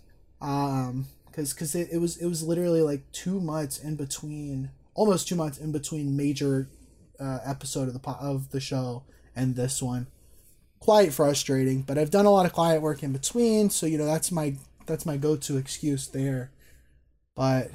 Um, 0.41 1.06
cause, 1.32 1.54
cause 1.54 1.75
it, 1.75 1.89
it 1.91 1.99
was, 1.99 2.17
it 2.17 2.25
was 2.25 2.41
literally 2.41 2.82
like 2.82 3.02
two 3.12 3.39
months 3.39 3.78
in 3.78 3.95
between, 3.95 4.71
almost 4.95 5.28
two 5.28 5.36
months 5.36 5.60
in 5.60 5.71
between 5.71 6.17
major, 6.17 6.67
uh, 7.19 7.39
episode 7.45 7.88
of 7.88 7.93
the, 7.93 7.99
po- 7.99 8.17
of 8.19 8.51
the 8.51 8.60
show 8.60 9.03
and 9.36 9.55
this 9.55 9.82
one. 9.82 10.08
Quite 10.79 11.13
frustrating 11.13 11.82
but 11.82 11.97
i've 11.97 12.10
done 12.10 12.25
a 12.25 12.32
lot 12.32 12.45
of 12.45 12.53
client 12.53 12.82
work 12.82 13.03
in 13.03 13.12
between 13.12 13.69
so 13.69 13.86
you 13.86 13.97
know 13.97 14.05
that's 14.05 14.32
my 14.32 14.55
that's 14.86 15.05
my 15.05 15.17
go-to 15.17 15.58
excuse 15.58 16.08
there. 16.08 16.51
But 17.36 17.69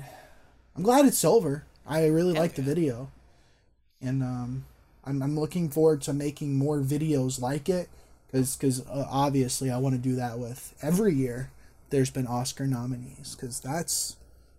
i'm 0.76 0.82
glad 0.82 1.04
it's 1.04 1.24
over. 1.24 1.66
I 1.86 2.06
really 2.06 2.32
Hell 2.32 2.42
like 2.42 2.54
the 2.54 2.62
video. 2.62 3.10
And 4.00 4.22
um 4.22 4.64
i'm, 5.04 5.22
I'm 5.22 5.38
looking 5.38 5.68
forward 5.68 6.00
to 6.02 6.12
making 6.12 6.56
more 6.56 6.80
videos 6.80 7.40
like 7.40 7.68
it 7.68 7.88
because 8.26 8.56
because 8.56 8.80
uh, 8.86 9.06
obviously 9.10 9.70
i 9.70 9.76
want 9.76 9.94
to 9.94 10.00
do 10.00 10.16
that 10.16 10.38
with 10.38 10.74
every 10.80 11.14
year 11.14 11.50
there's 11.90 12.10
been 12.10 12.26
oscar 12.26 12.66
nominees 12.66 13.34
because 13.34 13.60
that's 13.60 14.16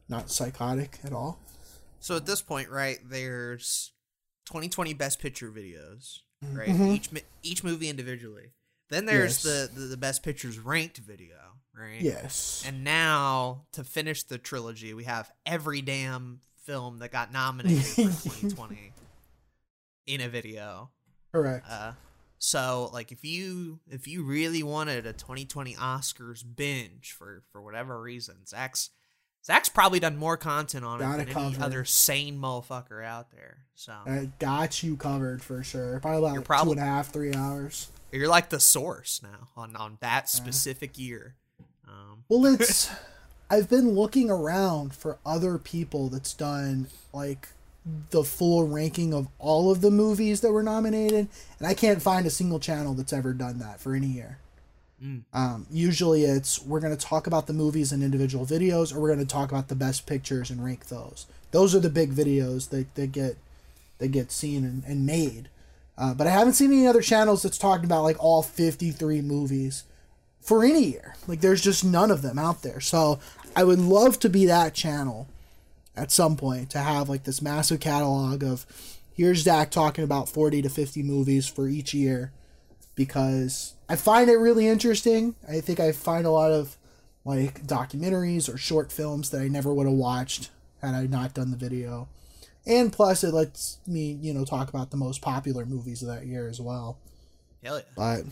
not 0.08 0.30
psychotic 0.30 1.00
at 1.04 1.14
all. 1.14 1.40
So 2.00 2.16
at 2.16 2.26
this 2.26 2.42
point, 2.42 2.70
right, 2.70 3.00
there's 3.04 3.92
2020 4.46 4.94
Best 4.94 5.20
Picture 5.20 5.52
videos, 5.52 6.20
right? 6.42 6.70
Mhm. 6.70 6.96
Each 6.96 7.10
each 7.44 7.64
movie 7.64 7.90
individually. 7.90 8.54
Then 8.90 9.06
there's 9.06 9.44
Yes. 9.44 9.70
the, 9.74 9.80
the 9.80 9.86
the 9.88 9.98
Best 9.98 10.22
Pictures 10.24 10.60
ranked 10.60 10.98
video, 10.98 11.38
right? 11.74 12.02
yes 12.02 12.64
And 12.66 12.84
now 12.84 13.66
to 13.74 13.84
finish 13.84 14.24
the 14.24 14.38
trilogy, 14.38 14.94
we 14.94 15.06
have 15.06 15.32
every 15.46 15.82
damn 15.82 16.42
film 16.64 17.00
that 17.00 17.12
got 17.12 17.32
nominated 17.32 17.84
for 17.84 18.02
2020 18.24 18.94
in 20.08 20.22
a 20.22 20.30
video. 20.30 20.92
correct 21.34 21.66
Uh, 21.70 21.94
so 22.38 22.90
like 22.94 23.12
if 23.12 23.24
you 23.24 23.80
if 23.90 24.08
you 24.08 24.24
really 24.24 24.62
wanted 24.62 25.06
a 25.06 25.14
2020 25.14 25.74
Oscars 25.76 26.44
binge 26.56 27.12
for 27.18 27.44
for 27.52 27.62
whatever 27.62 28.00
reason, 28.00 28.46
Zach's 28.46 28.92
Zach's 29.46 29.70
probably 29.70 30.00
done 30.00 30.18
more 30.18 30.38
content 30.38 30.84
on 30.84 31.00
Got 31.00 31.20
it 31.20 31.28
than 31.28 31.38
any 31.38 31.54
covered. 31.54 31.62
other 31.64 31.86
sane 31.86 32.40
motherfucker 32.40 33.04
out 33.06 33.32
there. 33.32 33.58
So 33.76 33.94
i 34.06 34.30
got 34.40 34.82
you 34.82 34.96
covered 34.96 35.44
for 35.44 35.62
sure 35.64 36.00
probably 36.00 36.20
about 36.20 36.36
like 36.38 36.46
probably- 36.46 36.76
two 36.76 36.80
and 36.80 36.90
a 36.90 36.92
half 36.92 37.12
three 37.12 37.34
hours 37.34 37.90
you're 38.12 38.30
like 38.30 38.48
the 38.50 38.60
source 38.60 39.20
now 39.22 39.50
on 39.58 39.76
on 39.76 39.98
that 40.00 40.30
specific 40.30 40.98
year. 40.98 41.36
Um, 41.88 42.24
Well, 42.30 42.46
it's 42.60 42.90
I've 43.50 43.70
been 43.70 43.92
looking 43.92 44.30
around 44.32 44.96
for 44.96 45.20
other 45.26 45.58
people 45.58 46.08
that's 46.10 46.34
done 46.34 46.88
like 47.14 47.50
the 48.10 48.24
full 48.24 48.68
ranking 48.68 49.14
of 49.14 49.28
all 49.38 49.70
of 49.72 49.82
the 49.82 49.92
movies 49.92 50.42
that 50.42 50.52
were 50.52 50.64
nominated, 50.64 51.28
and 51.60 51.68
I 51.68 51.74
can't 51.76 52.02
find 52.02 52.26
a 52.26 52.32
single 52.32 52.60
channel 52.60 52.94
that's 52.96 53.14
ever 53.14 53.34
done 53.34 53.60
that 53.60 53.80
for 53.80 53.94
any 53.94 54.08
year. 54.08 54.40
Mm. 55.04 55.24
Um, 55.34 55.68
usually, 55.70 56.24
it's 56.24 56.62
we're 56.64 56.80
going 56.80 56.96
to 56.96 57.06
talk 57.06 57.28
about 57.28 57.48
the 57.48 57.54
movies 57.54 57.92
in 57.92 58.02
individual 58.02 58.46
videos, 58.46 58.96
or 58.96 59.00
we're 59.00 59.14
going 59.14 59.26
to 59.26 59.34
talk 59.34 59.52
about 59.52 59.68
the 59.68 59.76
best 59.76 60.06
pictures 60.06 60.50
and 60.50 60.64
rank 60.64 60.88
those. 60.88 61.26
Those 61.52 61.76
are 61.76 61.80
the 61.80 61.90
big 61.90 62.14
videos 62.14 62.70
that, 62.70 62.94
that 62.96 63.12
get 63.12 63.38
that 63.98 64.10
get 64.10 64.32
seen 64.32 64.64
and, 64.64 64.84
and 64.86 65.06
made. 65.06 65.50
Uh, 65.98 66.14
but 66.14 66.28
I 66.28 66.32
haven't 66.32 66.54
seen 66.54 66.72
any 66.72 66.88
other 66.88 67.02
channels 67.02 67.44
that's 67.44 67.58
talking 67.58 67.86
about 67.86 68.04
like 68.04 68.22
all 68.22 68.44
53 68.44 69.22
movies 69.22 69.84
for 70.42 70.64
any 70.64 70.84
year. 70.84 71.16
Like 71.28 71.42
there's 71.42 71.62
just 71.62 71.84
none 71.84 72.12
of 72.12 72.22
them 72.22 72.38
out 72.38 72.62
there. 72.62 72.82
So 72.82 73.20
I 73.56 73.64
would 73.64 73.80
love 73.80 74.20
to 74.20 74.30
be 74.30 74.46
that 74.46 74.74
channel 74.74 75.28
at 75.96 76.12
some 76.12 76.36
point 76.36 76.70
to 76.72 76.80
have 76.80 77.08
like 77.08 77.24
this 77.24 77.42
massive 77.42 77.80
catalog 77.80 78.44
of 78.44 78.66
here's 79.14 79.44
Zach 79.44 79.72
talking 79.72 80.04
about 80.04 80.28
40 80.28 80.62
to 80.64 80.70
50 80.70 81.02
movies 81.04 81.48
for 81.48 81.70
each 81.70 81.94
year 81.94 82.32
because 82.96 83.75
I 83.88 83.96
find 83.96 84.30
it 84.30 84.38
really 84.38 84.68
interesting. 84.68 85.36
I 85.48 85.62
think 85.62 85.80
I 85.80 85.92
find 85.92 86.26
a 86.26 86.32
lot 86.32 86.52
of 86.52 86.78
like 87.24 87.66
documentaries 87.66 88.52
or 88.52 88.58
short 88.58 88.92
films 88.92 89.30
that 89.32 89.42
I 89.42 89.48
never 89.48 89.74
would 89.74 89.88
have 89.88 89.96
watched 89.96 90.50
had 90.82 90.94
I 90.94 91.08
not 91.08 91.34
done 91.34 91.52
the 91.52 91.58
video. 91.58 92.08
And 92.66 92.92
plus 92.92 93.24
it 93.24 93.34
lets 93.34 93.80
me, 93.86 94.12
you 94.12 94.34
know, 94.34 94.46
talk 94.46 94.70
about 94.70 94.92
the 94.92 94.98
most 94.98 95.22
popular 95.22 95.66
movies 95.66 96.02
of 96.02 96.08
that 96.08 96.26
year 96.26 96.48
as 96.48 96.60
well. 96.60 96.98
Hell 97.64 97.78
yeah. 97.78 97.84
But 97.96 98.26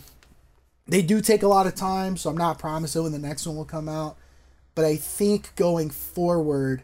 they 0.86 1.02
do 1.02 1.20
take 1.20 1.42
a 1.42 1.48
lot 1.48 1.66
of 1.66 1.74
time, 1.74 2.16
so 2.16 2.30
I'm 2.30 2.36
not 2.36 2.58
promising 2.58 3.02
when 3.04 3.12
the 3.12 3.18
next 3.18 3.46
one 3.46 3.56
will 3.56 3.64
come 3.64 3.88
out. 3.88 4.16
But 4.74 4.84
I 4.84 4.96
think 4.96 5.54
going 5.54 5.90
forward, 5.90 6.82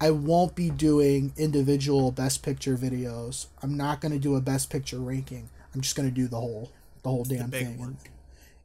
I 0.00 0.10
won't 0.10 0.54
be 0.54 0.70
doing 0.70 1.32
individual 1.36 2.12
best 2.12 2.42
picture 2.42 2.76
videos. 2.76 3.46
I'm 3.62 3.76
not 3.76 4.00
going 4.00 4.12
to 4.12 4.18
do 4.18 4.36
a 4.36 4.40
best 4.40 4.70
picture 4.70 4.98
ranking. 4.98 5.48
I'm 5.74 5.80
just 5.80 5.96
going 5.96 6.08
to 6.08 6.14
do 6.14 6.28
the 6.28 6.40
whole 6.40 6.70
the 7.02 7.08
whole 7.10 7.24
damn 7.24 7.50
big 7.50 7.66
thing. 7.66 7.78
one. 7.78 7.96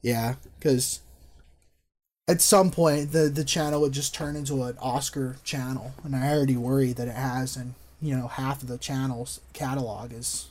Yeah, 0.02 0.36
cuz 0.62 1.02
at 2.28 2.42
some 2.42 2.72
point 2.72 3.12
the 3.12 3.30
the 3.30 3.44
channel 3.44 3.82
would 3.82 3.92
just 3.94 4.14
turn 4.14 4.36
into 4.36 4.64
an 4.64 4.78
Oscar 4.80 5.38
channel, 5.44 5.94
and 6.04 6.16
I 6.16 6.32
already 6.34 6.58
worry 6.58 6.94
that 6.94 7.08
it 7.08 7.16
has 7.16 7.56
and 7.56 7.76
you 8.02 8.16
know, 8.16 8.28
half 8.28 8.62
of 8.62 8.68
the 8.68 8.78
channel's 8.78 9.40
catalog 9.54 10.12
is 10.14 10.50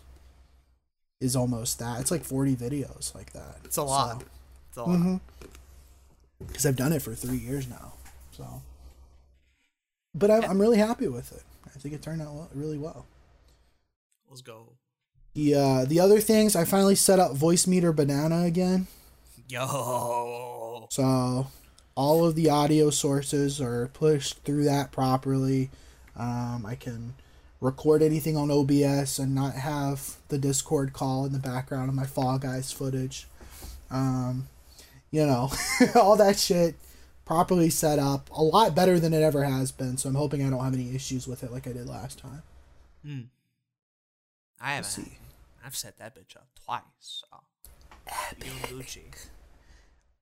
is 1.20 1.36
almost 1.36 1.78
that. 1.78 2.00
It's 2.00 2.10
like 2.10 2.24
40 2.24 2.56
videos 2.56 3.14
like 3.14 3.32
that. 3.32 3.58
It's 3.64 3.76
a 3.76 3.82
lot. 3.82 4.22
So- 4.22 4.26
It's 4.68 4.76
a 4.76 4.82
lot. 4.82 4.98
Mm-hmm. 4.98 5.16
Because 6.46 6.66
I've 6.66 6.76
done 6.76 6.92
it 6.92 7.00
for 7.00 7.14
three 7.14 7.36
years 7.38 7.68
now. 7.68 7.92
So, 8.32 8.60
but 10.14 10.30
I'm, 10.30 10.44
I'm 10.44 10.60
really 10.60 10.78
happy 10.78 11.06
with 11.08 11.32
it. 11.32 11.42
I 11.64 11.78
think 11.78 11.94
it 11.94 12.02
turned 12.02 12.20
out 12.20 12.48
really 12.54 12.76
well. 12.76 13.06
Let's 14.28 14.42
go. 14.42 14.66
The 15.34 15.54
uh, 15.54 15.84
the 15.84 16.00
other 16.00 16.20
things 16.20 16.54
I 16.54 16.64
finally 16.64 16.94
set 16.94 17.18
up 17.18 17.32
Voicemeeter 17.32 17.94
Banana 17.94 18.44
again. 18.44 18.86
Yo. 19.48 20.86
So 20.90 21.48
all 21.96 22.24
of 22.24 22.34
the 22.34 22.50
audio 22.50 22.90
sources 22.90 23.60
are 23.60 23.88
pushed 23.88 24.42
through 24.44 24.64
that 24.64 24.92
properly. 24.92 25.70
Um, 26.16 26.64
I 26.66 26.76
can 26.76 27.14
record 27.60 28.02
anything 28.02 28.36
on 28.36 28.50
OBS 28.50 29.18
and 29.18 29.34
not 29.34 29.54
have 29.54 30.16
the 30.28 30.38
Discord 30.38 30.92
call 30.92 31.24
in 31.24 31.32
the 31.32 31.38
background 31.38 31.88
of 31.88 31.94
my 31.94 32.06
Fall 32.06 32.38
Guys 32.38 32.70
footage. 32.70 33.26
Um, 33.90 34.48
you 35.10 35.26
know, 35.26 35.50
all 35.94 36.16
that 36.16 36.38
shit 36.38 36.76
properly 37.24 37.70
set 37.70 37.98
up. 37.98 38.30
A 38.30 38.42
lot 38.42 38.74
better 38.74 39.00
than 39.00 39.12
it 39.12 39.22
ever 39.22 39.44
has 39.44 39.72
been. 39.72 39.96
So 39.96 40.08
I'm 40.08 40.14
hoping 40.14 40.46
I 40.46 40.50
don't 40.50 40.62
have 40.62 40.74
any 40.74 40.94
issues 40.94 41.26
with 41.26 41.42
it 41.42 41.50
like 41.52 41.66
I 41.66 41.72
did 41.72 41.88
last 41.88 42.18
time. 42.18 42.42
Hmm. 43.04 43.20
I 44.60 44.74
haven't. 44.74 45.12
I've 45.64 45.76
set 45.76 45.98
that 45.98 46.14
bitch 46.14 46.36
up 46.36 46.48
twice. 46.64 46.82
So. 46.98 47.26
You. 48.44 48.52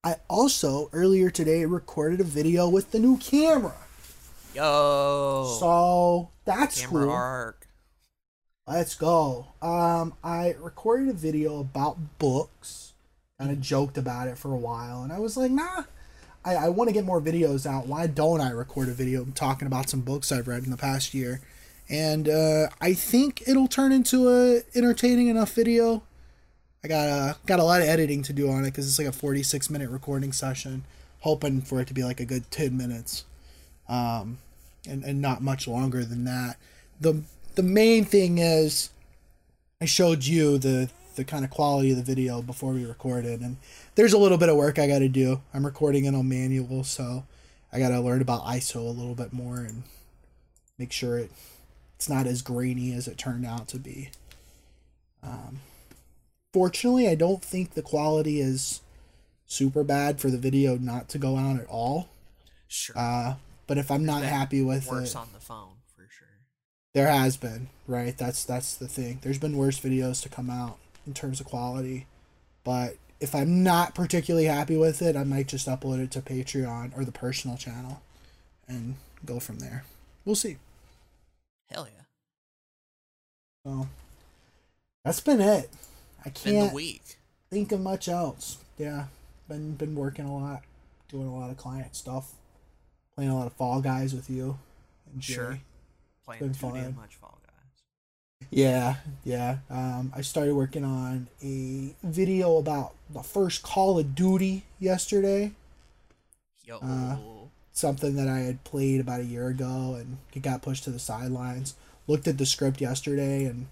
I 0.05 0.17
also 0.29 0.89
earlier 0.93 1.31
today 1.31 1.65
recorded 1.65 2.21
a 2.21 2.25
video 2.25 2.69
with 2.69 2.93
the 2.93 3.01
new 3.01 3.17
camera. 3.17 3.75
Yo. 4.55 5.57
So 5.59 6.31
that's 6.45 6.83
camera 6.83 7.07
cool. 7.07 7.13
arc. 7.13 7.67
Let's 8.69 8.95
go. 8.95 9.49
Um, 9.61 10.15
I 10.23 10.55
recorded 10.61 11.09
a 11.09 11.13
video 11.13 11.59
about 11.59 12.19
books. 12.19 12.93
Kind 13.41 13.51
of 13.51 13.61
joked 13.61 13.99
about 13.99 14.29
it 14.29 14.39
for 14.39 14.53
a 14.53 14.59
while, 14.59 15.03
and 15.03 15.13
I 15.13 15.19
was 15.19 15.37
like, 15.37 15.51
nah. 15.51 15.85
I, 16.45 16.55
I 16.55 16.69
want 16.69 16.89
to 16.89 16.95
get 16.95 17.05
more 17.05 17.21
videos 17.21 17.67
out. 17.67 17.87
Why 17.87 18.07
don't 18.07 18.41
I 18.41 18.51
record 18.51 18.89
a 18.89 18.93
video 18.93 19.25
talking 19.35 19.67
about 19.67 19.89
some 19.89 20.01
books 20.01 20.31
I've 20.31 20.47
read 20.47 20.65
in 20.65 20.71
the 20.71 20.77
past 20.77 21.15
year? 21.15 21.41
And 21.93 22.27
uh, 22.27 22.69
I 22.81 22.95
think 22.95 23.43
it'll 23.47 23.69
turn 23.69 23.93
into 23.93 24.31
a 24.31 24.63
entertaining 24.75 25.29
enough 25.29 25.53
video. 25.53 26.03
I 26.83 26.89
got 26.89 27.09
uh, 27.09 27.35
got 27.45 27.61
a 27.61 27.65
lot 27.65 27.83
of 27.83 27.87
editing 27.87 28.23
to 28.23 28.33
do 28.33 28.51
on 28.51 28.65
it 28.65 28.71
because 28.71 28.89
it's 28.89 28.99
like 28.99 29.07
a 29.07 29.13
46 29.13 29.69
minute 29.69 29.91
recording 29.91 30.33
session. 30.33 30.85
Hoping 31.21 31.61
for 31.61 31.83
it 31.83 31.89
to 31.89 31.95
be 31.95 32.03
like 32.03 32.19
a 32.19 32.25
good 32.25 32.51
10 32.51 32.77
minutes 32.77 33.27
um, 33.89 34.39
and, 34.89 35.05
and 35.05 35.21
not 35.21 35.43
much 35.43 35.69
longer 35.69 36.03
than 36.03 36.25
that. 36.25 36.57
The 36.99 37.23
the 37.57 37.63
main 37.63 38.07
thing 38.07 38.39
is 38.39 38.89
I 39.79 39.85
showed 39.85 40.25
you 40.25 40.57
the 40.57 40.89
the 41.17 41.25
kind 41.25 41.45
of 41.45 41.51
quality 41.51 41.91
of 41.91 41.99
the 41.99 42.03
video 42.03 42.41
before 42.41 42.73
we 42.73 42.87
recorded 42.87 43.43
and 43.43 43.59
there's 43.97 44.15
a 44.15 44.19
little 44.19 44.39
bit 44.39 44.49
of 44.49 44.57
work 44.57 44.79
I 44.79 44.89
got 44.89 45.01
to 45.01 45.11
do. 45.11 45.43
I'm 45.53 45.67
recording 45.67 46.07
it 46.07 46.15
on 46.15 46.27
manual, 46.27 46.85
so 46.85 47.27
I 47.71 47.79
got 47.79 47.91
to 47.91 48.01
learn 48.01 48.23
about 48.23 48.47
ISO 48.47 48.77
a 48.77 48.91
little 48.91 49.15
bit 49.15 49.35
more 49.35 49.59
and 49.59 49.83
make 50.79 50.91
sure 50.91 51.19
it 51.19 51.31
it's 52.03 52.09
not 52.09 52.27
as 52.27 52.43
grainy 52.43 52.93
as 52.93 53.07
it 53.07 53.17
turned 53.17 53.47
out 53.47 53.69
to 53.69 53.79
be. 53.79 54.11
Um, 55.23 55.61
fortunately, 56.53 57.07
I 57.07 57.15
don't 57.15 57.45
think 57.45 57.75
the 57.75 57.83
quality 57.83 58.41
is 58.41 58.81
super 59.47 59.85
bad 59.85 60.21
for 60.21 60.29
the 60.29 60.37
video 60.37 60.77
not 60.77 61.09
to 61.11 61.19
go 61.19 61.37
out 61.37 61.61
at 61.61 61.67
all. 61.69 62.09
Sure. 62.67 62.99
Uh, 62.99 63.35
but 63.69 63.79
if 63.79 63.89
I'm 63.89 64.05
not 64.05 64.23
That 64.23 64.33
happy 64.33 64.63
with 64.63 64.89
Worse 64.89 65.15
it, 65.15 65.17
on 65.17 65.29
the 65.33 65.39
phone 65.39 65.75
for 65.95 66.09
sure. 66.11 66.27
there 66.93 67.07
has 67.07 67.37
been 67.37 67.69
right. 67.87 68.19
That's 68.19 68.45
that's 68.45 68.75
the 68.75 68.89
thing. 68.89 69.21
There's 69.23 69.39
been 69.39 69.57
worse 69.57 69.79
videos 69.79 70.21
to 70.25 70.29
come 70.29 70.51
out 70.51 70.79
in 71.07 71.15
terms 71.15 71.39
of 71.39 71.47
quality, 71.47 72.07
but 72.65 72.97
if 73.21 73.33
I'm 73.33 73.63
not 73.63 73.95
particularly 73.95 74.47
happy 74.47 74.77
with 74.77 75.03
it, 75.03 75.15
I 75.15 75.23
might 75.23 75.47
just 75.47 75.69
upload 75.69 76.03
it 76.03 76.11
to 76.11 76.21
Patreon 76.21 76.99
or 76.99 77.05
the 77.05 77.13
personal 77.13 77.57
channel, 77.57 78.03
and 78.67 78.97
go 79.25 79.39
from 79.39 79.61
there. 79.61 79.85
We'll 80.25 80.35
see. 80.35 80.57
Hell 81.73 81.89
yeah. 81.95 82.03
So 83.65 83.89
that's 85.05 85.21
been 85.21 85.41
it. 85.41 85.71
I 86.25 86.31
can't 86.31 86.73
week. 86.73 87.03
think 87.51 87.73
of 87.73 87.81
much 87.81 88.09
else. 88.09 88.59
Yeah, 88.79 89.07
been 89.49 89.73
been 89.73 89.95
working 89.95 90.25
a 90.25 90.37
lot, 90.37 90.63
doing 91.09 91.27
a 91.27 91.37
lot 91.37 91.51
of 91.51 91.57
client 91.57 91.95
stuff, 91.97 92.33
playing 93.15 93.31
a 93.31 93.37
lot 93.37 93.47
of 93.47 93.53
Fall 93.55 93.81
Guys 93.81 94.15
with 94.15 94.29
you. 94.31 94.59
And. 95.13 95.23
Sure. 95.23 95.59
Playing 96.25 96.41
been 96.41 96.53
too 96.55 96.61
damn 96.73 96.85
fun. 96.85 96.97
much 96.97 97.17
Fall 97.17 97.39
Guys. 97.45 98.49
Yeah, 98.51 98.97
yeah. 99.25 99.59
Um, 99.71 100.13
I 100.15 100.21
started 100.21 100.55
working 100.55 100.85
on 100.85 101.29
a 101.43 101.95
video 102.05 102.59
about 102.59 102.95
the 103.11 103.23
first 103.23 103.63
Call 103.63 103.99
of 103.99 104.15
Duty 104.15 104.65
yesterday. 104.79 105.53
Yo. 106.65 106.79
Uh, 106.79 107.17
Something 107.73 108.17
that 108.17 108.29
I 108.29 108.41
had 108.41 108.65
played 108.65 109.01
about 109.01 109.21
a 109.21 109.25
year 109.25 109.49
ago, 109.49 109.97
and 109.99 110.19
it 110.35 110.43
got 110.43 110.63
pushed 110.63 110.85
to 110.85 110.91
the 110.91 110.99
sidelines. 110.99 111.75
Looked 112.07 112.29
at 112.29 112.37
the 112.39 112.47
script 112.47 112.81
yesterday, 112.81 113.45
and 113.45 113.69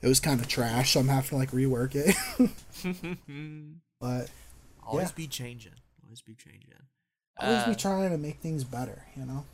it 0.00 0.08
was 0.08 0.20
kind 0.20 0.40
of 0.40 0.48
trash. 0.48 0.92
So 0.92 1.00
I'm 1.00 1.08
having 1.08 1.30
to 1.30 1.36
like 1.36 1.50
rework 1.50 1.94
it. 1.94 2.16
but 4.00 4.30
Always 4.82 5.08
yeah. 5.08 5.14
be 5.16 5.26
changing. 5.26 5.72
Always 6.04 6.22
be 6.22 6.34
changing. 6.34 6.74
always 7.38 7.62
Uh, 7.62 7.68
be 7.68 7.74
trying 7.74 8.10
to 8.10 8.18
make 8.18 8.40
things 8.40 8.64
better. 8.64 9.06
You 9.16 9.26
know. 9.26 9.44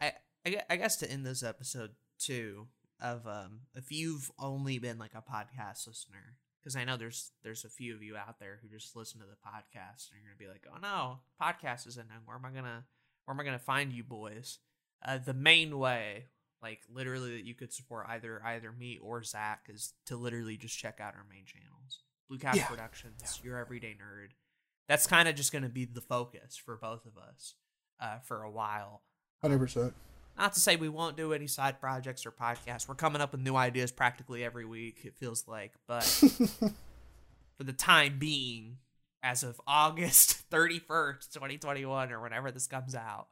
I, 0.00 0.12
I 0.46 0.62
I 0.70 0.76
guess 0.76 0.96
to 0.98 1.10
end 1.10 1.24
this 1.26 1.42
episode 1.42 1.90
too 2.18 2.68
of 3.00 3.26
um 3.26 3.60
if 3.74 3.90
you've 3.90 4.30
only 4.38 4.78
been 4.78 4.98
like 4.98 5.14
a 5.14 5.22
podcast 5.22 5.86
listener 5.86 6.36
because 6.62 6.76
I 6.76 6.84
know 6.84 6.96
there's 6.96 7.32
there's 7.42 7.64
a 7.64 7.68
few 7.68 7.94
of 7.94 8.02
you 8.02 8.16
out 8.16 8.38
there 8.38 8.60
who 8.62 8.68
just 8.68 8.94
listen 8.96 9.20
to 9.20 9.26
the 9.26 9.32
podcast 9.36 10.10
and 10.12 10.22
you're 10.22 10.32
gonna 10.32 10.38
be 10.38 10.46
like 10.46 10.64
oh 10.72 10.78
no 10.80 11.18
podcast 11.40 11.86
isn't 11.88 12.08
and 12.10 12.22
where 12.24 12.36
am 12.36 12.44
I 12.44 12.50
gonna 12.50 12.84
where 13.24 13.34
am 13.34 13.40
I 13.40 13.44
gonna 13.44 13.58
find 13.58 13.92
you 13.92 14.04
boys 14.04 14.58
uh 15.04 15.18
the 15.18 15.34
main 15.34 15.78
way 15.78 16.26
like 16.62 16.80
literally 16.92 17.36
that 17.36 17.44
you 17.44 17.54
could 17.54 17.72
support 17.72 18.06
either 18.08 18.40
either 18.44 18.72
me 18.72 18.98
or 19.02 19.22
Zach 19.22 19.66
is 19.68 19.92
to 20.06 20.16
literally 20.16 20.56
just 20.56 20.78
check 20.78 20.98
out 21.00 21.14
our 21.14 21.24
main 21.28 21.44
channels 21.44 22.00
Blue 22.28 22.38
Couch 22.38 22.56
Yeah. 22.56 22.66
Productions 22.66 23.40
your 23.42 23.58
everyday 23.58 23.94
nerd 24.00 24.30
that's 24.88 25.06
kind 25.06 25.28
of 25.28 25.34
just 25.34 25.52
gonna 25.52 25.68
be 25.68 25.84
the 25.84 26.00
focus 26.00 26.56
for 26.56 26.76
both 26.76 27.04
of 27.06 27.16
us 27.18 27.54
uh 28.00 28.18
for 28.20 28.42
a 28.42 28.50
while 28.50 29.02
Hundred 29.42 29.58
percent. 29.58 29.92
not 30.38 30.54
to 30.54 30.60
say 30.60 30.76
we 30.76 30.88
won't 30.88 31.16
do 31.18 31.32
any 31.34 31.46
side 31.46 31.78
projects 31.80 32.24
or 32.24 32.32
podcasts. 32.32 32.88
We're 32.88 32.94
coming 32.94 33.20
up 33.20 33.32
with 33.32 33.42
new 33.42 33.56
ideas 33.56 33.92
practically 33.92 34.42
every 34.42 34.64
week, 34.64 35.00
it 35.04 35.14
feels 35.16 35.46
like. 35.46 35.72
But 35.86 36.02
for 37.56 37.62
the 37.64 37.72
time 37.74 38.16
being, 38.18 38.78
as 39.24 39.42
of 39.42 39.60
August 39.66 40.44
31st, 40.50 41.32
2021, 41.32 42.12
or 42.12 42.20
whenever 42.20 42.50
this 42.50 42.66
comes 42.66 42.94
out, 42.94 43.28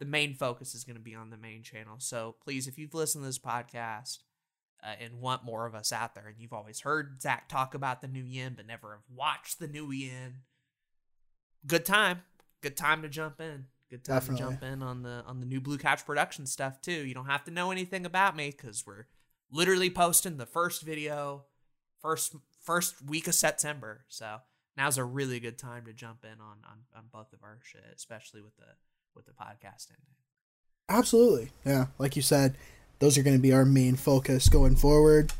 the 0.00 0.04
main 0.04 0.34
focus 0.34 0.74
is 0.74 0.84
going 0.84 0.96
to 0.96 1.02
be 1.02 1.14
on 1.14 1.30
the 1.30 1.36
main 1.38 1.62
channel. 1.62 1.96
So 1.98 2.34
please, 2.42 2.66
if 2.66 2.76
you've 2.76 2.94
listened 2.94 3.22
to 3.22 3.28
this 3.28 3.38
podcast 3.38 4.18
uh, 4.82 4.94
and 5.00 5.20
want 5.20 5.44
more 5.44 5.64
of 5.64 5.74
us 5.74 5.92
out 5.92 6.14
there, 6.14 6.26
and 6.26 6.36
you've 6.38 6.52
always 6.52 6.80
heard 6.80 7.22
Zach 7.22 7.48
talk 7.48 7.74
about 7.74 8.00
the 8.02 8.08
new 8.08 8.24
yin, 8.24 8.54
but 8.56 8.66
never 8.66 8.90
have 8.90 9.04
watched 9.14 9.60
the 9.60 9.68
new 9.68 9.90
yin, 9.92 10.40
good 11.66 11.86
time. 11.86 12.22
Good 12.60 12.76
time 12.76 13.02
to 13.02 13.08
jump 13.08 13.40
in. 13.40 13.66
Good 13.88 14.04
time 14.04 14.16
Definitely. 14.16 14.44
to 14.44 14.50
jump 14.50 14.62
in 14.64 14.82
on 14.82 15.02
the 15.02 15.22
on 15.26 15.38
the 15.38 15.46
new 15.46 15.60
Blue 15.60 15.78
Couch 15.78 16.04
production 16.04 16.46
stuff 16.46 16.80
too. 16.80 17.06
You 17.06 17.14
don't 17.14 17.26
have 17.26 17.44
to 17.44 17.52
know 17.52 17.70
anything 17.70 18.04
about 18.04 18.34
me 18.34 18.50
because 18.50 18.84
we're 18.84 19.06
literally 19.52 19.90
posting 19.90 20.38
the 20.38 20.46
first 20.46 20.82
video 20.82 21.44
first 22.00 22.34
first 22.60 23.00
week 23.06 23.28
of 23.28 23.34
September. 23.34 24.04
So 24.08 24.38
now's 24.76 24.98
a 24.98 25.04
really 25.04 25.40
good 25.40 25.58
time 25.58 25.84
to 25.86 25.92
jump 25.92 26.24
in 26.24 26.40
on 26.40 26.58
on, 26.64 26.78
on 26.96 27.04
both 27.12 27.32
of 27.32 27.40
our 27.42 27.58
shit, 27.62 27.84
especially 27.94 28.42
with 28.42 28.56
the 28.56 28.74
with 29.14 29.26
the 29.26 29.32
podcast 29.32 29.90
ending. 29.90 30.16
Absolutely. 30.88 31.50
Yeah. 31.64 31.86
Like 31.98 32.16
you 32.16 32.22
said, 32.22 32.56
those 32.98 33.18
are 33.18 33.22
going 33.22 33.36
to 33.36 33.42
be 33.42 33.52
our 33.52 33.64
main 33.64 33.96
focus 33.96 34.48
going 34.48 34.76
forward. 34.76 35.32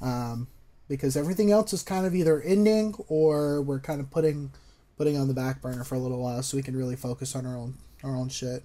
Um, 0.00 0.46
because 0.88 1.16
everything 1.16 1.50
else 1.50 1.72
is 1.72 1.82
kind 1.82 2.06
of 2.06 2.14
either 2.14 2.40
ending 2.40 2.94
or 3.08 3.60
we're 3.62 3.80
kind 3.80 4.00
of 4.00 4.10
putting 4.10 4.52
putting 4.96 5.16
on 5.16 5.28
the 5.28 5.34
back 5.34 5.60
burner 5.60 5.84
for 5.84 5.94
a 5.94 5.98
little 5.98 6.20
while 6.20 6.42
so 6.42 6.56
we 6.56 6.62
can 6.62 6.76
really 6.76 6.96
focus 6.96 7.36
on 7.36 7.46
our 7.46 7.56
own 7.56 7.74
our 8.02 8.14
own 8.14 8.28
shit. 8.28 8.64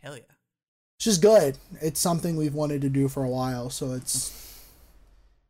Hell 0.00 0.16
yeah. 0.16 0.22
Which 0.98 1.06
is 1.06 1.18
good. 1.18 1.58
It's 1.80 2.00
something 2.00 2.36
we've 2.36 2.54
wanted 2.54 2.80
to 2.82 2.88
do 2.88 3.08
for 3.08 3.24
a 3.24 3.28
while, 3.28 3.68
so 3.68 3.92
it's 3.92 4.62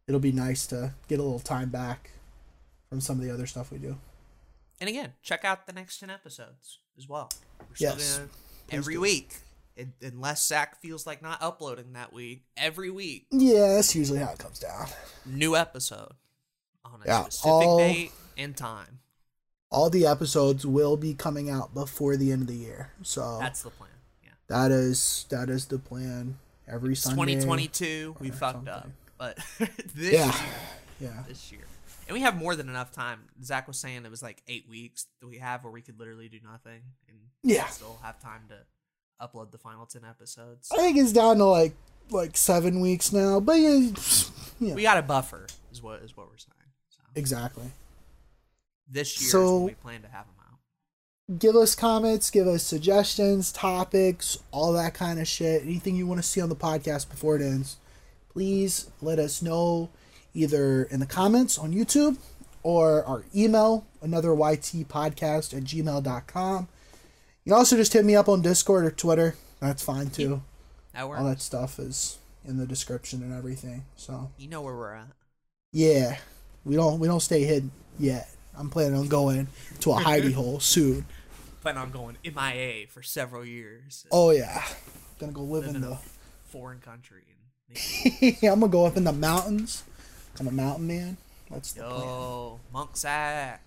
it'll 0.08 0.20
be 0.20 0.32
nice 0.32 0.66
to 0.68 0.94
get 1.08 1.18
a 1.18 1.22
little 1.22 1.38
time 1.38 1.68
back 1.68 2.10
from 2.88 3.00
some 3.00 3.18
of 3.18 3.24
the 3.24 3.32
other 3.32 3.46
stuff 3.46 3.70
we 3.70 3.78
do. 3.78 3.96
And 4.80 4.88
again, 4.88 5.12
check 5.22 5.44
out 5.44 5.66
the 5.66 5.72
next 5.72 5.98
10 6.00 6.10
episodes 6.10 6.78
as 6.98 7.08
well. 7.08 7.30
We're 7.60 7.66
Yes, 7.78 8.16
gonna, 8.18 8.28
every 8.70 8.98
week. 8.98 9.36
And, 9.76 9.92
unless 10.02 10.46
Zach 10.46 10.80
feels 10.80 11.06
like 11.06 11.20
not 11.22 11.42
uploading 11.42 11.94
that 11.94 12.12
week, 12.12 12.44
every 12.56 12.90
week, 12.90 13.26
Yeah, 13.32 13.74
that's 13.74 13.94
usually 13.96 14.20
how 14.20 14.30
it 14.30 14.38
comes 14.38 14.58
down. 14.60 14.86
new 15.26 15.56
episode 15.56 16.12
on 16.84 17.00
a 17.02 17.06
Yeah, 17.06 17.22
specific 17.24 17.46
all- 17.50 17.78
date 17.78 18.12
and 18.36 18.56
time. 18.56 19.00
All 19.70 19.90
the 19.90 20.06
episodes 20.06 20.64
will 20.64 20.96
be 20.96 21.14
coming 21.14 21.50
out 21.50 21.74
before 21.74 22.16
the 22.16 22.30
end 22.30 22.42
of 22.42 22.48
the 22.48 22.54
year. 22.54 22.92
So 23.02 23.38
That's 23.40 23.62
the 23.62 23.70
plan. 23.70 23.90
Yeah. 24.22 24.30
that 24.46 24.70
is 24.70 25.26
that 25.30 25.50
is 25.50 25.66
the 25.66 25.78
plan. 25.80 26.38
Every 26.68 26.94
Sunday. 26.94 27.34
2022. 27.34 28.16
We 28.20 28.30
fucked 28.30 28.68
up. 28.68 28.88
But 29.18 29.38
this 29.94 30.12
Yeah. 30.12 30.26
year, 30.26 30.54
Yeah. 31.00 31.24
this 31.26 31.50
year. 31.50 31.66
And 32.06 32.14
we 32.14 32.20
have 32.20 32.36
more 32.36 32.54
than 32.56 32.68
enough 32.68 32.92
time. 32.92 33.20
Zach 33.42 33.66
was 33.66 33.78
saying 33.78 34.04
it 34.04 34.10
was 34.10 34.22
like 34.22 34.42
eight 34.48 34.68
weeks 34.68 35.06
that 35.20 35.26
we 35.26 35.38
have 35.38 35.64
where 35.64 35.72
we 35.72 35.80
could 35.82 35.98
literally 35.98 36.28
do 36.28 36.38
nothing 36.44 36.82
and 37.08 37.16
Yeah. 37.42 37.66
still 37.68 37.98
have 38.02 38.20
time 38.20 38.42
to 38.48 38.58
upload 39.20 39.50
the 39.52 39.58
final 39.58 39.86
10 39.86 40.04
episodes. 40.04 40.68
I 40.72 40.76
think 40.76 40.96
it's 40.98 41.12
down 41.12 41.38
to 41.38 41.44
like 41.44 41.74
like 42.10 42.36
seven 42.36 42.80
weeks 42.80 43.12
now, 43.14 43.40
but 43.40 43.54
yeah, 43.54 43.90
yeah 44.60 44.74
We 44.74 44.82
got 44.82 44.98
a 44.98 45.02
buffer, 45.02 45.46
is 45.72 45.80
what 45.82 46.02
is 46.02 46.14
what 46.14 46.28
we're 46.28 46.36
saying. 46.36 46.52
So 46.90 47.00
exactly. 47.14 47.70
this 48.86 49.18
year 49.20 49.26
is 49.26 49.32
So- 49.32 49.60
we 49.64 49.72
plan 49.74 50.02
to 50.02 50.08
have 50.08 50.26
them 50.26 50.34
out. 50.38 51.38
Give 51.38 51.56
us 51.56 51.74
comments, 51.74 52.30
give 52.30 52.46
us 52.46 52.62
suggestions, 52.62 53.50
topics, 53.50 54.36
all 54.50 54.74
that 54.74 54.92
kind 54.92 55.18
of 55.18 55.26
shit. 55.26 55.62
Anything 55.62 55.96
you 55.96 56.06
want 56.06 56.20
to 56.22 56.28
see 56.28 56.42
on 56.42 56.50
the 56.50 56.56
podcast 56.56 57.08
before 57.08 57.36
it 57.36 57.40
ends, 57.42 57.76
please 58.28 58.90
let 59.00 59.18
us 59.18 59.40
know 59.40 59.88
either 60.34 60.84
in 60.84 61.00
the 61.00 61.06
comments 61.06 61.56
on 61.58 61.72
YouTube 61.72 62.18
or 62.62 63.04
our 63.04 63.24
email, 63.34 63.86
another 64.02 64.32
YT 64.32 64.88
podcast 64.88 65.56
at 65.56 65.64
gmail.com. 65.64 66.68
You 67.44 67.50
can 67.50 67.58
also 67.58 67.76
just 67.76 67.92
hit 67.92 68.04
me 68.04 68.16
up 68.16 68.28
on 68.28 68.42
Discord 68.42 68.84
or 68.84 68.90
Twitter. 68.90 69.36
That's 69.60 69.82
fine 69.82 70.10
too. 70.10 70.42
That. 70.92 71.04
All 71.04 71.24
that 71.24 71.40
stuff 71.40 71.78
is 71.78 72.18
in 72.44 72.56
the 72.58 72.66
description 72.66 73.22
and 73.22 73.32
everything. 73.32 73.84
So 73.96 74.30
you 74.38 74.48
know 74.48 74.62
where 74.62 74.74
we're 74.74 74.94
at. 74.94 75.08
yeah, 75.72 76.18
we 76.64 76.76
don't 76.76 76.98
we 77.00 77.08
don't 77.08 77.20
stay 77.20 77.44
hidden 77.44 77.70
yet. 77.98 78.28
I'm 78.56 78.70
planning 78.70 78.98
on 78.98 79.08
going 79.08 79.48
to 79.80 79.92
a 79.92 79.96
hidey 79.96 80.32
hole 80.34 80.60
soon. 80.60 81.06
Plan 81.62 81.76
on 81.78 81.90
going 81.90 82.16
MIA 82.24 82.86
for 82.88 83.02
several 83.02 83.44
years. 83.44 84.06
Oh 84.12 84.30
yeah, 84.30 84.62
gonna 85.18 85.32
go 85.32 85.42
live 85.42 85.64
live 85.66 85.70
in 85.70 85.76
in 85.76 85.82
the. 85.82 85.92
a 85.92 86.00
foreign 86.44 86.78
country. 86.78 87.22
And 87.68 88.36
I'm 88.42 88.60
gonna 88.60 88.68
go 88.68 88.86
up 88.86 88.96
in 88.96 89.04
the 89.04 89.12
mountains. 89.12 89.82
I'm 90.38 90.48
a 90.48 90.52
mountain 90.52 90.86
man. 90.86 91.16
That's 91.50 91.72
the 91.72 91.82
plan. 91.82 92.58
Monk 92.72 92.96
Sack. 92.96 93.62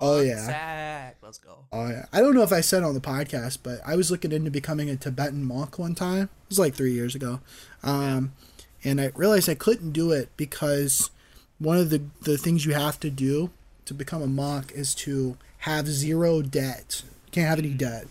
Oh, 0.00 0.16
Monk 0.16 0.28
yeah. 0.28 0.46
Sack. 0.46 1.16
Let's 1.22 1.38
go. 1.38 1.58
Oh 1.72 1.88
yeah. 1.88 2.06
I 2.12 2.20
don't 2.20 2.34
know 2.34 2.42
if 2.42 2.52
I 2.52 2.60
said 2.60 2.82
on 2.82 2.94
the 2.94 3.00
podcast, 3.00 3.58
but 3.62 3.80
I 3.86 3.96
was 3.96 4.10
looking 4.10 4.32
into 4.32 4.50
becoming 4.50 4.90
a 4.90 4.96
Tibetan 4.96 5.44
monk 5.44 5.78
one 5.78 5.94
time. 5.94 6.24
It 6.24 6.48
was 6.48 6.58
like 6.58 6.74
three 6.74 6.92
years 6.92 7.14
ago, 7.14 7.40
um, 7.82 8.32
and 8.84 9.00
I 9.00 9.12
realized 9.14 9.48
I 9.48 9.54
couldn't 9.54 9.92
do 9.92 10.10
it 10.10 10.30
because 10.36 11.10
one 11.58 11.78
of 11.78 11.90
the 11.90 12.02
the 12.22 12.36
things 12.36 12.66
you 12.66 12.74
have 12.74 12.98
to 13.00 13.10
do 13.10 13.50
to 13.84 13.94
become 13.94 14.22
a 14.22 14.26
monk 14.26 14.72
is 14.74 14.94
to 14.96 15.36
have 15.58 15.86
zero 15.86 16.42
debt. 16.42 17.02
You 17.26 17.30
can't 17.32 17.48
have 17.48 17.58
any 17.58 17.70
debt. 17.70 18.06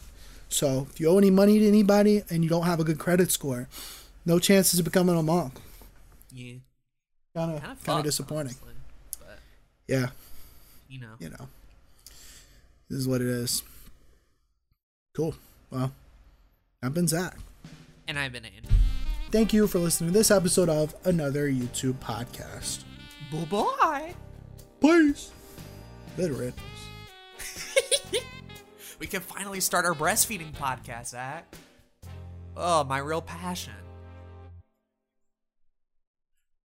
So 0.49 0.87
if 0.89 0.99
you 0.99 1.09
owe 1.09 1.17
any 1.17 1.29
money 1.29 1.59
to 1.59 1.67
anybody 1.67 2.23
and 2.29 2.43
you 2.43 2.49
don't 2.49 2.65
have 2.65 2.79
a 2.79 2.83
good 2.83 2.99
credit 2.99 3.31
score, 3.31 3.67
no 4.25 4.39
chances 4.39 4.79
of 4.79 4.85
becoming 4.85 5.17
a 5.17 5.23
monk. 5.23 5.53
Yeah. 6.31 6.55
Kind 7.35 7.51
of 7.57 7.83
Kind 7.83 7.99
of 7.99 8.03
disappointing. 8.05 8.55
But 9.19 9.39
Yeah, 9.87 10.07
you 10.89 10.99
know, 10.99 11.13
you 11.19 11.29
know, 11.29 11.47
this 12.89 12.99
is 12.99 13.07
what 13.07 13.21
it 13.21 13.27
is. 13.27 13.63
Cool. 15.15 15.35
Well, 15.69 15.91
I've 16.83 16.93
been 16.93 17.07
Zach. 17.07 17.37
and 18.07 18.17
I've 18.19 18.31
been 18.33 18.45
Andy. 18.45 18.67
Thank 19.31 19.53
you 19.53 19.67
for 19.67 19.79
listening 19.79 20.11
to 20.11 20.17
this 20.19 20.29
episode 20.31 20.67
of 20.69 20.93
another 21.05 21.49
YouTube 21.49 21.95
podcast. 21.95 22.83
Bye 23.31 23.45
bye. 23.45 24.15
Peace. 24.81 25.31
Good 26.17 26.31
riddance. 26.31 26.57
We 28.99 29.07
can 29.07 29.21
finally 29.21 29.59
start 29.61 29.85
our 29.85 29.95
breastfeeding 29.95 30.51
podcast, 30.53 31.07
Zach. 31.07 31.55
Oh, 32.55 32.83
my 32.83 32.99
real 32.99 33.23
passion. 33.23 33.73